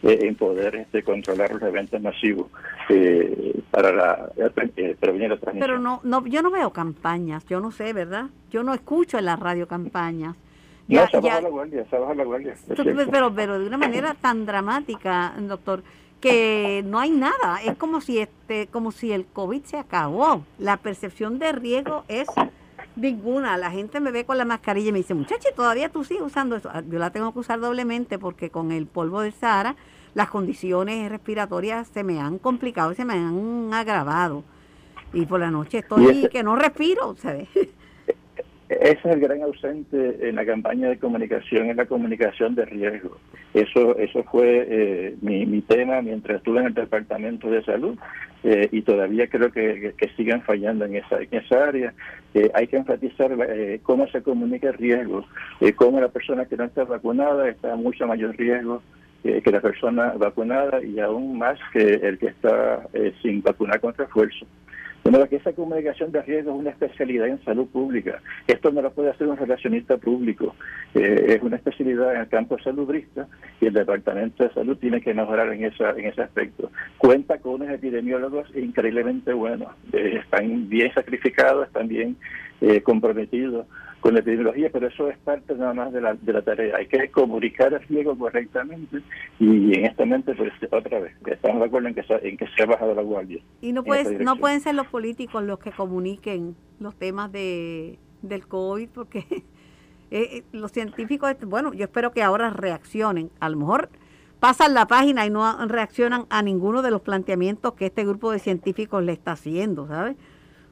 en 0.02 0.34
poder 0.36 0.78
este, 0.78 1.04
controlar 1.04 1.52
los 1.52 1.62
eventos 1.64 2.02
masivos 2.02 2.48
para 3.70 3.92
la, 3.92 4.30
prevenir 4.98 5.32
la 5.32 5.38
transmisión. 5.38 5.60
Pero 5.60 5.80
no, 5.80 6.00
no, 6.06 6.26
yo 6.26 6.42
no 6.42 6.52
veo 6.52 6.72
campañas, 6.72 7.46
yo 7.48 7.60
no 7.60 7.72
sé, 7.72 7.92
¿verdad? 7.92 8.28
Yo 8.52 8.64
no 8.64 8.74
escucho 8.74 9.18
en 9.18 9.26
la 9.26 9.36
radio 9.36 9.68
campañas. 9.68 10.38
Ya, 10.88 11.02
no, 11.02 11.08
se 11.10 11.20
baja 11.20 11.42
la 11.42 11.50
guardia, 11.50 11.86
se 11.90 11.98
baja 11.98 12.14
la 12.14 12.24
guardia. 12.24 12.56
Pero, 13.12 13.34
pero 13.36 13.60
de 13.60 13.68
una 13.68 13.78
manera 13.78 14.16
tan 14.22 14.46
dramática, 14.46 15.34
doctor 15.38 15.84
que 16.26 16.84
no 16.84 16.98
hay 17.00 17.12
nada, 17.12 17.62
es 17.64 17.78
como 17.78 18.02
si 18.02 18.18
este, 18.18 18.66
como 18.66 18.92
si 18.92 19.12
el 19.12 19.28
COVID 19.28 19.64
se 19.64 19.78
acabó. 19.78 20.44
La 20.58 20.78
percepción 20.78 21.38
de 21.38 21.52
riesgo 21.52 22.04
es 22.08 22.28
ninguna. 22.96 23.58
La 23.58 23.70
gente 23.70 24.00
me 24.00 24.10
ve 24.10 24.26
con 24.26 24.40
la 24.40 24.46
mascarilla 24.46 24.90
y 24.90 24.92
me 24.92 24.98
dice, 24.98 25.14
muchacha, 25.14 25.50
todavía 25.56 25.90
tú 25.90 26.04
sigues 26.04 26.24
usando 26.24 26.56
eso. 26.56 26.72
Ah, 26.74 26.82
yo 26.90 26.98
la 26.98 27.12
tengo 27.12 27.32
que 27.32 27.38
usar 27.38 27.60
doblemente 27.60 28.18
porque 28.18 28.50
con 28.50 28.72
el 28.72 28.88
polvo 28.88 29.22
del 29.22 29.34
Sahara 29.34 29.76
las 30.16 30.30
condiciones 30.32 31.12
respiratorias 31.12 31.90
se 31.90 32.04
me 32.04 32.20
han 32.20 32.40
complicado 32.40 32.92
y 32.92 32.96
se 32.96 33.06
me 33.06 33.14
han 33.14 33.72
agravado. 33.72 34.44
Y 35.14 35.28
por 35.28 35.40
la 35.40 35.52
noche 35.52 35.80
estoy 35.80 36.28
que 36.32 36.42
no 36.42 36.56
respiro, 36.56 37.16
¿sabes? 37.22 37.50
Ese 38.68 38.94
es 38.94 39.06
el 39.06 39.20
gran 39.20 39.44
ausente 39.44 40.28
en 40.28 40.36
la 40.36 40.46
campaña 40.46 40.90
de 40.90 40.98
comunicación, 40.98 41.70
en 41.70 41.78
la 41.78 41.86
comunicación 41.86 42.56
de 42.56 42.66
riesgo. 42.66 43.18
Eso 43.54 43.96
eso 43.98 44.24
fue 44.24 44.66
eh, 44.68 45.16
mi, 45.22 45.46
mi, 45.46 45.62
tema 45.62 46.02
mientras 46.02 46.38
estuve 46.38 46.62
en 46.62 46.68
el 46.68 46.74
Departamento 46.74 47.48
de 47.48 47.64
Salud 47.64 47.96
eh, 48.44 48.68
y 48.72 48.82
todavía 48.82 49.28
creo 49.28 49.52
que, 49.52 49.94
que, 49.96 50.10
siguen 50.18 50.42
fallando 50.42 50.86
en 50.86 50.96
esa, 50.96 51.20
en 51.20 51.28
esa 51.32 51.68
área. 51.68 51.94
Eh, 52.34 52.50
hay 52.56 52.66
que 52.66 52.78
enfatizar 52.78 53.32
cómo 53.84 54.08
se 54.08 54.24
comunica 54.24 54.70
el 54.70 54.78
riesgo, 54.78 55.26
cómo 55.76 56.02
la 56.02 56.10
persona 56.10 56.46
que 56.46 56.58
no 56.58 56.64
está 56.64 56.86
vacunada 56.86 57.48
está 57.48 57.74
a 57.74 57.76
mucho 57.76 58.08
mayor 58.08 58.36
riesgo 58.36 58.82
que 59.24 59.52
la 59.52 59.62
persona 59.62 60.14
vacunada 60.18 60.84
y 60.84 61.00
aún 61.00 61.38
más 61.38 61.58
que 61.74 61.82
el 61.82 62.20
que 62.20 62.28
está 62.28 62.88
sin 63.22 63.42
vacunar 63.42 63.80
con 63.80 63.94
refuerzo. 63.94 64.46
Bueno, 65.08 65.30
que 65.30 65.36
esa 65.36 65.54
comunicación 65.54 66.12
de 66.12 66.24
riesgo 66.24 66.52
es 66.52 66.58
una 66.58 66.72
especialidad 66.72 67.28
en 67.28 67.40
salud 67.46 67.68
pública. 67.68 68.24
Esto 68.48 68.72
no 68.72 68.82
lo 68.82 68.92
puede 68.92 69.12
hacer 69.12 69.28
un 69.28 69.38
relacionista 69.38 69.98
público. 69.98 70.56
Eh, 70.96 71.36
es 71.38 71.44
una 71.44 71.58
especialidad 71.58 72.16
en 72.16 72.22
el 72.22 72.28
campo 72.28 72.58
salubrista 72.58 73.28
y 73.62 73.68
el 73.68 73.74
Departamento 73.74 74.44
de 74.44 74.52
Salud 74.52 74.76
tiene 74.78 75.02
que 75.02 75.14
mejorar 75.14 75.54
en, 75.54 75.64
esa, 75.64 75.92
en 75.92 76.06
ese 76.06 76.24
aspecto. 76.24 76.72
Cuenta 76.98 77.38
con 77.38 77.62
unos 77.62 77.70
epidemiólogos 77.70 78.50
increíblemente 78.56 79.32
buenos. 79.32 79.70
Eh, 79.94 80.22
están 80.24 80.68
bien 80.70 80.92
sacrificados, 80.96 81.68
están 81.68 81.88
bien 81.88 82.18
eh, 82.62 82.82
comprometidos 82.82 83.68
con 84.06 84.14
la 84.14 84.20
epidemiología, 84.20 84.70
pero 84.72 84.86
eso 84.86 85.10
es 85.10 85.18
parte 85.18 85.56
nada 85.56 85.74
más 85.74 85.92
de 85.92 86.00
la, 86.00 86.14
de 86.14 86.32
la 86.32 86.44
tarea. 86.44 86.78
Hay 86.78 86.86
que 86.86 87.10
comunicar 87.10 87.74
el 87.74 87.82
riesgo 87.88 88.16
correctamente 88.16 89.02
y 89.40 89.76
en 89.76 89.84
esta 89.84 90.06
mente, 90.06 90.36
pues 90.36 90.54
otra 90.70 91.00
vez, 91.00 91.16
estamos 91.26 91.60
de 91.60 91.66
acuerdo 91.66 91.88
en 91.88 91.96
que, 91.96 92.04
se, 92.04 92.14
en 92.28 92.38
que 92.38 92.46
se 92.56 92.62
ha 92.62 92.68
bajado 92.68 92.94
la 92.94 93.02
guardia. 93.02 93.42
Y 93.62 93.74
no, 93.74 93.84
puede, 93.84 94.24
no 94.24 94.36
pueden 94.36 94.62
ser 94.62 94.76
los 94.76 94.86
políticos 94.86 95.42
los 95.42 95.58
que 95.58 95.72
comuniquen 95.72 96.56
los 96.80 96.96
temas 96.96 97.32
de, 97.32 97.98
del 98.22 98.46
COVID, 98.48 98.90
porque 98.90 99.26
eh, 99.32 99.44
eh, 100.12 100.44
los 100.52 100.72
científicos, 100.72 101.36
bueno, 101.42 101.74
yo 101.74 101.86
espero 101.86 102.12
que 102.12 102.22
ahora 102.22 102.52
reaccionen. 102.52 103.32
A 103.40 103.50
lo 103.50 103.58
mejor 103.58 103.90
pasan 104.40 104.76
la 104.76 104.86
página 104.86 105.26
y 105.26 105.32
no 105.32 105.66
reaccionan 105.66 106.28
a 106.30 106.44
ninguno 106.44 106.84
de 106.84 106.92
los 106.92 107.02
planteamientos 107.02 107.74
que 107.74 107.88
este 107.88 108.06
grupo 108.06 108.32
de 108.32 108.38
científicos 108.38 109.04
le 109.04 109.14
está 109.14 109.32
haciendo, 109.32 109.88
¿sabes? 109.88 110.16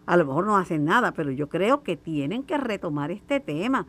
A 0.05 0.17
lo 0.17 0.25
mejor 0.25 0.45
no 0.45 0.57
hacen 0.57 0.85
nada, 0.85 1.11
pero 1.13 1.31
yo 1.31 1.47
creo 1.47 1.83
que 1.83 1.95
tienen 1.95 2.43
que 2.43 2.57
retomar 2.57 3.11
este 3.11 3.39
tema. 3.39 3.85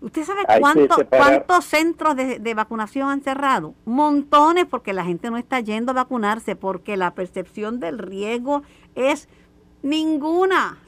¿Usted 0.00 0.24
sabe 0.24 0.42
cuánto, 0.60 0.96
cuántos 1.08 1.64
centros 1.64 2.14
de, 2.14 2.38
de, 2.38 2.54
vacunación 2.54 3.08
han 3.08 3.20
cerrado? 3.20 3.74
Montones 3.84 4.64
porque 4.66 4.92
la 4.92 5.04
gente 5.04 5.28
no 5.28 5.38
está 5.38 5.58
yendo 5.58 5.90
a 5.90 5.94
vacunarse, 5.94 6.54
porque 6.54 6.96
la 6.96 7.14
percepción 7.14 7.80
del 7.80 7.98
riesgo 7.98 8.62
es 8.94 9.28
ninguna. 9.82 10.78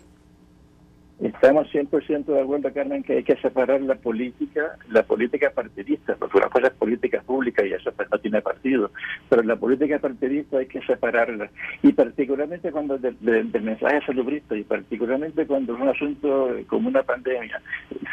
Estamos 1.20 1.70
100% 1.70 2.24
de 2.24 2.40
acuerdo, 2.40 2.72
Carmen, 2.72 3.02
que 3.02 3.12
hay 3.12 3.22
que 3.22 3.36
separar 3.36 3.82
la 3.82 3.94
política, 3.94 4.78
la 4.88 5.02
política 5.02 5.50
partidista, 5.54 6.16
porque 6.16 6.38
una 6.38 6.48
cosa 6.48 6.68
es 6.68 6.72
política 6.72 7.20
pública 7.20 7.64
y 7.64 7.74
eso 7.74 7.92
pues, 7.92 8.08
no 8.10 8.18
tiene 8.18 8.40
partido, 8.40 8.90
pero 9.28 9.42
la 9.42 9.56
política 9.56 9.98
partidista 9.98 10.58
hay 10.58 10.66
que 10.66 10.80
separarla. 10.80 11.50
Y 11.82 11.92
particularmente 11.92 12.72
cuando 12.72 12.96
del, 12.96 13.16
mensaje 13.60 14.00
salubrista 14.06 14.56
y 14.56 14.64
particularmente 14.64 15.46
cuando 15.46 15.74
es 15.74 15.80
un 15.80 15.88
asunto 15.88 16.56
como 16.66 16.88
una 16.88 17.02
pandemia, 17.02 17.60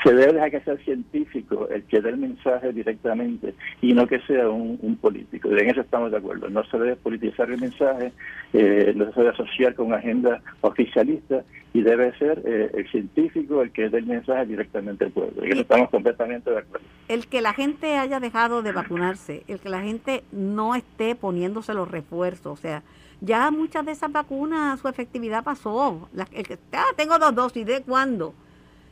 se 0.03 0.13
debe 0.13 0.33
dejar 0.33 0.51
que 0.51 0.59
sea 0.61 0.77
científico 0.77 1.69
el 1.69 1.83
que 1.83 2.01
dé 2.01 2.09
el 2.09 2.17
mensaje 2.17 2.73
directamente 2.73 3.53
y 3.81 3.93
no 3.93 4.05
que 4.05 4.19
sea 4.27 4.49
un, 4.49 4.97
político. 4.99 5.49
En 5.49 5.69
eso 5.69 5.81
estamos 5.81 6.11
de 6.11 6.17
acuerdo. 6.17 6.49
No 6.49 6.63
se 6.65 6.77
debe 6.77 6.95
politizar 6.97 7.49
el 7.51 7.61
mensaje, 7.61 8.11
eh, 8.51 8.91
no 8.95 9.05
se 9.13 9.19
debe 9.19 9.31
asociar 9.31 9.75
con 9.75 9.87
una 9.87 9.97
agenda 9.97 10.41
oficialista 10.61 11.43
y 11.77 11.83
debe 11.83 12.11
ser 12.17 12.41
eh, 12.43 12.71
el 12.73 12.89
científico 12.89 13.61
el 13.61 13.71
que 13.71 13.87
dé 13.89 13.99
el 13.99 14.07
mensaje 14.07 14.47
directamente 14.47 15.05
al 15.05 15.11
pueblo. 15.11 15.45
Y 15.45 15.59
estamos 15.59 15.91
completamente 15.91 16.49
de 16.49 16.57
acuerdo. 16.57 16.83
El 17.07 17.27
que 17.27 17.39
la 17.39 17.53
gente 17.53 17.97
haya 17.97 18.19
dejado 18.19 18.63
de 18.63 18.71
vacunarse, 18.71 19.43
el 19.47 19.59
que 19.59 19.69
la 19.69 19.81
gente 19.81 20.23
no 20.31 20.73
esté 20.73 21.13
poniéndose 21.13 21.75
los 21.75 21.87
refuerzos, 21.91 22.47
o 22.47 22.55
sea, 22.59 22.81
ya 23.21 23.51
muchas 23.51 23.85
de 23.85 23.91
esas 23.91 24.11
vacunas 24.11 24.79
su 24.79 24.87
efectividad 24.87 25.43
pasó. 25.43 26.09
el 26.31 26.47
que, 26.47 26.57
ah, 26.73 26.85
tengo 26.95 27.19
dos 27.19 27.35
dosis, 27.35 27.63
¿de 27.63 27.83
cuándo? 27.83 28.33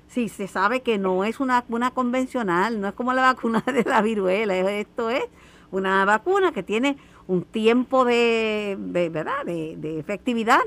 Si 0.07 0.29
se 0.29 0.47
sabe 0.47 0.81
que 0.81 0.99
no 0.99 1.23
es 1.23 1.39
una 1.39 1.61
vacuna 1.61 1.89
convencional, 1.89 2.79
no 2.79 2.87
es 2.87 2.93
como 2.93 3.13
la 3.13 3.23
vacuna 3.23 3.63
de 3.65 3.83
la 3.83 4.03
viruela, 4.03 4.55
esto 4.55 5.09
es 5.09 5.23
una 5.71 6.05
vacuna 6.05 6.51
que 6.51 6.61
tiene 6.61 6.97
un 7.25 7.45
tiempo 7.45 8.05
de, 8.05 8.77
¿verdad? 8.79 9.43
de 9.43 9.97
efectividad 9.97 10.61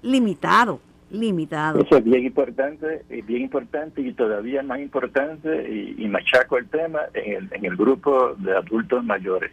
limitado 0.00 0.80
limitado. 1.10 1.80
Eso 1.80 1.96
es 1.96 2.04
bien 2.04 2.24
importante, 2.24 3.02
es 3.08 3.26
bien 3.26 3.42
importante 3.42 4.00
y 4.00 4.12
todavía 4.12 4.62
más 4.62 4.80
importante, 4.80 5.94
y, 5.96 6.06
machaco 6.08 6.58
el 6.58 6.68
tema, 6.68 7.00
en 7.14 7.32
el, 7.32 7.48
en 7.52 7.64
el 7.64 7.76
grupo 7.76 8.34
de 8.38 8.56
adultos 8.56 9.04
mayores. 9.04 9.50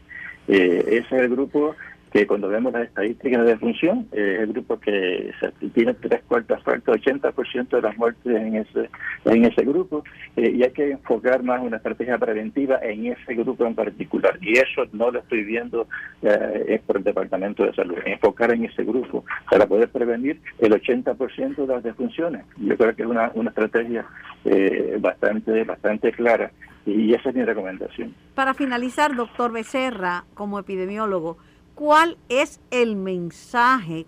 Eh, 0.48 0.84
ese 0.88 1.16
es 1.16 1.22
el 1.22 1.30
grupo 1.30 1.76
que 2.16 2.28
cuando 2.28 2.48
vemos 2.48 2.72
las 2.72 2.84
estadísticas 2.84 3.44
de 3.44 3.52
defunción, 3.52 4.08
eh, 4.14 4.36
es 4.36 4.40
el 4.44 4.54
grupo 4.54 4.80
que 4.80 5.34
tiene 5.74 5.94
tres 5.96 6.24
cuartas 6.24 6.62
partes, 6.64 6.88
80% 6.88 7.76
de 7.76 7.82
las 7.82 7.98
muertes 7.98 8.34
en 8.34 8.56
ese 8.56 8.90
en 9.26 9.44
ese 9.44 9.66
grupo, 9.66 10.02
eh, 10.38 10.50
y 10.50 10.64
hay 10.64 10.72
que 10.72 10.92
enfocar 10.92 11.44
más 11.44 11.62
una 11.62 11.76
estrategia 11.76 12.18
preventiva 12.18 12.80
en 12.82 13.08
ese 13.08 13.36
grupo 13.36 13.66
en 13.66 13.76
particular. 13.76 14.38
Y 14.42 14.54
eso 14.54 14.86
no 14.94 15.12
lo 15.12 15.20
estoy 15.20 15.44
viendo 15.44 15.88
eh, 16.22 16.80
por 16.88 16.98
el 16.98 17.04
Departamento 17.04 17.66
de 17.66 17.74
Salud, 17.74 17.98
enfocar 18.06 18.54
en 18.54 18.64
ese 18.64 18.86
grupo 18.86 19.26
para 19.52 19.68
poder 19.68 19.90
prevenir 19.90 20.40
el 20.60 20.72
80% 20.72 21.56
de 21.56 21.68
las 21.68 21.84
defunciones. 21.84 22.46
Yo 22.58 22.78
creo 22.78 22.96
que 22.96 23.02
es 23.02 23.10
una, 23.10 23.30
una 23.34 23.50
estrategia 23.50 24.06
eh, 24.46 24.98
bastante, 25.02 25.66
bastante 25.66 26.14
clara 26.14 26.50
y 26.86 27.14
esa 27.14 27.30
es 27.30 27.36
mi 27.36 27.44
recomendación. 27.44 28.14
Para 28.36 28.54
finalizar, 28.54 29.14
doctor 29.16 29.52
Becerra, 29.52 30.24
como 30.34 30.60
epidemiólogo, 30.60 31.38
cuál 31.76 32.18
es 32.30 32.60
el 32.72 32.96
mensaje 32.96 34.06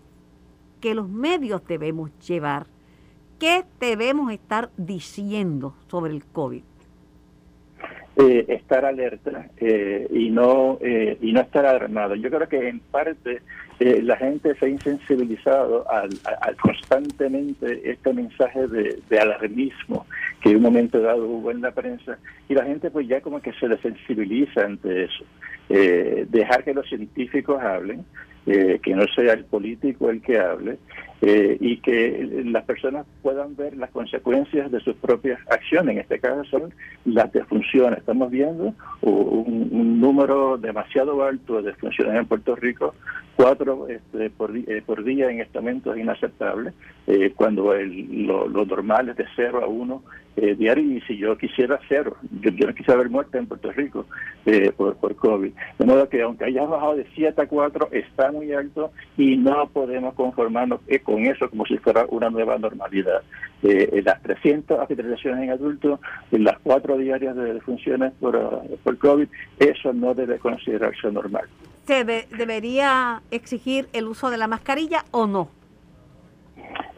que 0.81 0.95
los 0.95 1.09
medios 1.09 1.65
debemos 1.67 2.11
llevar. 2.19 2.65
¿Qué 3.39 3.65
debemos 3.79 4.31
estar 4.31 4.69
diciendo 4.77 5.75
sobre 5.87 6.13
el 6.13 6.25
COVID? 6.25 6.63
Eh, 8.19 8.45
estar 8.47 8.83
alerta 8.83 9.47
eh, 9.57 10.07
y 10.09 10.31
no 10.31 10.79
eh, 10.81 11.19
y 11.21 11.31
no 11.33 11.41
estar 11.41 11.67
alarmado. 11.67 12.15
Yo 12.15 12.31
creo 12.31 12.49
que 12.49 12.67
en 12.67 12.79
parte 12.79 13.43
la 13.79 14.17
gente 14.17 14.55
se 14.55 14.65
ha 14.65 14.69
insensibilizado 14.69 15.85
al, 15.91 16.09
constantemente 16.59 17.91
este 17.91 18.11
mensaje 18.11 18.65
de, 18.67 19.19
alarmismo 19.19 20.07
que 20.41 20.49
en 20.49 20.57
un 20.57 20.63
momento 20.63 21.01
dado 21.01 21.27
hubo 21.27 21.51
en 21.51 21.61
la 21.61 21.71
prensa 21.71 22.17
y 22.47 22.53
la 22.53 22.65
gente 22.65 22.91
pues 22.91 23.07
ya 23.07 23.21
como 23.21 23.41
que 23.41 23.53
se 23.53 23.67
desensibiliza 23.67 24.65
ante 24.65 25.05
eso. 25.05 25.25
dejar 25.67 26.63
que 26.63 26.73
los 26.73 26.87
científicos 26.87 27.61
hablen, 27.61 28.05
eh, 28.49 28.79
que 28.81 28.95
no 28.95 29.03
sea 29.13 29.33
el 29.33 29.43
político 29.43 30.09
el 30.09 30.21
que 30.21 30.39
hable 30.39 30.77
eh, 31.21 31.57
y 31.59 31.77
que 31.77 32.43
las 32.45 32.63
personas 32.65 33.05
puedan 33.21 33.55
ver 33.55 33.75
las 33.75 33.89
consecuencias 33.91 34.71
de 34.71 34.79
sus 34.81 34.95
propias 34.95 35.39
acciones. 35.49 35.95
En 35.95 36.01
este 36.01 36.19
caso 36.19 36.43
son 36.45 36.73
las 37.05 37.31
defunciones. 37.31 37.99
Estamos 37.99 38.29
viendo 38.29 38.73
un, 39.01 39.99
número 39.99 40.57
demasiado 40.57 41.23
alto 41.23 41.61
de 41.61 41.71
defunciones 41.71 42.15
en 42.15 42.25
Puerto 42.27 42.55
Rico, 42.55 42.93
cuatro 43.35 43.87
este, 43.87 44.29
por, 44.29 44.55
eh, 44.55 44.83
por, 44.85 45.03
día 45.03 45.29
en 45.29 45.41
este 45.41 45.59
momento 45.59 45.93
es 45.93 45.99
inaceptable, 45.99 46.73
cuando 47.35 47.73
el, 47.73 48.27
lo, 48.27 48.47
lo 48.47 48.65
normal 48.65 49.09
es 49.09 49.15
de 49.15 49.25
cero 49.35 49.61
a 49.63 49.67
uno 49.67 50.03
eh, 50.39 50.53
diario 50.53 50.83
y 50.83 51.01
si 51.01 51.17
yo 51.17 51.35
quisiera 51.35 51.79
cero, 51.89 52.15
yo, 52.41 52.51
no 52.51 52.75
quisiera 52.75 52.99
ver 52.99 53.09
muerte 53.09 53.39
en 53.39 53.47
Puerto 53.47 53.71
Rico 53.71 54.05
eh, 54.45 54.71
por, 54.71 54.95
por 54.97 55.15
COVID. 55.15 55.51
De 55.79 55.85
modo 55.85 56.07
que 56.09 56.21
aunque 56.21 56.45
haya 56.45 56.63
bajado 56.63 56.95
de 56.95 57.07
7 57.15 57.41
a 57.41 57.47
4, 57.47 57.89
está 57.91 58.31
muy 58.31 58.53
alto 58.53 58.91
y 59.17 59.35
no 59.35 59.67
podemos 59.69 60.13
conformarnos 60.13 60.81
eh, 60.85 60.99
con 61.07 61.25
eso 61.25 61.49
como 61.49 61.65
si 61.65 61.77
fuera 61.77 62.05
una 62.09 62.29
nueva 62.29 62.57
normalidad. 62.57 63.21
Eh, 63.63 64.01
las 64.03 64.21
300 64.23 64.77
hospitalizaciones 64.77 65.41
en 65.41 65.51
adultos, 65.51 66.01
las 66.31 66.59
4 66.63 66.97
diarias 66.97 67.33
de 67.33 67.53
defunciones 67.53 68.11
por, 68.19 68.37
por 68.83 68.97
COVID, 68.97 69.27
eso 69.57 69.93
no 69.93 70.13
debe 70.13 70.37
considerarse 70.37 71.09
normal. 71.09 71.45
¿Se 71.85 72.03
debería 72.03 73.21
exigir 73.31 73.87
el 73.93 74.07
uso 74.07 74.29
de 74.29 74.37
la 74.37 74.47
mascarilla 74.47 75.05
o 75.11 75.27
no? 75.27 75.47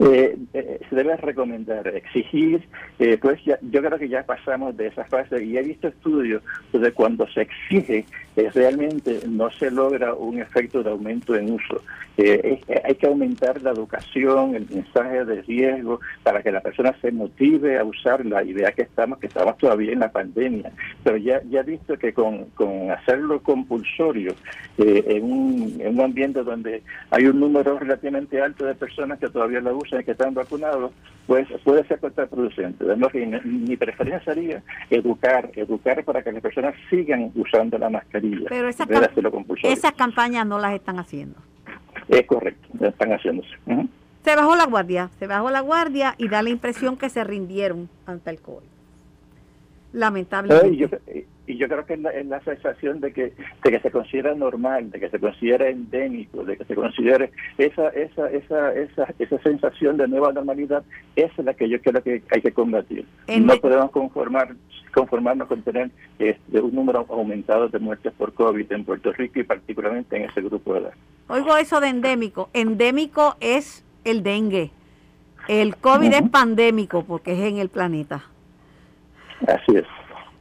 Eh, 0.02 0.34
eh, 0.54 0.80
se 0.88 0.96
debe 0.96 1.14
recomendar, 1.18 1.86
exigir, 1.88 2.66
eh, 2.98 3.18
pues 3.20 3.38
ya, 3.44 3.58
yo 3.60 3.82
creo 3.82 3.98
que 3.98 4.08
ya 4.08 4.22
pasamos 4.22 4.74
de 4.74 4.86
esa 4.86 5.04
fase 5.04 5.44
y 5.44 5.58
he 5.58 5.62
visto 5.62 5.88
estudios 5.88 6.42
donde 6.72 6.90
cuando 6.92 7.28
se 7.28 7.42
exige 7.42 8.06
realmente 8.54 9.20
no 9.28 9.50
se 9.50 9.70
logra 9.70 10.14
un 10.14 10.40
efecto 10.40 10.82
de 10.82 10.88
aumento 10.88 11.34
en 11.34 11.52
uso. 11.52 11.82
hay 12.16 12.94
que 12.94 13.06
aumentar 13.06 13.60
la 13.60 13.72
educación, 13.72 14.54
el 14.54 14.66
mensaje 14.70 15.26
de 15.26 15.42
riesgo 15.42 16.00
para 16.22 16.42
que 16.42 16.50
la 16.50 16.62
persona 16.62 16.96
se 17.02 17.12
motive 17.12 17.78
a 17.78 17.84
usar 17.84 18.24
la 18.24 18.42
idea 18.42 18.72
que 18.72 18.82
estamos, 18.82 19.18
que 19.18 19.26
estamos 19.26 19.58
todavía 19.58 19.92
en 19.92 20.00
la 20.00 20.10
pandemia. 20.10 20.72
Pero 21.04 21.18
ya, 21.18 21.42
ya 21.50 21.60
he 21.60 21.64
visto 21.64 21.98
que 21.98 22.14
con, 22.14 22.46
con 22.54 22.90
hacerlo 22.90 23.42
compulsorio 23.42 24.34
en, 24.78 25.22
un, 25.22 25.76
en 25.78 25.98
un 25.98 26.00
ambiente 26.00 26.42
donde 26.42 26.82
hay 27.10 27.26
un 27.26 27.38
número 27.40 27.78
relativamente 27.78 28.40
alto 28.40 28.64
de 28.64 28.74
personas 28.74 29.18
que 29.18 29.28
todavía 29.28 29.60
lo 29.60 29.76
usan 29.76 29.89
y 29.98 30.04
que 30.04 30.12
están 30.12 30.34
vacunados, 30.34 30.92
pues 31.26 31.48
puede 31.64 31.86
ser 31.86 32.00
contraproducente. 32.00 32.84
De 32.84 33.40
mi 33.44 33.76
preferencia 33.76 34.22
sería 34.24 34.62
educar, 34.90 35.50
educar 35.54 36.04
para 36.04 36.22
que 36.22 36.32
las 36.32 36.42
personas 36.42 36.74
sigan 36.88 37.30
usando 37.34 37.78
la 37.78 37.90
mascarilla. 37.90 38.46
Pero 38.48 38.68
esas, 38.68 39.92
campañas 39.92 40.46
no 40.46 40.58
las 40.58 40.74
están 40.74 40.98
haciendo. 40.98 41.36
Es 42.08 42.26
correcto, 42.26 42.84
están 42.84 43.12
haciéndose. 43.12 43.50
Se 44.24 44.36
bajó 44.36 44.56
la 44.56 44.66
guardia, 44.66 45.10
se 45.18 45.26
bajó 45.26 45.50
la 45.50 45.60
guardia 45.60 46.14
y 46.18 46.28
da 46.28 46.42
la 46.42 46.50
impresión 46.50 46.96
que 46.96 47.08
se 47.08 47.24
rindieron 47.24 47.88
ante 48.06 48.30
el 48.30 48.40
COVID. 48.40 48.79
Lamentablemente 49.92 51.26
y 51.50 51.56
yo 51.56 51.68
creo 51.68 51.84
que 51.84 51.94
es 51.94 52.00
la, 52.00 52.40
sensación 52.44 53.00
de 53.00 53.12
que, 53.12 53.32
de 53.64 53.70
que 53.70 53.80
se 53.80 53.90
considera 53.90 54.34
normal, 54.34 54.90
de 54.90 55.00
que 55.00 55.10
se 55.10 55.18
considera 55.18 55.68
endémico, 55.68 56.44
de 56.44 56.56
que 56.56 56.64
se 56.64 56.74
considere 56.74 57.32
esa, 57.58 57.88
esa, 57.88 58.30
esa, 58.30 58.72
esa, 58.72 59.14
esa 59.18 59.42
sensación 59.42 59.96
de 59.96 60.06
nueva 60.06 60.32
normalidad, 60.32 60.84
esa 61.16 61.34
es 61.36 61.44
la 61.44 61.54
que 61.54 61.68
yo 61.68 61.80
creo 61.80 62.02
que 62.02 62.22
hay 62.30 62.40
que 62.40 62.52
combatir. 62.52 63.04
no 63.40 63.56
podemos 63.56 63.90
conformar, 63.90 64.54
conformarnos 64.94 65.48
con 65.48 65.62
tener 65.62 65.90
este, 66.18 66.60
un 66.60 66.74
número 66.74 67.04
aumentado 67.08 67.68
de 67.68 67.78
muertes 67.78 68.12
por 68.12 68.32
COVID 68.32 68.70
en 68.70 68.84
Puerto 68.84 69.12
Rico 69.12 69.40
y 69.40 69.44
particularmente 69.44 70.16
en 70.16 70.30
ese 70.30 70.42
grupo 70.42 70.74
de 70.74 70.80
edad. 70.80 70.94
Oigo 71.28 71.56
eso 71.56 71.80
de 71.80 71.88
endémico. 71.88 72.48
Endémico 72.52 73.36
es 73.40 73.84
el 74.04 74.22
dengue. 74.22 74.70
El 75.48 75.76
COVID 75.76 76.12
es 76.12 76.28
pandémico 76.30 77.04
porque 77.04 77.32
es 77.32 77.40
en 77.40 77.58
el 77.58 77.70
planeta. 77.70 78.24
Así 79.46 79.76
es. 79.76 79.84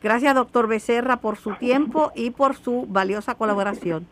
Gracias, 0.01 0.33
doctor 0.33 0.67
Becerra, 0.67 1.17
por 1.17 1.37
su 1.37 1.55
tiempo 1.55 2.11
y 2.15 2.29
por 2.31 2.55
su 2.55 2.85
valiosa 2.87 3.35
colaboración. 3.35 4.07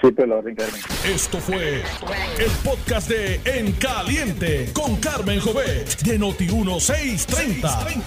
Sí, 0.00 0.10
te 0.12 0.26
lo 0.26 0.42
Carmen. 0.42 0.80
Esto 1.04 1.38
fue 1.38 1.76
el 1.76 2.50
podcast 2.64 3.08
de 3.08 3.40
En 3.44 3.72
Caliente 3.72 4.72
con 4.72 4.96
Carmen 4.96 5.38
Jovet 5.40 6.00
de 6.02 6.18
Noti1630. 6.18 8.02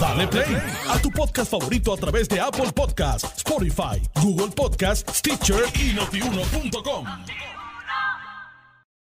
Dale 0.00 0.28
play 0.28 0.56
a 0.88 0.98
tu 0.98 1.10
podcast 1.10 1.50
favorito 1.50 1.92
a 1.92 1.96
través 1.96 2.28
de 2.28 2.40
Apple 2.40 2.70
Podcasts, 2.72 3.38
Spotify, 3.38 4.00
Google 4.22 4.52
Podcasts, 4.54 5.18
Stitcher 5.18 5.64
y 5.74 5.92
notiuno.com. 5.94 7.04